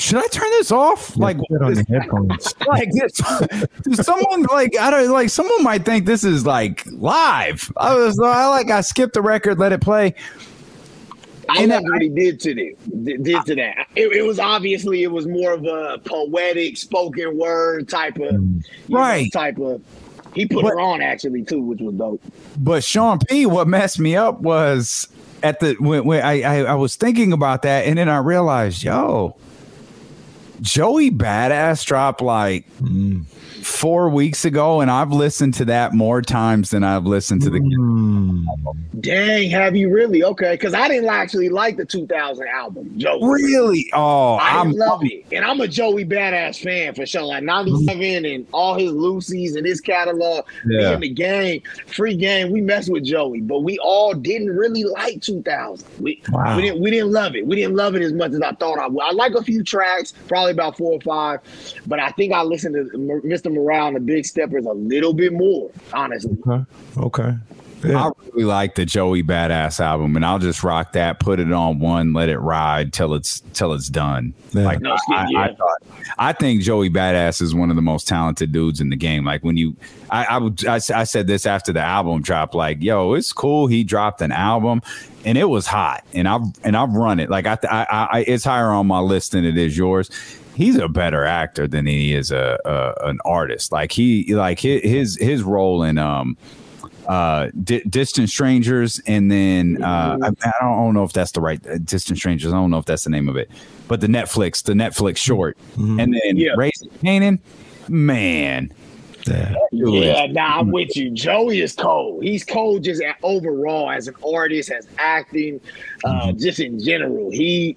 should 0.00 0.16
I 0.16 0.26
turn 0.28 0.48
this 0.52 0.72
off? 0.72 1.14
Like 1.18 1.36
Put 1.36 1.50
it 1.50 1.62
on 1.62 1.74
the 1.74 1.84
headphones. 1.86 2.54
like 2.66 2.88
this, 2.92 4.04
someone 4.06 4.44
like 4.44 4.74
I 4.78 4.90
don't 4.90 5.10
like 5.10 5.28
someone 5.28 5.62
might 5.62 5.84
think 5.84 6.06
this 6.06 6.24
is 6.24 6.46
like 6.46 6.84
live. 6.86 7.70
I 7.76 7.94
was 7.94 8.18
I 8.18 8.46
like 8.46 8.70
I 8.70 8.80
skipped 8.80 9.12
the 9.14 9.20
record, 9.22 9.58
let 9.58 9.72
it 9.72 9.80
play. 9.82 10.14
I 11.50 11.62
And 11.62 11.70
love 11.72 11.82
what 11.82 12.00
he 12.00 12.08
did 12.08 12.40
to 12.40 12.50
it. 12.58 13.04
Did, 13.04 13.24
did 13.24 13.44
to 13.44 13.54
that. 13.56 13.88
It, 13.96 14.10
it 14.16 14.22
was 14.22 14.38
obviously 14.38 15.02
it 15.02 15.10
was 15.10 15.26
more 15.26 15.52
of 15.52 15.64
a 15.66 15.98
poetic 16.04 16.76
spoken 16.78 17.36
word 17.36 17.88
type 17.88 18.16
of 18.16 18.32
you 18.32 18.62
know, 18.88 18.98
Right. 18.98 19.30
type 19.32 19.58
of. 19.58 19.82
He 20.34 20.46
put 20.46 20.62
But- 20.62 20.70
her 20.70 20.80
on 20.80 21.02
actually 21.02 21.42
too, 21.42 21.60
which 21.60 21.80
was 21.80 21.94
dope. 21.94 22.22
But 22.58 22.84
Shaun 22.84 23.18
P, 23.28 23.44
what 23.46 23.66
messed 23.68 23.98
me 23.98 24.16
up 24.16 24.40
was 24.40 25.08
at 25.42 25.60
the 25.60 25.74
when, 25.78 26.04
when 26.04 26.22
I, 26.22 26.42
I 26.42 26.56
I 26.62 26.74
was 26.74 26.96
thinking 26.96 27.32
about 27.32 27.62
that, 27.62 27.86
and 27.86 27.98
then 27.98 28.08
I 28.08 28.18
realized, 28.18 28.82
yo, 28.82 29.36
Joey 30.60 31.10
Badass 31.10 31.84
dropped 31.84 32.20
like 32.20 32.66
Mm. 32.80 33.24
Four 33.70 34.08
weeks 34.10 34.44
ago, 34.44 34.80
and 34.80 34.90
I've 34.90 35.12
listened 35.12 35.54
to 35.54 35.64
that 35.66 35.94
more 35.94 36.20
times 36.20 36.70
than 36.70 36.84
I've 36.84 37.06
listened 37.06 37.42
to 37.42 37.50
the. 37.50 37.60
Mm. 37.60 38.44
Dang, 39.00 39.48
have 39.50 39.74
you 39.76 39.90
really? 39.90 40.22
Okay, 40.22 40.52
because 40.52 40.74
I 40.74 40.88
didn't 40.88 41.08
actually 41.08 41.48
like 41.48 41.76
the 41.78 41.86
2000 41.86 42.46
album, 42.48 42.92
Joey. 42.98 43.20
Really? 43.22 43.90
Oh, 43.94 44.34
I 44.34 44.58
I'm 44.60 44.72
love 44.72 45.00
it, 45.04 45.24
and 45.32 45.44
I'm 45.44 45.60
a 45.60 45.68
Joey 45.68 46.04
Badass 46.04 46.62
fan 46.62 46.94
for 46.94 47.06
sure. 47.06 47.22
Like 47.22 47.42
'97 47.44 48.24
and 48.26 48.46
all 48.52 48.74
his 48.74 48.92
Lucy's 48.92 49.56
and 49.56 49.64
his 49.66 49.80
catalog. 49.80 50.44
Me 50.64 50.76
Yeah. 50.82 50.94
in 50.94 51.00
the 51.00 51.08
game, 51.08 51.62
free 51.86 52.16
game. 52.16 52.50
We 52.50 52.60
mess 52.60 52.88
with 52.90 53.04
Joey, 53.04 53.40
but 53.40 53.60
we 53.60 53.78
all 53.78 54.12
didn't 54.12 54.54
really 54.54 54.84
like 54.84 55.22
2000. 55.22 55.86
We 56.00 56.20
Wow. 56.30 56.56
we 56.56 56.62
didn't 56.62 56.80
we 56.82 56.90
didn't 56.90 57.12
love 57.12 57.36
it. 57.36 57.46
We 57.46 57.56
didn't 57.56 57.76
love 57.76 57.94
it 57.94 58.02
as 58.02 58.12
much 58.12 58.32
as 58.32 58.42
I 58.42 58.52
thought 58.52 58.78
I 58.78 58.88
would. 58.88 59.02
I 59.02 59.12
like 59.12 59.34
a 59.34 59.42
few 59.42 59.62
tracks, 59.62 60.12
probably 60.28 60.52
about 60.52 60.76
four 60.76 60.92
or 60.92 61.00
five, 61.00 61.40
but 61.86 62.00
I 62.00 62.10
think 62.10 62.32
I 62.34 62.42
listened 62.42 62.74
to 62.74 62.98
Mr. 62.98 63.50
Morale 63.60 63.88
and 63.88 63.96
the 63.96 64.00
Big 64.00 64.24
Steppers 64.24 64.66
a 64.66 64.72
little 64.72 65.12
bit 65.12 65.32
more, 65.32 65.70
honestly. 65.92 66.36
Okay. 66.46 66.64
Okay. 66.96 67.34
Yeah. 67.84 68.08
I 68.08 68.10
really 68.32 68.44
like 68.44 68.74
the 68.74 68.84
Joey 68.84 69.22
Badass 69.22 69.80
album, 69.80 70.14
and 70.16 70.24
I'll 70.24 70.38
just 70.38 70.62
rock 70.62 70.92
that, 70.92 71.18
put 71.18 71.40
it 71.40 71.50
on 71.50 71.78
one, 71.78 72.12
let 72.12 72.28
it 72.28 72.38
ride 72.38 72.92
till 72.92 73.14
it's 73.14 73.40
till 73.54 73.72
it's 73.72 73.88
done. 73.88 74.34
Yeah. 74.52 74.64
Like 74.64 74.80
no, 74.80 74.96
I, 75.08 75.26
yeah. 75.30 75.40
I, 75.40 75.54
thought, 75.54 75.82
I 76.18 76.32
think 76.32 76.62
Joey 76.62 76.90
Badass 76.90 77.40
is 77.40 77.54
one 77.54 77.70
of 77.70 77.76
the 77.76 77.82
most 77.82 78.06
talented 78.06 78.52
dudes 78.52 78.80
in 78.80 78.90
the 78.90 78.96
game. 78.96 79.24
Like 79.24 79.42
when 79.42 79.56
you, 79.56 79.76
I, 80.10 80.24
I 80.26 80.38
would, 80.38 80.66
I, 80.66 80.74
I 80.74 81.04
said 81.04 81.26
this 81.26 81.46
after 81.46 81.72
the 81.72 81.80
album 81.80 82.20
drop. 82.20 82.54
Like, 82.54 82.82
yo, 82.82 83.14
it's 83.14 83.32
cool. 83.32 83.66
He 83.66 83.82
dropped 83.82 84.20
an 84.20 84.32
album, 84.32 84.82
and 85.24 85.38
it 85.38 85.46
was 85.46 85.66
hot, 85.66 86.04
and 86.12 86.28
I've 86.28 86.42
and 86.62 86.76
I've 86.76 86.92
run 86.92 87.18
it. 87.18 87.30
Like 87.30 87.46
I, 87.46 87.56
I, 87.62 87.86
I 87.90 88.24
it's 88.26 88.44
higher 88.44 88.68
on 88.68 88.88
my 88.88 89.00
list 89.00 89.32
than 89.32 89.46
it 89.46 89.56
is 89.56 89.76
yours 89.76 90.10
he's 90.60 90.76
a 90.76 90.88
better 90.88 91.24
actor 91.24 91.66
than 91.66 91.86
he 91.86 92.14
is 92.14 92.30
a, 92.30 92.58
a, 92.66 93.08
an 93.08 93.18
artist. 93.24 93.72
Like 93.72 93.92
he 93.92 94.34
like 94.34 94.60
his 94.60 95.16
his 95.16 95.42
role 95.42 95.82
in 95.82 95.98
um 95.98 96.36
uh, 97.08 97.50
D- 97.64 97.82
Distant 97.88 98.28
Strangers, 98.30 99.00
and 99.06 99.32
then 99.32 99.82
uh, 99.82 100.16
I, 100.22 100.28
I, 100.28 100.52
don't 100.60 100.94
know 100.94 101.02
if 101.02 101.12
that's 101.12 101.32
the 101.32 101.40
right 101.40 101.64
uh, 101.66 101.78
Distant 101.78 102.18
Strangers. 102.18 102.52
I 102.52 102.56
don't 102.56 102.70
know 102.70 102.78
if 102.78 102.84
that's 102.84 103.02
the 103.02 103.10
name 103.10 103.28
of 103.28 103.36
it, 103.36 103.50
but 103.88 104.00
the 104.00 104.06
Netflix, 104.06 104.62
the 104.62 104.74
Netflix 104.74 105.16
short, 105.16 105.58
mm-hmm. 105.72 105.98
and 105.98 106.14
then 106.14 106.36
yeah. 106.36 106.52
Raising 106.56 106.90
Kanan, 107.02 107.40
man. 107.88 108.72
Yeah, 109.26 109.54
yeah 109.72 110.26
nah, 110.26 110.60
I'm 110.60 110.70
with 110.70 110.96
you. 110.96 111.10
Joey 111.10 111.60
is 111.60 111.74
cold. 111.74 112.22
He's 112.22 112.44
cold 112.44 112.84
just 112.84 113.02
overall 113.22 113.90
as 113.90 114.06
an 114.06 114.14
artist, 114.24 114.70
as 114.70 114.86
acting, 114.98 115.60
uh, 116.04 116.28
mm-hmm. 116.28 116.38
just 116.38 116.60
in 116.60 116.78
general. 116.78 117.30
He 117.30 117.76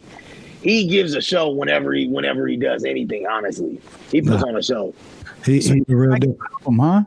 he 0.64 0.88
gives 0.88 1.14
a 1.14 1.22
show 1.22 1.50
whenever 1.50 1.94
he 1.94 2.08
whenever 2.08 2.48
he 2.48 2.56
does 2.56 2.86
anything. 2.86 3.28
Honestly, 3.28 3.80
he 4.10 4.22
puts 4.22 4.42
nah. 4.42 4.48
on 4.48 4.56
a 4.56 4.64
show. 4.64 4.94
He, 5.46 5.56
he's 5.56 5.70
a 5.70 5.84
real 5.88 6.16
deal, 6.16 6.38
huh? 6.66 7.04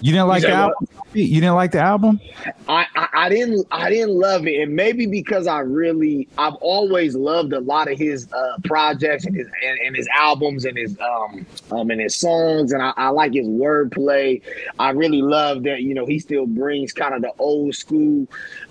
You 0.00 0.12
didn't 0.12 0.28
like 0.28 0.42
the 0.42 0.50
album? 0.50 0.88
You 1.14 1.40
didn't 1.40 1.54
like 1.54 1.72
the 1.72 1.80
album? 1.80 2.20
I, 2.68 2.86
I, 2.96 3.08
I 3.14 3.28
didn't 3.28 3.66
I 3.70 3.88
didn't 3.90 4.18
love 4.18 4.46
it, 4.46 4.60
and 4.60 4.74
maybe 4.74 5.06
because 5.06 5.46
I 5.46 5.60
really 5.60 6.28
I've 6.38 6.54
always 6.54 7.14
loved 7.14 7.52
a 7.52 7.60
lot 7.60 7.90
of 7.90 7.98
his 7.98 8.30
uh, 8.32 8.58
projects 8.64 9.24
and 9.24 9.36
his 9.36 9.46
and, 9.46 9.78
and, 9.80 9.96
his 9.96 10.08
albums 10.14 10.64
and 10.64 10.76
his 10.76 10.98
um 10.98 11.46
um 11.70 11.90
and 11.90 12.00
his 12.00 12.16
songs, 12.16 12.72
and 12.72 12.82
I, 12.82 12.92
I 12.96 13.08
like 13.10 13.34
his 13.34 13.46
wordplay. 13.46 14.42
I 14.78 14.90
really 14.90 15.22
love 15.22 15.62
that 15.64 15.82
you 15.82 15.94
know 15.94 16.06
he 16.06 16.18
still 16.18 16.46
brings 16.46 16.92
kind 16.92 17.14
of 17.14 17.22
the 17.22 17.32
old 17.38 17.74
school 17.74 18.26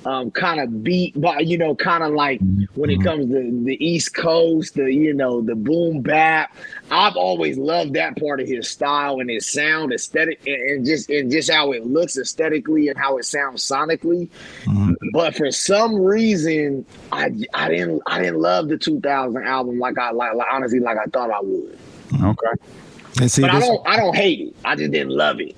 um, 0.06 0.32
kind 0.32 0.60
of 0.60 0.84
beat, 0.84 1.20
but 1.20 1.48
you 1.48 1.58
know, 1.58 1.76
kind 1.76 2.04
of 2.04 2.14
like 2.14 2.40
when 2.76 2.90
it 2.90 3.00
mm-hmm. 3.00 3.04
comes 3.04 3.32
to 3.32 3.64
the 3.64 3.86
East 3.86 4.16
Coast, 4.16 4.76
the 4.76 4.92
you 4.92 5.14
know, 5.14 5.42
the 5.42 5.56
boom 5.56 6.02
bap. 6.02 6.56
I've 6.92 7.16
always 7.16 7.58
loved 7.58 7.94
that 7.94 8.20
part 8.20 8.40
of 8.40 8.48
his 8.48 8.70
style 8.70 9.20
and 9.20 9.30
his 9.30 9.48
sound, 9.48 9.94
aesthetic, 9.94 10.46
and, 10.46 10.62
and 10.62 10.86
just 10.86 11.10
and 11.10 11.32
just 11.32 11.52
how 11.52 11.72
it 11.72 11.86
looks 11.86 12.18
aesthetically 12.34 12.90
and 12.90 12.98
how 12.98 13.18
it 13.18 13.26
sounds 13.26 13.64
sonically. 13.64 14.30
Mm-hmm. 14.64 14.94
But 15.12 15.36
for 15.36 15.52
some 15.52 15.96
reason, 15.96 16.86
I 17.12 17.32
I 17.54 17.70
didn't 17.70 18.02
I 18.06 18.20
didn't 18.20 18.40
love 18.40 18.70
the 18.70 18.78
2000 18.78 19.44
album 19.44 19.80
like 19.80 19.98
I 19.98 20.12
like, 20.12 20.34
like 20.36 20.48
honestly 20.52 20.80
like 20.80 20.98
I 20.98 21.06
thought 21.06 21.32
I 21.32 21.40
would. 21.42 21.78
Okay. 22.16 23.28
See, 23.28 23.42
but 23.42 23.52
I 23.52 23.60
don't 23.60 23.88
I 23.88 23.98
don't 23.98 24.16
hate 24.16 24.40
it. 24.40 24.56
I 24.66 24.76
just 24.76 24.92
didn't 24.92 25.12
love 25.12 25.40
it. 25.40 25.56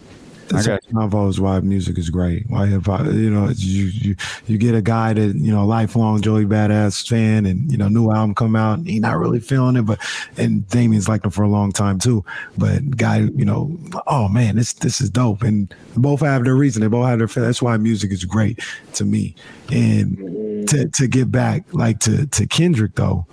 That's 0.49 0.67
always 0.95 1.39
why 1.39 1.59
music 1.61 1.97
is 1.97 2.09
great. 2.09 2.45
Why 2.49 2.67
hip 2.67 2.85
hop, 2.85 3.05
you 3.05 3.29
know, 3.29 3.49
you 3.49 3.85
you 3.85 4.15
you 4.45 4.57
get 4.57 4.75
a 4.75 4.81
guy 4.81 5.13
that 5.13 5.35
you 5.35 5.51
know, 5.51 5.65
lifelong 5.65 6.21
Joey 6.21 6.45
Badass 6.45 7.07
fan, 7.07 7.45
and 7.45 7.71
you 7.71 7.77
know, 7.77 7.87
new 7.87 8.11
album 8.11 8.35
come 8.35 8.55
out, 8.55 8.77
and 8.77 8.87
he 8.87 8.99
not 8.99 9.17
really 9.17 9.39
feeling 9.39 9.75
it, 9.75 9.83
but 9.83 9.99
and 10.37 10.67
Damien's 10.69 11.07
liked 11.07 11.25
him 11.25 11.31
for 11.31 11.43
a 11.43 11.47
long 11.47 11.71
time 11.71 11.99
too. 11.99 12.23
But 12.57 12.95
guy, 12.97 13.21
you 13.35 13.45
know, 13.45 13.77
oh 14.07 14.27
man, 14.27 14.55
this 14.55 14.73
this 14.73 15.01
is 15.01 15.09
dope, 15.09 15.41
and 15.41 15.73
both 15.97 16.21
have 16.21 16.43
their 16.43 16.55
reason. 16.55 16.81
They 16.81 16.87
both 16.87 17.07
have 17.07 17.19
their. 17.19 17.27
That's 17.27 17.61
why 17.61 17.77
music 17.77 18.11
is 18.11 18.23
great 18.23 18.59
to 18.93 19.05
me. 19.05 19.35
And 19.71 20.67
to 20.69 20.87
to 20.89 21.07
get 21.07 21.31
back 21.31 21.63
like 21.73 21.99
to 22.01 22.27
to 22.27 22.45
Kendrick 22.45 22.95
though, 22.95 23.25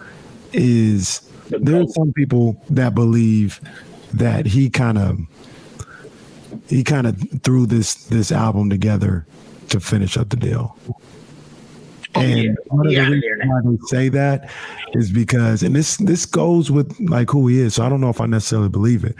is 0.52 1.20
there's 1.50 1.94
some 1.94 2.12
people 2.12 2.62
that 2.70 2.94
believe 2.94 3.60
that 4.14 4.46
he 4.46 4.70
kind 4.70 4.98
of 4.98 5.18
he 6.68 6.84
kind 6.84 7.06
of 7.06 7.18
threw 7.42 7.66
this 7.66 7.94
this 8.06 8.32
album 8.32 8.70
together 8.70 9.26
to 9.68 9.80
finish 9.80 10.16
up 10.16 10.28
the 10.28 10.36
deal. 10.36 10.76
Oh, 12.14 12.20
and 12.20 12.42
yeah. 12.42 12.52
one 12.66 12.86
of 12.86 12.92
the 12.92 13.00
reasons 13.00 13.42
why 13.44 13.60
they 13.64 13.78
say 13.86 14.08
that 14.10 14.50
is 14.92 15.10
because, 15.10 15.62
and 15.62 15.74
this 15.74 15.96
this 15.96 16.26
goes 16.26 16.70
with 16.70 16.98
like 17.00 17.30
who 17.30 17.48
he 17.48 17.60
is. 17.60 17.74
So 17.74 17.84
I 17.84 17.88
don't 17.88 18.00
know 18.00 18.10
if 18.10 18.20
I 18.20 18.26
necessarily 18.26 18.68
believe 18.68 19.04
it, 19.04 19.16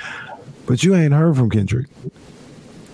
but 0.67 0.83
you 0.85 0.95
ain't 0.95 1.15
heard 1.15 1.37
from 1.37 1.51
Kendrick. 1.51 1.87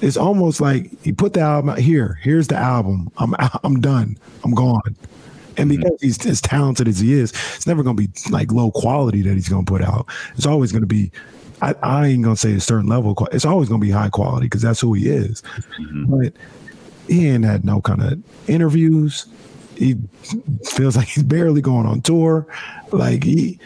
It's 0.01 0.17
almost 0.17 0.61
like 0.61 0.91
he 1.03 1.13
put 1.13 1.33
the 1.33 1.41
album 1.41 1.71
out 1.71 1.79
here. 1.79 2.21
Here's 2.23 2.47
the 2.47 2.57
album. 2.57 3.11
I'm 3.19 3.35
I'm 3.65 3.81
done. 3.81 4.17
I'm 4.45 4.55
gone. 4.55 4.97
And 5.57 5.69
mm-hmm. 5.69 5.83
because 5.83 6.01
he's 6.01 6.27
as 6.27 6.41
talented 6.41 6.87
as 6.87 7.01
he 7.01 7.13
is, 7.15 7.33
it's 7.57 7.67
never 7.67 7.83
going 7.83 7.97
to 7.97 8.03
be 8.07 8.09
like 8.31 8.53
low 8.53 8.71
quality 8.71 9.23
that 9.23 9.35
he's 9.35 9.49
going 9.49 9.65
to 9.65 9.71
put 9.71 9.83
out. 9.83 10.07
It's 10.37 10.47
always 10.47 10.71
going 10.71 10.83
to 10.83 10.87
be 10.87 11.11
I, 11.61 11.75
I 11.83 12.07
ain't 12.07 12.25
gonna 12.25 12.37
say 12.37 12.55
a 12.55 12.61
certain 12.61 12.89
level. 12.89 13.17
It's 13.33 13.45
always 13.45 13.69
gonna 13.69 13.81
be 13.81 13.91
high 13.91 14.11
quality 14.11 14.47
because 14.47 14.63
that's 14.63 14.81
who 14.81 14.95
he 14.95 15.09
is. 15.09 15.43
Mm-hmm. 15.81 16.17
But 16.17 16.33
he 17.09 17.29
ain't 17.29 17.45
had 17.45 17.65
no 17.65 17.81
kind 17.81 18.03
of 18.03 18.23
interviews. 18.49 19.27
He 19.77 19.97
feels 20.65 20.97
like 20.97 21.09
he's 21.09 21.25
barely 21.25 21.61
going 21.61 21.87
on 21.87 22.01
tour. 22.01 22.47
Like 22.93 23.25
he 23.25 23.59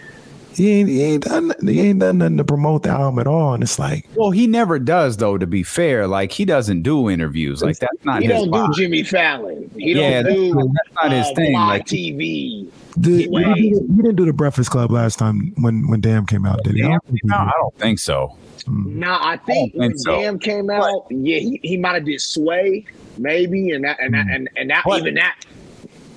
he 0.54 0.70
ain't 0.70 0.88
he 0.88 1.02
ain't 1.02 1.24
done 1.24 1.52
he 1.62 1.80
ain't 1.80 2.00
done 2.00 2.18
nothing 2.18 2.36
to 2.36 2.44
promote 2.44 2.82
the 2.82 2.90
album 2.90 3.18
at 3.18 3.26
all. 3.26 3.54
And 3.54 3.62
it's 3.62 3.78
like, 3.78 4.06
well, 4.14 4.30
he 4.30 4.46
never 4.46 4.78
does 4.78 5.16
though. 5.16 5.38
To 5.38 5.46
be 5.46 5.62
fair, 5.62 6.06
like 6.06 6.32
he 6.32 6.44
doesn't 6.44 6.82
do 6.82 7.10
interviews. 7.10 7.62
Like 7.62 7.78
that's 7.78 8.04
not. 8.04 8.22
He 8.22 8.28
don't 8.28 8.50
vibe. 8.50 8.74
do 8.74 8.82
Jimmy 8.82 9.02
Fallon. 9.02 9.70
He 9.76 9.94
yeah, 9.94 10.22
don't 10.22 10.34
do 10.34 10.54
that's 10.54 10.94
not 11.02 11.12
his 11.12 11.26
uh, 11.26 11.34
thing. 11.34 11.52
Like 11.54 11.86
TV. 11.86 12.68
Did, 13.00 13.20
he, 13.20 13.26
didn't, 13.26 13.54
he, 13.56 13.70
didn't 13.70 14.16
do 14.16 14.26
the 14.26 14.34
Breakfast 14.34 14.70
Club 14.70 14.90
last 14.90 15.18
time 15.18 15.54
when 15.56 15.88
when 15.88 16.00
Damn 16.00 16.26
came 16.26 16.44
out, 16.44 16.62
did 16.62 16.74
he? 16.74 16.82
Damn 16.82 17.00
came 17.00 17.32
out? 17.32 17.48
I 17.48 17.52
don't 17.58 17.78
think 17.78 17.98
so. 17.98 18.36
Mm. 18.66 18.86
No, 18.86 19.16
I 19.18 19.38
think 19.38 19.74
I 19.74 19.78
when 19.78 19.98
so. 19.98 20.20
Damn 20.20 20.38
came 20.38 20.70
out, 20.70 21.06
but, 21.08 21.16
yeah, 21.16 21.38
he, 21.38 21.58
he 21.62 21.76
might 21.76 21.94
have 21.94 22.04
did 22.04 22.20
Sway, 22.20 22.84
maybe, 23.16 23.70
and 23.70 23.84
that 23.84 23.98
and 23.98 24.14
that, 24.14 24.26
and, 24.28 24.50
and 24.56 24.70
that 24.70 24.82
but, 24.84 25.00
even 25.00 25.14
that 25.14 25.36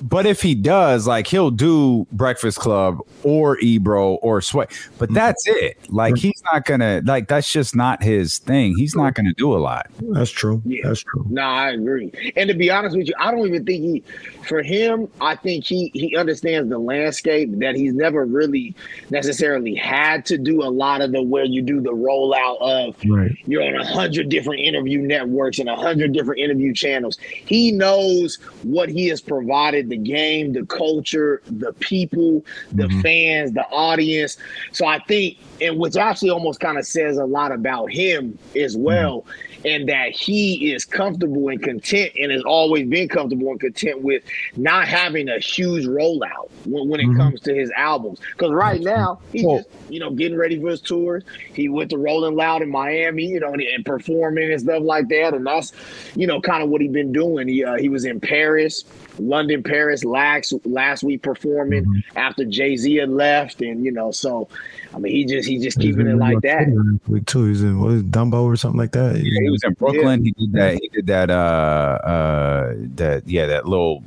but 0.05 0.27
if 0.27 0.41
he 0.41 0.53
does, 0.53 1.07
like 1.07 1.25
he'll 1.25 1.49
do 1.49 2.05
Breakfast 2.11 2.59
Club 2.59 2.99
or 3.23 3.57
Ebro 3.59 4.15
or 4.15 4.39
Sway, 4.39 4.67
but 4.99 5.07
mm-hmm. 5.07 5.15
that's 5.15 5.47
it. 5.47 5.79
Like 5.89 6.15
he's 6.15 6.43
not 6.53 6.63
gonna 6.65 7.01
like 7.05 7.27
that's 7.27 7.51
just 7.51 7.75
not 7.75 8.03
his 8.03 8.37
thing. 8.37 8.77
He's 8.77 8.95
not 8.95 9.15
gonna 9.15 9.33
do 9.33 9.55
a 9.55 9.57
lot. 9.57 9.87
That's 9.99 10.29
true. 10.29 10.61
Yeah. 10.63 10.81
That's 10.83 11.01
true. 11.01 11.25
No, 11.27 11.41
I 11.41 11.71
agree. 11.71 12.11
And 12.35 12.47
to 12.49 12.53
be 12.53 12.69
honest 12.69 12.95
with 12.95 13.07
you, 13.07 13.15
I 13.17 13.31
don't 13.31 13.47
even 13.47 13.65
think 13.65 13.83
he 13.83 14.03
for 14.47 14.61
him, 14.61 15.07
I 15.21 15.35
think 15.35 15.65
he 15.65 15.89
he 15.95 16.15
understands 16.15 16.69
the 16.69 16.77
landscape 16.77 17.49
that 17.59 17.75
he's 17.75 17.93
never 17.93 18.25
really 18.25 18.75
necessarily 19.09 19.73
had 19.73 20.23
to 20.27 20.37
do 20.37 20.61
a 20.61 20.69
lot 20.69 21.01
of 21.01 21.13
the 21.13 21.21
where 21.23 21.45
you 21.45 21.63
do 21.63 21.81
the 21.81 21.93
rollout 21.93 22.61
of 22.61 22.95
right. 23.09 23.35
you're 23.47 23.63
on 23.63 23.75
a 23.75 23.85
hundred 23.85 24.29
different 24.29 24.61
interview 24.61 25.01
networks 25.01 25.57
and 25.57 25.67
a 25.67 25.75
hundred 25.75 26.13
different 26.13 26.39
interview 26.39 26.73
channels. 26.73 27.17
He 27.19 27.71
knows 27.71 28.35
what 28.61 28.89
he 28.89 29.07
has 29.07 29.19
provided 29.19 29.89
the 29.95 30.09
game, 30.09 30.53
the 30.53 30.65
culture, 30.65 31.41
the 31.45 31.73
people, 31.73 32.45
the 32.71 32.83
mm-hmm. 32.83 33.01
fans, 33.01 33.53
the 33.53 33.65
audience. 33.69 34.37
So 34.71 34.85
I 34.85 34.99
think, 34.99 35.37
and 35.61 35.77
which 35.79 35.95
actually 35.95 36.31
almost 36.31 36.59
kind 36.59 36.77
of 36.77 36.85
says 36.85 37.17
a 37.17 37.25
lot 37.25 37.51
about 37.51 37.91
him 37.91 38.37
as 38.55 38.75
well. 38.75 39.21
Mm-hmm 39.21 39.55
and 39.65 39.89
that 39.89 40.11
he 40.11 40.71
is 40.71 40.85
comfortable 40.85 41.49
and 41.49 41.61
content 41.61 42.11
and 42.19 42.31
has 42.31 42.43
always 42.43 42.87
been 42.87 43.09
comfortable 43.09 43.49
and 43.49 43.59
content 43.59 44.01
with 44.01 44.23
not 44.55 44.87
having 44.87 45.27
a 45.27 45.39
huge 45.39 45.85
rollout 45.85 46.51
when, 46.65 46.87
when 46.87 46.99
it 46.99 47.07
mm-hmm. 47.07 47.17
comes 47.17 47.41
to 47.41 47.53
his 47.53 47.71
albums. 47.75 48.19
Because 48.31 48.51
right 48.51 48.79
now 48.79 49.19
he's 49.31 49.43
just 49.43 49.67
you 49.89 49.99
know 49.99 50.11
getting 50.11 50.37
ready 50.37 50.59
for 50.59 50.69
his 50.69 50.81
tours. 50.81 51.23
He 51.53 51.67
went 51.67 51.89
to 51.89 51.97
Rolling 51.97 52.35
Loud 52.35 52.61
in 52.61 52.69
Miami, 52.69 53.25
you 53.25 53.39
know, 53.39 53.53
and, 53.53 53.61
and 53.61 53.83
performing 53.83 54.51
and 54.51 54.61
stuff 54.61 54.83
like 54.83 55.07
that, 55.09 55.33
and 55.33 55.45
that's 55.45 55.73
you 56.15 56.27
know 56.27 56.39
kind 56.39 56.61
of 56.61 56.69
what 56.69 56.81
he's 56.81 56.91
been 56.91 57.11
doing. 57.11 57.47
He 57.47 57.65
uh, 57.65 57.77
he 57.77 57.89
was 57.89 58.05
in 58.05 58.19
Paris. 58.19 58.83
London, 59.19 59.63
Paris 59.63 60.03
last 60.03 60.53
last 60.65 61.03
week 61.03 61.21
performing 61.21 61.85
mm-hmm. 61.85 62.17
after 62.17 62.45
Jay 62.45 62.75
Z 62.75 62.95
had 62.95 63.09
left, 63.09 63.61
and 63.61 63.83
you 63.83 63.91
know, 63.91 64.11
so 64.11 64.47
I 64.93 64.99
mean, 64.99 65.13
he 65.13 65.25
just 65.25 65.47
he 65.47 65.57
just 65.57 65.81
he's 65.81 65.95
keeping 65.95 66.07
it 66.07 66.17
like 66.17 66.41
that. 66.41 66.67
Week 67.07 67.25
two, 67.25 67.45
he's 67.45 67.63
in 67.63 67.79
what 67.79 67.91
is 67.91 68.03
Dumbo 68.03 68.43
or 68.43 68.55
something 68.55 68.79
like 68.79 68.91
that. 68.91 69.15
Yeah, 69.17 69.41
he 69.41 69.49
was 69.49 69.63
in 69.63 69.73
Brooklyn. 69.73 70.23
Yeah. 70.23 70.31
He 70.35 70.45
did 70.45 70.53
that. 70.53 70.73
He 70.81 70.89
did 70.89 71.07
that. 71.07 71.29
Uh, 71.29 71.99
uh, 72.03 72.73
that 72.95 73.27
yeah, 73.27 73.45
that 73.47 73.67
little 73.67 74.03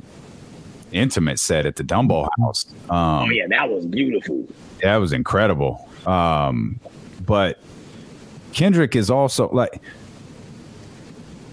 intimate 0.91 1.39
set 1.39 1.65
at 1.65 1.75
the 1.75 1.83
Dumbo 1.83 2.27
House. 2.39 2.65
Um, 2.89 2.97
oh 2.99 3.29
yeah, 3.29 3.47
that 3.47 3.69
was 3.69 3.85
beautiful. 3.85 4.47
That 4.81 4.97
was 4.97 5.13
incredible. 5.13 5.87
Um, 6.05 6.79
but 7.25 7.59
Kendrick 8.53 8.95
is 8.95 9.09
also 9.09 9.49
like 9.49 9.81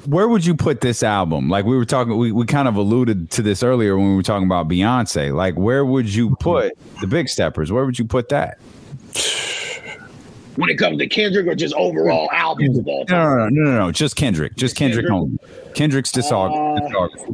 where 0.07 0.29
would 0.29 0.45
you 0.47 0.55
put 0.55 0.81
this 0.81 1.03
album? 1.03 1.49
Like 1.49 1.65
we 1.65 1.77
were 1.77 1.85
talking, 1.85 2.17
we, 2.17 2.33
we 2.33 2.47
kind 2.47 2.69
of 2.69 2.77
alluded 2.77 3.31
to 3.33 3.43
this 3.43 3.63
earlier 3.63 3.97
when 3.97 4.09
we 4.11 4.17
were 4.17 4.23
talking 4.23 4.47
about 4.47 4.69
Beyonce. 4.69 5.35
Like, 5.35 5.55
where 5.57 5.85
would 5.85 6.13
you 6.13 6.37
put 6.41 6.77
the 7.01 7.07
Big 7.07 7.29
Steppers? 7.29 7.71
Where 7.73 7.85
would 7.85 7.99
you 7.99 8.05
put 8.07 8.29
that? 8.31 8.59
when 10.57 10.71
it 10.71 10.77
comes 10.79 10.97
to 10.99 11.07
Kendrick 11.07 11.47
or 11.47 11.55
just 11.55 11.75
overall 11.75 12.31
albums 12.33 12.79
of 12.79 12.87
all 12.89 13.05
time? 13.05 13.19
No, 13.19 13.35
no, 13.37 13.49
no, 13.49 13.71
no, 13.73 13.79
no, 13.87 13.93
just 13.93 14.17
Kendrick, 14.17 14.57
just 14.57 14.75
Kendrick, 14.75 15.07
Kendrick? 15.07 15.23
only. 15.23 15.73
Kendrick's 15.75 16.11
discog- 16.13 16.53
Uh. 17.13 17.27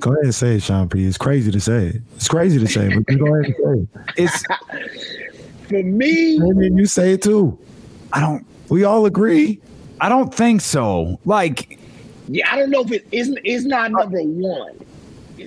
Go 0.00 0.10
ahead 0.12 0.24
and 0.24 0.34
say 0.34 0.56
it, 0.56 0.62
Shaun 0.62 0.88
P. 0.88 1.06
It's 1.06 1.16
crazy 1.16 1.50
to 1.52 1.60
say 1.60 1.86
it. 1.86 2.02
It's 2.16 2.28
crazy 2.28 2.58
to 2.58 2.66
say, 2.66 2.88
it, 2.88 3.06
but 3.06 3.18
go 3.18 3.34
ahead 3.34 3.46
and 3.46 3.88
say 3.96 4.02
it. 4.04 4.24
It's 4.24 4.42
For 5.68 5.82
me, 5.82 6.38
Maybe 6.40 6.74
you 6.74 6.86
say 6.86 7.12
it 7.12 7.22
too. 7.22 7.56
I 8.12 8.20
don't 8.20 8.44
We 8.68 8.82
all 8.84 9.06
agree. 9.06 9.60
I 10.00 10.08
don't 10.08 10.34
think 10.34 10.60
so. 10.60 11.18
Like 11.24 11.78
yeah, 12.28 12.52
I 12.52 12.58
don't 12.58 12.70
know 12.70 12.82
if 12.82 12.92
it 12.92 13.06
isn't. 13.12 13.38
It's 13.44 13.64
not 13.64 13.90
number 13.90 14.20
one. 14.22 14.72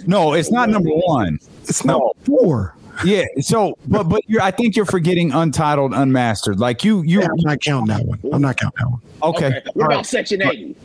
no, 0.05 0.33
it's 0.33 0.51
not 0.51 0.69
number 0.69 0.89
one. 0.89 1.39
It's 1.63 1.83
No. 1.85 1.97
not 1.99 2.17
four. 2.25 2.75
Yeah. 3.05 3.23
So, 3.39 3.77
but 3.87 4.03
but 4.09 4.21
you're. 4.27 4.41
I 4.41 4.51
think 4.51 4.75
you're 4.75 4.85
forgetting 4.85 5.31
Untitled, 5.31 5.93
Unmastered. 5.93 6.59
Like 6.59 6.83
you, 6.83 7.01
you. 7.01 7.21
Yeah, 7.21 7.27
I'm 7.31 7.37
not 7.37 7.61
counting 7.61 7.87
that 7.95 8.05
one. 8.05 8.19
I'm 8.31 8.41
not 8.41 8.57
counting 8.57 8.77
that 8.79 8.89
one. 8.91 9.01
Okay. 9.35 9.47
Okay. 9.47 9.61
What 9.73 9.83
all 9.85 9.87
about 9.87 9.95
right. 9.97 10.05
Section 10.05 10.41
80? 10.43 10.75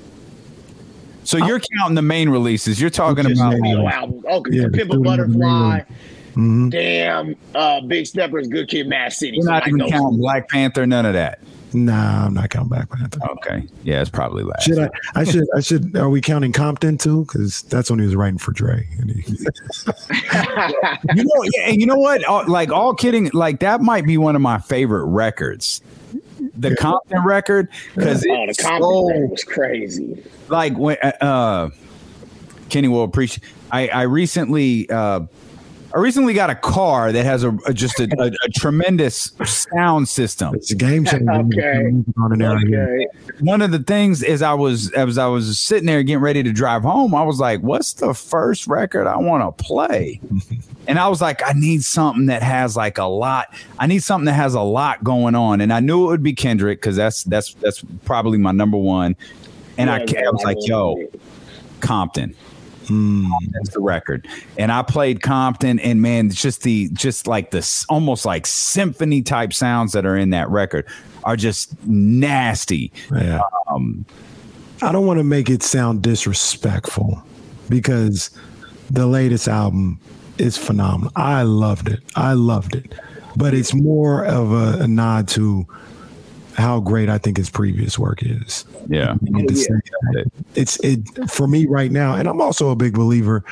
So 1.25 1.37
you're 1.37 1.61
counting 1.79 1.95
the 1.97 2.03
main 2.03 2.31
releases. 2.31 2.81
You're 2.81 2.89
talking 2.91 3.27
about. 3.31 3.51
name 3.53 3.59
Studio. 3.65 3.89
Okay. 4.31 4.51
Yeah, 4.53 4.63
Yeah, 4.63 4.69
the 4.69 4.79
Pimp 4.79 4.91
a 4.91 4.93
studio 4.95 5.03
Butterfly. 5.03 5.81
Mhm. 6.35 6.71
Damn. 6.71 7.35
Uh, 7.55 7.81
Big 7.83 8.07
Steppers, 8.07 8.47
Good 8.49 8.69
Kid, 8.69 8.87
Mad 8.89 9.13
City. 9.13 9.37
You're 9.37 9.45
So 9.45 9.51
not 9.51 9.63
like 9.65 9.69
even 9.69 9.91
counting 9.91 10.19
Black 10.19 10.49
Panther. 10.49 10.87
None 10.87 11.05
of 11.05 11.13
that. 11.13 11.41
Nah, 11.75 12.27
I'm 12.27 12.35
not 12.35 12.49
counting 12.51 12.69
Black 12.71 12.89
Panther. 12.91 13.21
Okay. 13.31 13.67
Yeah, 13.85 14.01
it's 14.01 14.09
probably 14.11 14.43
last. 14.43 14.63
Should 14.65 14.79
I? 14.79 14.89
I 15.15 15.25
should. 15.25 15.47
I 15.55 15.61
should. 15.61 15.95
Are 15.97 16.09
we 16.09 16.21
counting 16.21 16.53
Compton 16.53 16.97
too? 16.97 17.25
Because 17.27 17.63
that's 17.63 17.91
when 17.91 17.99
he 17.99 18.07
was 18.07 18.17
writing 18.17 18.39
for 18.39 18.53
Dre. 18.53 18.89
And 18.99 19.11
he, 19.11 19.23
you 21.15 21.25
know, 21.25 21.43
yeah, 21.55 21.63
and 21.67 21.81
you 21.81 21.87
know 21.87 21.97
what? 21.97 22.25
All- 22.25 22.49
Like 22.49 22.71
all 22.71 22.95
kidding, 22.95 23.31
like 23.33 23.61
that 23.61 23.81
might 23.81 24.07
be 24.07 24.17
one 24.19 24.35
of 24.37 24.43
my 24.43 24.59
favorite 24.59 25.05
records. 25.07 25.83
The 26.57 26.75
Compton 26.77 27.25
record, 27.25 27.69
because 27.95 28.25
Oh, 28.29 28.47
the 28.47 28.55
Compton 28.55 28.83
so 28.83 29.09
record 29.09 29.31
was 29.31 29.45
crazy. 29.45 30.25
like 30.49 30.77
when 30.77 30.97
uh 31.21 31.69
Kenny 32.69 32.89
will 32.89 33.05
appreciate. 33.05 33.45
I 33.71 33.89
I 33.89 34.03
recently 34.03 34.89
uh 34.91 35.21
I 35.95 35.99
recently 35.99 36.35
got 36.35 36.51
a 36.51 36.55
car 36.55 37.13
that 37.13 37.25
has 37.25 37.45
a, 37.45 37.51
a- 37.67 37.73
just 37.73 37.99
a, 37.99 38.07
a, 38.19 38.27
a 38.45 38.49
tremendous 38.51 39.33
sound 39.45 40.07
system. 40.09 40.55
it's 40.55 40.71
a 40.71 40.75
game 40.75 41.05
changer. 41.05 41.31
Okay. 41.33 41.93
On 42.21 42.33
an 42.33 42.43
area. 42.43 42.83
Okay. 42.83 43.07
One 43.41 43.63
of 43.63 43.71
the 43.71 43.79
things 43.79 44.23
is 44.23 44.43
I 44.43 44.53
was 44.53 44.91
as 44.93 45.17
I 45.17 45.27
was 45.27 45.59
sitting 45.59 45.87
there 45.87 46.03
getting 46.03 46.21
ready 46.23 46.43
to 46.43 46.53
drive 46.53 46.83
home, 46.83 47.15
I 47.15 47.23
was 47.23 47.41
like, 47.41 47.61
"What's 47.61 47.95
the 47.95 48.13
first 48.13 48.67
record 48.67 49.07
I 49.07 49.17
want 49.17 49.57
to 49.57 49.65
play?" 49.65 50.21
and 50.89 50.99
I 50.99 51.09
was 51.09 51.23
like, 51.23 51.41
"I 51.47 51.53
need 51.55 51.83
something 51.85 52.27
that 52.27 52.43
has 52.43 52.77
like 52.77 52.99
a 52.99 53.05
lot. 53.05 53.55
I 53.79 53.87
need 53.87 54.03
something 54.03 54.27
that 54.27 54.35
has 54.35 54.55
a 54.55 54.61
lot 54.61 55.03
going 55.05 55.35
on." 55.35 55.61
And 55.63 55.73
I 55.73 55.81
knew 55.81 56.05
it 56.05 56.09
would 56.09 56.23
be 56.23 56.35
Kendrick 56.35 56.81
because 56.81 56.97
that's 56.97 57.25
that's 57.25 57.55
that's 57.55 57.83
probably 58.05 58.37
my 58.39 58.53
number 58.53 58.77
one. 58.77 59.17
And 59.79 59.89
I, 59.89 60.01
I 60.01 60.31
was 60.31 60.43
like, 60.45 60.59
"Yo, 60.67 60.97
Compton." 61.81 62.35
That's 62.89 63.71
the 63.71 63.81
record. 63.81 64.27
And 64.57 64.73
I 64.73 64.83
played 64.83 65.23
Compton, 65.23 65.79
and 65.81 66.01
man, 66.03 66.27
it's 66.27 66.41
just 66.41 66.63
the 66.63 66.89
just 66.93 67.27
like 67.27 67.51
the 67.51 67.85
almost 67.89 68.25
like 68.25 68.47
symphony 68.47 69.23
type 69.23 69.53
sounds 69.53 69.93
that 69.93 70.07
are 70.07 70.17
in 70.17 70.31
that 70.31 70.49
record 70.49 70.87
are 71.25 71.37
just 71.37 71.75
nasty. 71.87 72.93
Yeah. 73.13 73.41
Um, 73.71 74.05
I 74.83 74.93
don't 74.93 75.07
want 75.07 75.19
to 75.19 75.25
make 75.25 75.51
it 75.51 75.63
sound 75.63 76.03
disrespectful 76.03 77.23
because 77.69 78.31
the 78.91 79.07
latest 79.07 79.49
album 79.49 79.99
is 80.39 80.57
phenomenal. 80.57 81.13
I 81.17 81.43
loved 81.43 81.89
it. 81.89 82.01
I 82.15 82.33
loved 82.33 82.75
it. 82.75 82.95
But 83.37 83.55
it's 83.55 83.75
more 83.75 84.25
of 84.25 84.53
a, 84.53 84.83
a 84.83 84.89
nod 84.89 85.29
to 85.29 85.67
how 86.59 86.81
great 86.81 87.09
I 87.09 87.19
think 87.19 87.37
his 87.37 87.49
previous 87.51 87.99
work 87.99 88.23
is. 88.23 88.65
yeah. 88.89 89.13
And 89.23 89.49
to 89.49 89.57
say 89.57 89.69
that 90.13 90.31
It's 90.55 90.79
it 90.85 91.01
for 91.31 91.47
me 91.47 91.67
right 91.67 91.91
now, 91.91 92.15
and 92.17 92.29
I'm 92.29 92.41
also 92.41 92.71
a 92.71 92.77
big 92.77 92.95
believer. 92.95 93.45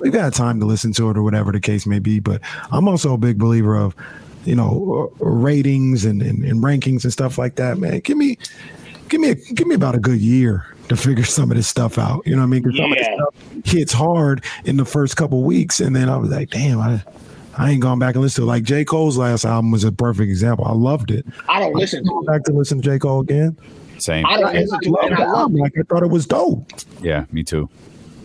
We've 0.00 0.12
got 0.12 0.34
time 0.34 0.58
to 0.60 0.66
listen 0.66 0.92
to 0.94 1.10
it 1.10 1.16
or 1.16 1.22
whatever 1.22 1.52
the 1.52 1.60
case 1.60 1.86
may 1.86 1.98
be, 2.00 2.18
but 2.20 2.40
I'm 2.72 2.88
also 2.88 3.14
a 3.14 3.18
big 3.18 3.38
believer 3.38 3.76
of, 3.76 3.94
you 4.44 4.54
know, 4.56 5.12
uh, 5.20 5.24
ratings 5.24 6.04
and, 6.04 6.20
and, 6.20 6.44
and 6.44 6.62
rankings 6.62 7.04
and 7.04 7.12
stuff 7.12 7.38
like 7.38 7.54
that. 7.56 7.78
Man, 7.78 8.00
give 8.00 8.16
me, 8.16 8.36
give 9.08 9.20
me, 9.20 9.30
a, 9.30 9.34
give 9.36 9.66
me 9.66 9.74
about 9.74 9.94
a 9.94 10.00
good 10.00 10.20
year 10.20 10.66
to 10.88 10.96
figure 10.96 11.24
some 11.38 11.50
of 11.50 11.56
this 11.56 11.68
stuff 11.68 11.96
out. 11.98 12.22
You 12.26 12.32
know 12.34 12.42
what 12.42 12.46
I 12.46 12.50
mean? 12.50 12.62
'Cause 12.64 12.76
some 12.76 12.92
of 12.92 12.98
this 12.98 13.06
stuff 13.06 13.34
hits 13.64 13.92
hard 13.92 14.44
in 14.64 14.76
the 14.76 14.84
first 14.84 15.16
couple 15.16 15.42
weeks, 15.44 15.80
and 15.80 15.94
then 15.94 16.08
I 16.08 16.16
was 16.16 16.30
like, 16.30 16.50
damn, 16.50 16.80
I. 16.80 17.02
I 17.56 17.70
ain't 17.70 17.80
gone 17.80 17.98
back 17.98 18.14
and 18.14 18.22
listened 18.22 18.42
to 18.42 18.48
it. 18.48 18.52
Like 18.52 18.62
J. 18.64 18.84
Cole's 18.84 19.16
last 19.16 19.44
album 19.44 19.70
was 19.70 19.84
a 19.84 19.92
perfect 19.92 20.28
example. 20.28 20.64
I 20.64 20.72
loved 20.72 21.10
it. 21.10 21.24
I 21.48 21.60
don't 21.60 21.74
listen 21.74 22.04
to 22.04 22.24
back 22.26 22.44
to 22.44 22.52
listen 22.52 22.80
to 22.80 22.90
J. 22.90 22.98
Cole 22.98 23.20
again. 23.20 23.56
Same. 23.98 24.26
I 24.26 24.38
don't 24.38 24.52
listen 24.52 24.80
to 24.80 24.94
it, 24.94 25.04
and 25.04 25.14
I 25.14 25.26
love 25.26 25.54
it. 25.54 25.58
Like 25.58 25.72
I 25.78 25.82
thought 25.82 26.02
it 26.02 26.10
was 26.10 26.26
dope. 26.26 26.70
Yeah, 27.00 27.26
me 27.32 27.44
too. 27.44 27.68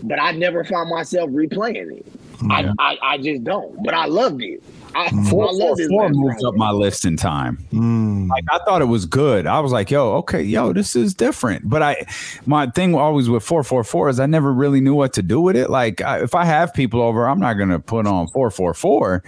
But 0.02 0.20
I 0.20 0.32
never 0.32 0.64
found 0.64 0.90
myself 0.90 1.30
replaying 1.30 1.98
it. 1.98 2.06
Yeah. 2.42 2.72
I, 2.78 2.92
I, 2.92 2.98
I 3.02 3.18
just 3.18 3.44
don't. 3.44 3.82
But 3.84 3.94
I 3.94 4.06
loved 4.06 4.42
it. 4.42 4.62
I, 4.94 5.08
Four, 5.28 5.48
I 5.48 5.52
love 5.52 5.76
this. 5.76 5.88
four 5.88 6.08
moved 6.10 6.44
up 6.44 6.54
my 6.56 6.70
list 6.70 7.04
in 7.04 7.16
time. 7.16 7.58
Mm. 7.72 8.28
Like 8.28 8.44
I 8.50 8.58
thought 8.64 8.82
it 8.82 8.86
was 8.86 9.06
good. 9.06 9.46
I 9.46 9.60
was 9.60 9.70
like, 9.72 9.90
yo, 9.90 10.14
okay, 10.18 10.42
yo, 10.42 10.72
this 10.72 10.96
is 10.96 11.14
different. 11.14 11.68
But 11.68 11.82
I, 11.82 12.06
my 12.46 12.66
thing 12.66 12.94
always 12.94 13.28
with 13.28 13.42
four 13.42 13.62
four 13.62 13.84
four 13.84 14.08
is 14.08 14.18
I 14.20 14.26
never 14.26 14.52
really 14.52 14.80
knew 14.80 14.94
what 14.94 15.12
to 15.14 15.22
do 15.22 15.40
with 15.40 15.56
it. 15.56 15.70
Like 15.70 16.00
I, 16.02 16.20
if 16.22 16.34
I 16.34 16.44
have 16.44 16.74
people 16.74 17.00
over, 17.02 17.28
I'm 17.28 17.38
not 17.40 17.54
gonna 17.54 17.78
put 17.80 18.06
on 18.06 18.26
four 18.28 18.50
four 18.50 18.74
four. 18.74 19.22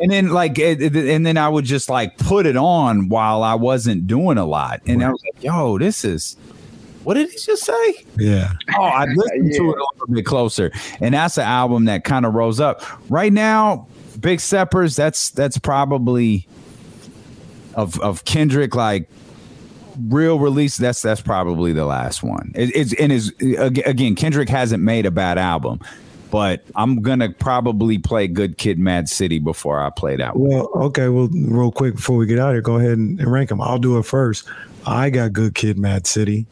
And 0.00 0.10
then 0.10 0.28
like, 0.30 0.58
it, 0.58 0.80
it- 0.82 0.96
and 0.96 1.24
then 1.26 1.36
I 1.36 1.48
would 1.48 1.66
just 1.66 1.88
like 1.90 2.16
put 2.18 2.46
it 2.46 2.56
on 2.56 3.08
while 3.10 3.42
I 3.42 3.54
wasn't 3.54 4.06
doing 4.06 4.38
a 4.38 4.46
lot, 4.46 4.80
and 4.86 5.04
I 5.04 5.10
was 5.10 5.22
like, 5.34 5.42
yo, 5.44 5.78
this 5.78 6.04
is. 6.04 6.36
What 7.04 7.14
did 7.14 7.30
he 7.30 7.38
just 7.38 7.64
say? 7.64 7.94
Yeah. 8.18 8.52
Oh, 8.76 8.82
I 8.82 9.06
listened 9.06 9.52
to 9.54 9.56
it 9.70 9.78
a 9.78 9.86
little 10.02 10.06
bit 10.10 10.26
closer, 10.26 10.70
and 11.00 11.14
that's 11.14 11.38
an 11.38 11.44
album 11.44 11.86
that 11.86 12.04
kind 12.04 12.26
of 12.26 12.34
rose 12.34 12.60
up. 12.60 12.82
Right 13.10 13.32
now, 13.32 13.86
Big 14.20 14.40
Steppers. 14.40 14.96
That's 14.96 15.30
that's 15.30 15.58
probably 15.58 16.46
of 17.74 17.98
of 18.00 18.24
Kendrick 18.24 18.74
like 18.74 19.08
real 20.08 20.38
release. 20.38 20.76
That's 20.76 21.02
that's 21.02 21.20
probably 21.20 21.72
the 21.72 21.84
last 21.86 22.22
one. 22.22 22.52
It, 22.54 22.74
it's 22.74 22.92
and 22.94 23.12
is 23.12 23.32
again 23.40 24.14
Kendrick 24.14 24.48
hasn't 24.48 24.82
made 24.82 25.06
a 25.06 25.10
bad 25.10 25.38
album, 25.38 25.80
but 26.30 26.64
I'm 26.74 27.02
gonna 27.02 27.30
probably 27.30 27.98
play 27.98 28.28
Good 28.28 28.58
Kid, 28.58 28.78
Mad 28.78 29.08
City 29.08 29.38
before 29.38 29.80
I 29.80 29.90
play 29.90 30.16
that 30.16 30.36
one. 30.36 30.50
Well, 30.50 30.70
okay. 30.86 31.08
Well, 31.08 31.28
real 31.32 31.72
quick 31.72 31.96
before 31.96 32.16
we 32.16 32.26
get 32.26 32.38
out 32.38 32.52
here, 32.52 32.62
go 32.62 32.76
ahead 32.76 32.98
and, 32.98 33.18
and 33.20 33.30
rank 33.30 33.48
them. 33.48 33.60
I'll 33.60 33.78
do 33.78 33.98
it 33.98 34.04
first. 34.04 34.48
I 34.86 35.10
got 35.10 35.32
Good 35.32 35.54
Kid, 35.54 35.78
Mad 35.78 36.06
City. 36.06 36.46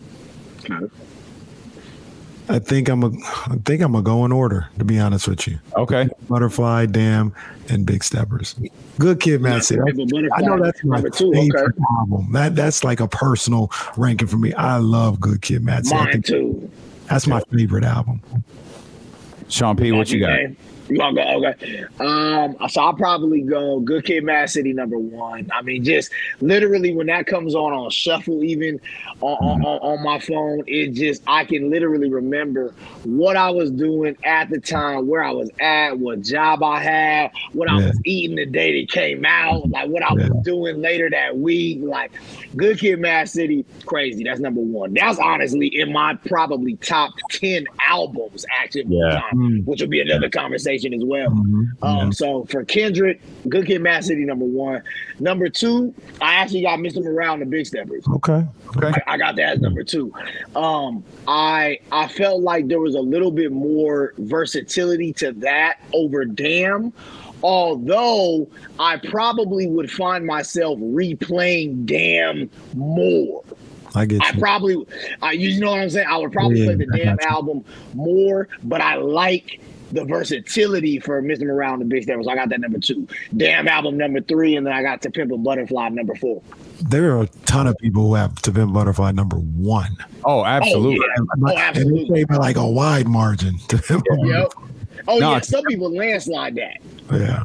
I 2.49 2.59
think 2.59 2.89
I'm 2.89 3.03
a. 3.05 3.11
I 3.47 3.57
think 3.65 3.83
I'm 3.83 3.93
gonna 3.93 4.03
go 4.03 4.25
in 4.25 4.33
order. 4.33 4.69
To 4.79 4.85
be 4.85 4.99
honest 4.99 5.29
with 5.29 5.47
you, 5.47 5.59
Okay, 5.77 6.09
Butterfly, 6.29 6.87
Damn, 6.87 7.35
and 7.69 7.85
Big 7.85 8.03
Steppers. 8.03 8.55
Good 8.99 9.21
Kid, 9.21 9.41
Mad 9.41 9.65
City. 9.65 9.81
Pimp 9.85 10.13
I 10.35 10.41
know 10.41 10.59
that's 10.63 10.83
my 10.85 10.97
number 10.97 11.11
two, 11.11 11.33
favorite 11.33 11.75
okay. 11.75 11.85
album. 11.99 12.33
That 12.33 12.55
that's 12.57 12.85
like 12.85 13.01
a 13.01 13.09
personal 13.09 13.71
ranking 13.97 14.29
for 14.29 14.39
me. 14.39 14.53
I 14.55 14.79
love 14.79 15.21
Good 15.21 15.43
Kid, 15.43 15.63
Mad 15.65 15.87
City. 15.87 16.01
I 16.01 16.05
Mine 16.05 16.23
too. 16.23 16.71
that's 17.07 17.27
my 17.27 17.41
favorite 17.53 17.85
album. 17.85 18.23
Shaun 19.49 19.77
P, 19.77 19.93
what 19.93 20.11
you 20.11 20.21
got? 20.21 20.39
Okay. 20.91 20.95
You 20.95 20.99
gonna 20.99 21.41
go? 21.41 21.49
Okay. 21.49 21.85
Um, 22.01 22.57
so 22.69 22.81
I'll 22.81 22.95
probably 22.95 23.43
go 23.43 23.81
Good 23.81 24.05
Kid, 24.05 24.25
Mad 24.25 24.49
City 24.51 24.73
number 24.73 24.99
one. 24.99 25.49
I 25.53 25.63
mean, 25.63 25.85
just 25.85 26.11
literally 26.41 26.95
when 26.95 27.07
that 27.09 27.27
comes 27.27 27.55
on 27.55 27.73
on 27.73 27.91
shuffle, 27.91 28.43
even 28.43 28.81
on, 29.21 29.37
on, 29.39 29.59
on, 29.63 29.79
on 29.99 30.03
my 30.05 30.19
phone, 30.19 30.63
it 30.67 30.93
just 30.95 31.23
I 31.27 31.45
can 31.45 31.71
literally 31.71 32.11
remember 32.11 32.75
what 33.03 33.37
I 33.37 33.51
was 33.51 33.71
doing 33.71 34.17
at 34.25 34.49
the 34.51 34.61
time, 34.61 35.07
where 35.07 35.23
I 35.23 35.31
was 35.33 35.51
at, 35.61 35.99
what 35.99 36.21
job 36.23 36.63
I 36.63 36.81
had, 36.83 37.31
what 37.53 37.69
I 37.69 37.79
Yeah. 37.79 37.87
was 37.89 38.01
eating 38.05 38.37
the 38.37 38.47
day 38.47 38.81
that 38.81 38.91
came 38.91 39.25
out, 39.27 39.69
like 39.71 39.89
what 39.89 40.03
I 40.03 40.09
Yeah. 40.17 40.29
was 40.29 40.43
doing 40.45 40.81
later 40.81 41.09
that 41.11 41.37
week. 41.39 41.81
Like 41.83 42.13
Good 42.57 42.79
Kid, 42.79 42.99
Mad 43.01 43.29
City, 43.29 43.65
crazy. 43.87 44.25
That's 44.25 44.41
number 44.41 44.61
one. 44.61 44.95
That's 44.95 45.19
honestly 45.19 45.67
in 45.69 45.93
my 45.93 46.15
probably 46.27 46.77
top 46.77 47.13
ten 47.31 47.67
albums 47.89 48.45
actually. 48.61 48.85
Yeah. 48.89 49.21
time 49.21 49.35
Mm. 49.35 49.65
which 49.67 49.81
will 49.81 49.89
be 49.89 50.01
another 50.01 50.29
conversation 50.31 50.78
as 50.85 51.03
well. 51.05 51.31
Mhm. 51.31 51.69
Um, 51.83 52.13
so 52.13 52.45
for 52.45 52.65
Kendrick, 52.65 53.21
Good 53.49 53.67
Kid, 53.67 53.81
Mad 53.83 54.05
City, 54.05 54.25
number 54.25 54.45
one. 54.45 54.83
Number 55.21 55.49
two, 55.49 55.95
I 56.21 56.35
actually 56.35 56.63
got 56.63 56.79
Mr. 56.79 57.03
Morale 57.03 57.35
and 57.35 57.43
the 57.43 57.47
Big 57.47 57.67
Steppers. 57.67 58.05
Okay. 58.09 58.45
Okay, 58.77 59.01
I, 59.07 59.15
I 59.15 59.19
got 59.19 59.37
that 59.37 59.55
as 59.57 59.61
number 59.61 59.83
two. 59.83 60.13
Um, 60.55 61.03
I 61.27 61.79
I 61.91 62.07
felt 62.09 62.43
like 62.43 62.69
there 62.69 62.81
was 62.81 62.95
a 62.95 63.01
little 63.01 63.31
bit 63.31 63.51
more 63.51 64.13
versatility 64.19 65.13
to 65.15 65.33
that 65.33 65.79
over 65.95 66.25
Damn. 66.25 66.93
Although 67.43 68.49
I 68.79 68.97
probably 68.97 69.67
would 69.69 69.91
find 69.91 70.27
myself 70.27 70.79
replaying 70.81 71.87
Damn 71.87 72.51
more. 72.75 73.43
I 73.95 74.05
get 74.05 74.21
I 74.23 74.33
you. 74.33 74.39
probably, 74.39 74.87
I, 75.23 75.33
you 75.33 75.59
know 75.61 75.71
what 75.71 75.81
I'm 75.81 75.89
saying. 75.91 76.07
I 76.09 76.19
would 76.19 76.31
probably 76.33 76.61
Yeah, 76.61 76.67
play 76.67 76.75
the 76.85 76.89
I 76.93 76.97
damn 76.99 77.19
album 77.27 77.65
more, 77.95 78.49
but 78.65 78.81
I 78.83 78.97
like 78.97 79.61
the 79.93 80.05
versatility 80.05 81.01
for 81.01 81.23
Mr. 81.23 81.43
Morale 81.43 81.75
and 81.75 81.81
the 81.83 81.87
Big 81.87 82.03
Steppers. 82.03 82.27
So 82.27 82.31
I 82.31 82.35
got 82.35 82.49
that 82.51 82.61
number 82.61 82.79
two. 82.79 83.09
Damn 83.37 83.67
album 83.69 83.97
number 83.97 84.21
three, 84.21 84.57
and 84.57 84.67
then 84.67 84.73
I 84.75 84.83
got 84.83 85.01
To 85.03 85.11
Pimp 85.11 85.33
a 85.33 85.37
Butterfly 85.39 85.89
number 85.91 86.15
four. 86.15 86.43
There 86.89 87.17
are 87.17 87.23
a 87.23 87.27
ton 87.47 87.67
of 87.67 87.77
people 87.79 88.07
who 88.09 88.15
have 88.15 88.35
To 88.43 88.53
Pimp 88.53 88.71
a 88.71 88.73
Butterfly 88.75 89.13
number 89.13 89.37
one. 89.37 89.97
Oh, 90.25 90.45
absolutely. 90.45 91.07
Oh, 91.19 91.27
And 91.33 91.47
they 91.49 91.55
oh, 91.55 91.59
absolutely. 91.59 92.25
by 92.25 92.37
like 92.37 92.57
a 92.57 92.67
wide 92.67 93.09
margin. 93.09 93.59
To 93.69 93.79
Pimp 93.79 94.05
Yep. 94.11 94.53
Oh 95.07 95.19
No, 95.19 95.33
yeah, 95.33 95.41
some 95.41 95.63
people 95.65 95.95
landslide 95.95 96.55
that. 96.57 96.79
Yeah. 97.13 97.45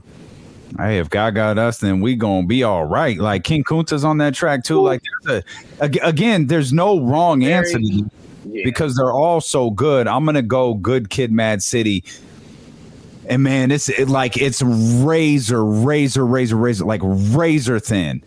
Hey, 0.78 0.98
if 0.98 1.10
God 1.10 1.36
got 1.36 1.58
us, 1.60 1.78
then 1.78 2.02
we 2.02 2.16
gonna 2.16 2.48
be 2.48 2.64
all 2.64 2.84
right. 2.84 3.18
Like 3.18 3.44
King 3.44 3.64
Kunta's 3.64 4.04
on 4.04 4.18
that 4.18 4.34
track 4.34 4.64
too. 4.64 4.82
Like 4.82 5.02
there's 5.24 5.44
a, 5.80 5.86
again, 6.02 6.48
there's 6.48 6.74
no 6.74 7.00
wrong 7.00 7.42
Very- 7.42 7.54
answer 7.54 7.78
to 7.78 8.10
Yeah. 8.46 8.64
because 8.66 8.96
they're 8.96 9.14
all 9.14 9.40
so 9.40 9.70
good. 9.70 10.08
I'm 10.08 10.26
gonna 10.26 10.42
go 10.42 10.74
Good 10.74 11.10
Kid, 11.12 11.32
Mad 11.32 11.62
City. 11.62 12.04
And 13.28 13.44
man, 13.44 13.72
it's 13.72 13.90
it, 13.90 14.10
like 14.10 14.38
it's 14.38 14.62
razor, 14.62 15.64
razor, 15.64 16.26
razor, 16.26 16.56
razor, 16.56 16.86
like 16.86 17.02
razor 17.04 17.80
thin. 17.80 18.22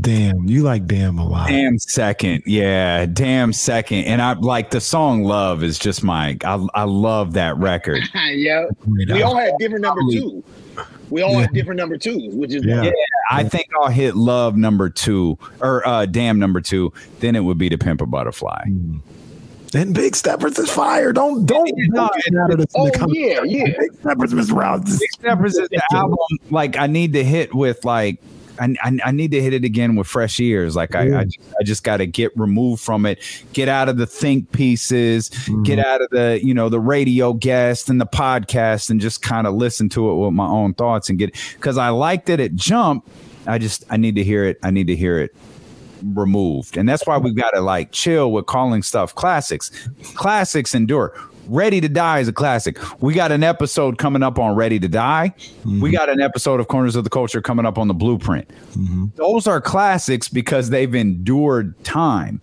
Damn. 0.00 0.48
You 0.48 0.62
like 0.62 0.86
damn 0.86 1.18
a 1.18 1.26
lot. 1.26 1.48
Damn 1.48 1.78
second, 1.78 2.42
yeah, 2.46 3.06
damn 3.06 3.52
second. 3.52 4.04
And 4.04 4.20
I 4.20 4.32
like 4.34 4.70
the 4.70 4.80
song 4.80 5.24
"Love" 5.24 5.62
is 5.62 5.78
just 5.78 6.02
my. 6.02 6.36
I 6.44 6.66
I 6.74 6.84
love 6.84 7.34
that 7.34 7.56
record. 7.56 8.02
yeah. 8.30 8.66
We 8.86 9.22
all 9.22 9.32
album. 9.32 9.44
had 9.44 9.52
different 9.58 9.82
number 9.82 10.00
two. 10.10 10.44
We 11.10 11.22
all 11.22 11.38
had 11.38 11.52
different 11.52 11.78
number 11.78 11.96
twos, 11.96 12.34
which 12.34 12.54
is 12.54 12.64
Yeah. 12.64 12.82
Yeah, 12.82 12.92
I 13.30 13.44
think 13.44 13.68
I'll 13.80 13.90
hit 13.90 14.16
"Love" 14.16 14.56
number 14.56 14.90
two 14.90 15.38
or 15.60 15.86
uh, 15.86 16.06
"Damn" 16.06 16.38
number 16.38 16.60
two. 16.60 16.92
Then 17.20 17.36
it 17.36 17.40
would 17.40 17.58
be 17.58 17.68
the 17.68 17.78
Pimp 17.78 18.00
a 18.00 18.06
Butterfly." 18.06 18.64
And 19.74 19.94
Big 19.94 20.14
Steppers 20.14 20.58
is 20.58 20.70
fire. 20.70 21.12
Don't 21.12 21.46
don't 21.46 21.70
don't 21.92 22.12
get 22.24 22.36
out 22.38 22.52
of 22.52 22.58
this 22.58 22.66
Oh, 22.76 22.90
yeah, 23.08 23.42
yeah. 23.44 23.64
Big 23.78 23.92
Steppers, 23.94 24.32
Mr. 24.32 24.54
Rouse. 24.54 24.98
Big 24.98 25.12
Steppers 25.12 25.56
is 25.56 25.68
the 25.68 25.82
album 25.92 26.18
like 26.50 26.76
I 26.76 26.86
need 26.86 27.12
to 27.14 27.24
hit 27.24 27.54
with 27.54 27.84
like 27.84 28.20
I, 28.60 28.76
I, 28.82 28.98
I 29.06 29.10
need 29.10 29.32
to 29.32 29.42
hit 29.42 29.52
it 29.52 29.64
again 29.64 29.96
with 29.96 30.06
fresh 30.06 30.38
ears. 30.38 30.76
Like 30.76 30.94
I, 30.94 31.20
I 31.20 31.24
just, 31.24 31.38
I 31.60 31.62
just 31.64 31.84
got 31.84 31.96
to 31.96 32.06
get 32.06 32.30
removed 32.36 32.82
from 32.82 33.04
it, 33.04 33.18
get 33.52 33.68
out 33.68 33.88
of 33.88 33.96
the 33.96 34.06
think 34.06 34.52
pieces, 34.52 35.28
get 35.28 35.48
mm-hmm. 35.48 35.80
out 35.80 36.02
of 36.02 36.10
the 36.10 36.40
you 36.42 36.54
know 36.54 36.68
the 36.68 36.80
radio 36.80 37.32
guest 37.32 37.88
and 37.90 38.00
the 38.00 38.06
podcast, 38.06 38.90
and 38.90 39.00
just 39.00 39.22
kind 39.22 39.46
of 39.46 39.54
listen 39.54 39.88
to 39.90 40.10
it 40.10 40.14
with 40.14 40.32
my 40.32 40.46
own 40.46 40.74
thoughts 40.74 41.08
and 41.08 41.18
get 41.18 41.34
because 41.54 41.78
I 41.78 41.88
liked 41.88 42.28
it 42.28 42.38
at 42.38 42.54
jump. 42.54 43.08
I 43.46 43.58
just 43.58 43.84
I 43.90 43.96
need 43.96 44.14
to 44.14 44.24
hear 44.24 44.44
it. 44.44 44.58
I 44.62 44.70
need 44.70 44.86
to 44.86 44.96
hear 44.96 45.18
it 45.18 45.34
removed, 46.14 46.76
and 46.76 46.88
that's 46.88 47.06
why 47.06 47.18
we've 47.18 47.36
got 47.36 47.50
to 47.50 47.60
like 47.60 47.92
chill 47.92 48.32
with 48.32 48.46
calling 48.46 48.82
stuff 48.82 49.14
classics. 49.14 49.70
Classics 50.14 50.74
endure. 50.74 51.12
Ready 51.46 51.80
to 51.82 51.88
Die 51.90 52.18
is 52.20 52.28
a 52.28 52.32
classic. 52.32 52.78
We 53.02 53.12
got 53.12 53.30
an 53.30 53.42
episode 53.42 53.98
coming 53.98 54.22
up 54.22 54.38
on 54.38 54.54
Ready 54.56 54.80
to 54.80 54.88
Die. 54.88 55.34
We 55.82 55.90
got 55.90 56.08
an 56.08 56.22
episode 56.22 56.58
of 56.58 56.68
Corners 56.68 56.96
of 56.96 57.04
the 57.04 57.10
Culture 57.10 57.42
coming 57.42 57.66
up 57.66 57.76
on 57.76 57.86
the 57.86 57.92
Blueprint. 57.94 58.50
Those 59.16 59.46
are 59.46 59.60
classics 59.60 60.28
because 60.28 60.70
they've 60.70 60.94
endured 60.94 61.82
time. 61.84 62.40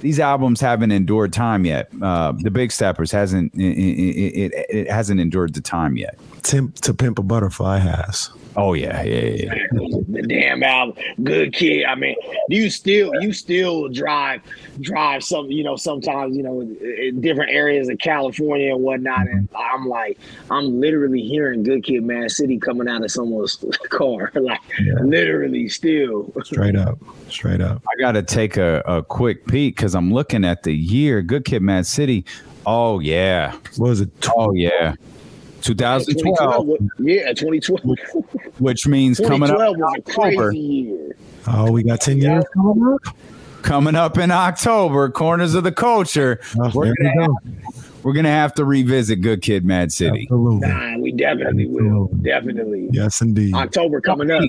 These 0.00 0.18
albums 0.20 0.60
haven't 0.60 0.90
endured 0.90 1.32
time 1.32 1.64
yet. 1.64 1.88
Uh, 2.02 2.32
the 2.36 2.50
Big 2.50 2.72
Steppers 2.72 3.10
hasn't 3.10 3.54
it, 3.54 3.60
it, 3.60 4.52
it, 4.52 4.66
it 4.68 4.90
hasn't 4.90 5.20
endured 5.20 5.54
the 5.54 5.60
time 5.60 5.96
yet. 5.96 6.18
Tim, 6.42 6.72
to 6.82 6.94
Pimp 6.94 7.18
a 7.18 7.22
Butterfly 7.22 7.78
has. 7.78 8.30
Oh 8.54 8.74
yeah, 8.74 9.02
yeah, 9.02 9.20
yeah. 9.20 9.54
yeah. 9.54 9.66
the 10.08 10.22
damn 10.28 10.62
album. 10.62 11.02
Good 11.22 11.54
kid. 11.54 11.86
I 11.86 11.94
mean, 11.94 12.16
you 12.48 12.68
still 12.68 13.10
you 13.22 13.32
still 13.32 13.88
drive 13.88 14.42
drive 14.80 15.24
some 15.24 15.50
you 15.50 15.64
know 15.64 15.76
sometimes 15.76 16.36
you 16.36 16.42
know 16.42 16.60
in, 16.60 16.76
in 16.76 17.20
different 17.20 17.50
areas 17.50 17.88
of 17.88 17.98
California 17.98 18.74
and 18.74 18.82
whatnot, 18.82 19.26
and 19.26 19.48
I'm 19.56 19.88
like 19.88 20.18
I'm 20.50 20.80
literally 20.80 21.22
hearing 21.22 21.62
Good 21.62 21.84
Kid, 21.84 22.02
Mad 22.04 22.30
City 22.30 22.58
coming 22.58 22.88
out 22.88 23.02
of 23.02 23.10
someone's 23.10 23.56
car, 23.88 24.30
like 24.34 24.60
literally 25.02 25.68
still. 25.68 26.30
Straight 26.44 26.76
up. 26.76 26.98
Straight 27.28 27.62
up. 27.62 27.82
I 27.90 27.98
got 28.00 28.12
to 28.12 28.22
take 28.22 28.58
a, 28.58 28.82
a 28.86 29.02
quick 29.02 29.46
peek 29.46 29.76
because 29.76 29.94
I'm 29.94 30.12
looking 30.12 30.44
at 30.44 30.62
the 30.62 30.74
year. 30.74 31.22
Good 31.22 31.46
Kid, 31.46 31.62
Mad 31.62 31.86
City. 31.86 32.26
Oh 32.66 33.00
yeah, 33.00 33.52
What 33.76 33.88
was 33.88 34.00
it? 34.02 34.10
oh 34.36 34.52
yeah. 34.52 34.94
2012, 35.62 36.06
2012, 36.06 36.90
yeah, 37.00 37.32
2012. 37.32 38.60
which 38.60 38.86
means 38.86 39.20
coming 39.20 39.50
up 39.50 39.60
in 39.74 39.80
was 39.80 39.94
October. 39.98 40.52
Oh, 41.48 41.72
we 41.72 41.82
got 41.82 42.00
10 42.00 42.18
years 42.18 42.44
coming 42.54 42.94
up? 42.94 43.16
Coming 43.62 43.94
up 43.94 44.18
in 44.18 44.30
October, 44.30 45.08
Corners 45.10 45.54
of 45.54 45.64
the 45.64 45.72
Culture. 45.72 46.40
Oh, 46.60 46.70
We're 46.74 46.86
there 46.86 46.94
gonna, 47.14 47.26
go. 47.28 47.38
have, 47.44 47.81
we're 48.02 48.12
gonna 48.12 48.28
have 48.28 48.54
to 48.54 48.64
revisit 48.64 49.20
Good 49.20 49.42
Kid, 49.42 49.64
Mad 49.64 49.92
City. 49.92 50.22
Absolutely. 50.22 50.68
Nah, 50.68 50.98
we 50.98 51.12
definitely 51.12 51.66
will. 51.66 52.06
Definitely. 52.22 52.88
Yes, 52.90 53.20
indeed. 53.20 53.54
October 53.54 54.00
coming 54.00 54.30
up. 54.30 54.42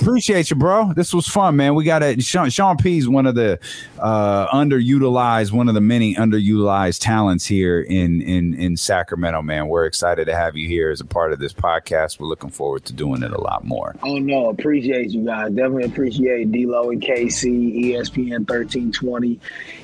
Appreciate 0.00 0.50
you, 0.50 0.56
bro. 0.56 0.92
This 0.94 1.12
was 1.12 1.26
fun, 1.26 1.56
man. 1.56 1.74
We 1.74 1.84
got 1.84 2.02
a 2.02 2.20
Shaun, 2.20 2.50
Shaun 2.50 2.76
is 2.84 3.08
one 3.08 3.26
of 3.26 3.34
the 3.34 3.58
uh, 3.98 4.46
underutilized, 4.48 5.52
one 5.52 5.68
of 5.68 5.74
the 5.74 5.80
many 5.80 6.14
underutilized 6.14 7.00
talents 7.00 7.46
here 7.46 7.80
in 7.80 8.22
in 8.22 8.54
in 8.54 8.76
Sacramento, 8.76 9.42
man. 9.42 9.68
We're 9.68 9.86
excited 9.86 10.26
to 10.26 10.36
have 10.36 10.56
you 10.56 10.68
here 10.68 10.90
as 10.90 11.00
a 11.00 11.04
part 11.04 11.32
of 11.32 11.38
this 11.38 11.52
podcast. 11.52 12.20
We're 12.20 12.26
looking 12.26 12.50
forward 12.50 12.84
to 12.86 12.92
doing 12.92 13.22
it 13.22 13.32
a 13.32 13.40
lot 13.40 13.64
more. 13.64 13.94
Oh 14.02 14.18
no, 14.18 14.48
appreciate 14.48 15.10
you 15.10 15.24
guys. 15.24 15.50
Definitely 15.50 15.84
appreciate 15.84 16.52
D-Lo 16.52 16.90
and 16.90 17.02
KC, 17.02 17.92
ESPN 17.92 18.46
thirteen 18.46 18.92
twenty. 18.92 19.40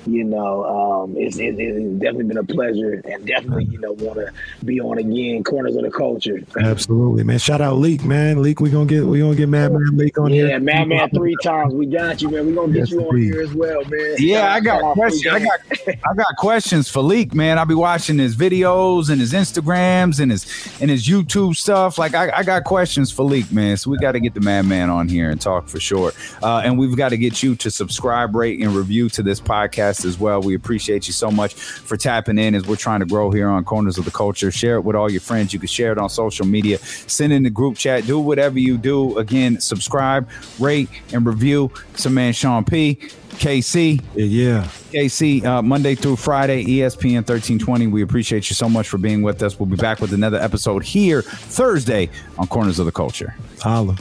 You 0.07 0.25
know, 0.25 0.65
um, 0.65 1.17
it's, 1.17 1.39
it, 1.39 1.59
it's 1.59 2.01
definitely 2.01 2.25
been 2.25 2.39
a 2.39 2.45
pleasure, 2.45 3.03
and 3.07 3.27
definitely 3.27 3.65
you 3.65 3.79
know 3.79 3.93
want 3.93 4.19
to 4.19 4.33
be 4.65 4.81
on 4.81 4.99
again. 4.99 5.43
Corners 5.45 5.77
of 5.77 5.83
the 5.83 5.91
culture. 5.91 6.41
Absolutely, 6.61 7.25
man. 7.25 7.39
Shout 7.39 7.61
out 7.61 7.77
Leak, 7.79 8.05
man. 8.05 8.43
Leak, 8.43 8.61
we 8.61 8.71
gonna 8.71 8.87
get 8.87 9.05
we 9.05 9.21
gonna 9.21 9.35
get 9.35 9.49
Madman 9.49 9.97
Leak 9.97 10.19
on 10.19 10.31
Yeah, 10.31 10.35
here. 10.37 10.49
Yeah, 10.49 10.59
Madman 10.59 11.11
three 11.11 11.37
times. 11.43 11.75
We 11.75 11.87
got 11.87 12.21
you, 12.23 12.31
man. 12.31 12.47
We 12.47 12.55
gonna 12.55 12.73
get 12.73 12.79
Yes, 12.81 12.91
you 12.91 13.01
on 13.01 13.17
indeed. 13.17 13.33
here 13.33 13.43
as 13.43 13.55
well, 13.55 13.85
man. 13.85 14.17
Yeah, 14.19 14.53
I 14.53 14.61
got 14.61 14.95
questions. 14.95 15.27
I 15.35 15.39
got 15.41 15.61
I 15.89 16.15
got 16.15 16.37
questions 16.39 16.89
for 16.89 17.03
Leak, 17.03 17.35
man. 17.35 17.59
I'll 17.59 17.67
be 17.67 17.75
watching 17.75 18.19
his 18.19 18.37
videos 18.37 19.11
and 19.11 19.21
his 19.21 19.33
Instagrams 19.33 20.21
and 20.21 20.31
his 20.31 20.45
and 20.81 20.91
his 20.91 21.07
YouTube 21.07 21.57
stuff. 21.57 21.99
Like 21.99 22.15
I, 22.15 22.31
I 22.35 22.43
got 22.43 22.65
questions 22.65 23.11
for 23.11 23.23
Leak, 23.25 23.51
man. 23.53 23.77
So 23.77 23.91
we 23.91 23.99
got 23.99 24.13
to 24.13 24.21
get 24.21 24.35
the 24.35 24.41
madman 24.41 24.91
on 24.91 25.09
here 25.09 25.31
and 25.31 25.41
talk 25.41 25.69
for 25.69 25.81
sure. 25.81 26.13
Uh, 26.43 26.63
and 26.65 26.79
we've 26.79 26.97
got 26.97 27.11
to 27.11 27.17
get 27.17 27.43
you 27.43 27.55
to 27.57 27.71
subscribe, 27.71 28.35
rate, 28.35 28.61
and 28.61 28.75
review 28.75 29.09
to 29.11 29.23
this 29.23 29.41
podcast 29.41 30.05
as 30.05 30.19
well. 30.19 30.41
We 30.41 30.55
appreciate 30.55 31.07
you 31.07 31.13
so 31.13 31.31
much 31.31 31.55
for 31.55 31.97
tapping 31.97 32.39
in 32.39 32.55
as 32.55 32.67
we're 32.67 32.77
trying 32.77 32.94
to 33.01 33.07
grow 33.07 33.31
here 33.31 33.49
on 33.49 33.65
Corners 33.65 33.99
of 33.99 34.05
the 34.05 34.11
Culture. 34.11 34.51
Share 34.51 34.77
it 34.77 34.83
with 34.83 34.97
all 34.97 35.11
your 35.11 35.21
friends. 35.21 35.53
You 35.53 35.59
can 35.59 35.69
share 35.69 35.93
it 35.93 35.99
on 35.99 36.09
social 36.09 36.47
media. 36.47 36.79
Send 36.79 37.33
in 37.33 37.43
the 37.43 37.51
group 37.51 37.77
chat. 37.77 38.07
Do 38.07 38.19
whatever 38.19 38.59
you 38.59 38.77
do. 38.79 39.19
Again, 39.19 39.61
subscribe, 39.61 40.29
rate, 40.59 40.89
and 41.13 41.25
review. 41.27 41.71
Some 41.95 42.15
man 42.15 42.33
Shaun 42.33 42.65
P. 42.65 42.99
KC, 43.35 44.01
Yeah. 44.15 44.69
KC, 44.93 45.45
uh, 45.45 45.61
Monday 45.61 45.97
through 45.97 46.15
Friday, 46.17 46.65
ESPN 46.65 47.25
1320. 47.25 47.89
We 47.89 48.03
appreciate 48.03 48.49
you 48.49 48.55
so 48.55 48.69
much 48.69 48.89
for 48.89 48.97
being 48.97 49.23
with 49.23 49.43
us. 49.43 49.59
We'll 49.59 49.67
be 49.67 49.75
back 49.77 50.01
with 50.01 50.13
another 50.13 50.39
episode 50.39 50.85
here 50.85 51.21
Thursday 51.23 52.11
on 52.39 52.47
Corners 52.47 52.79
of 52.79 52.87
the 52.87 52.93
Culture. 52.93 53.35
Holla. 53.61 53.97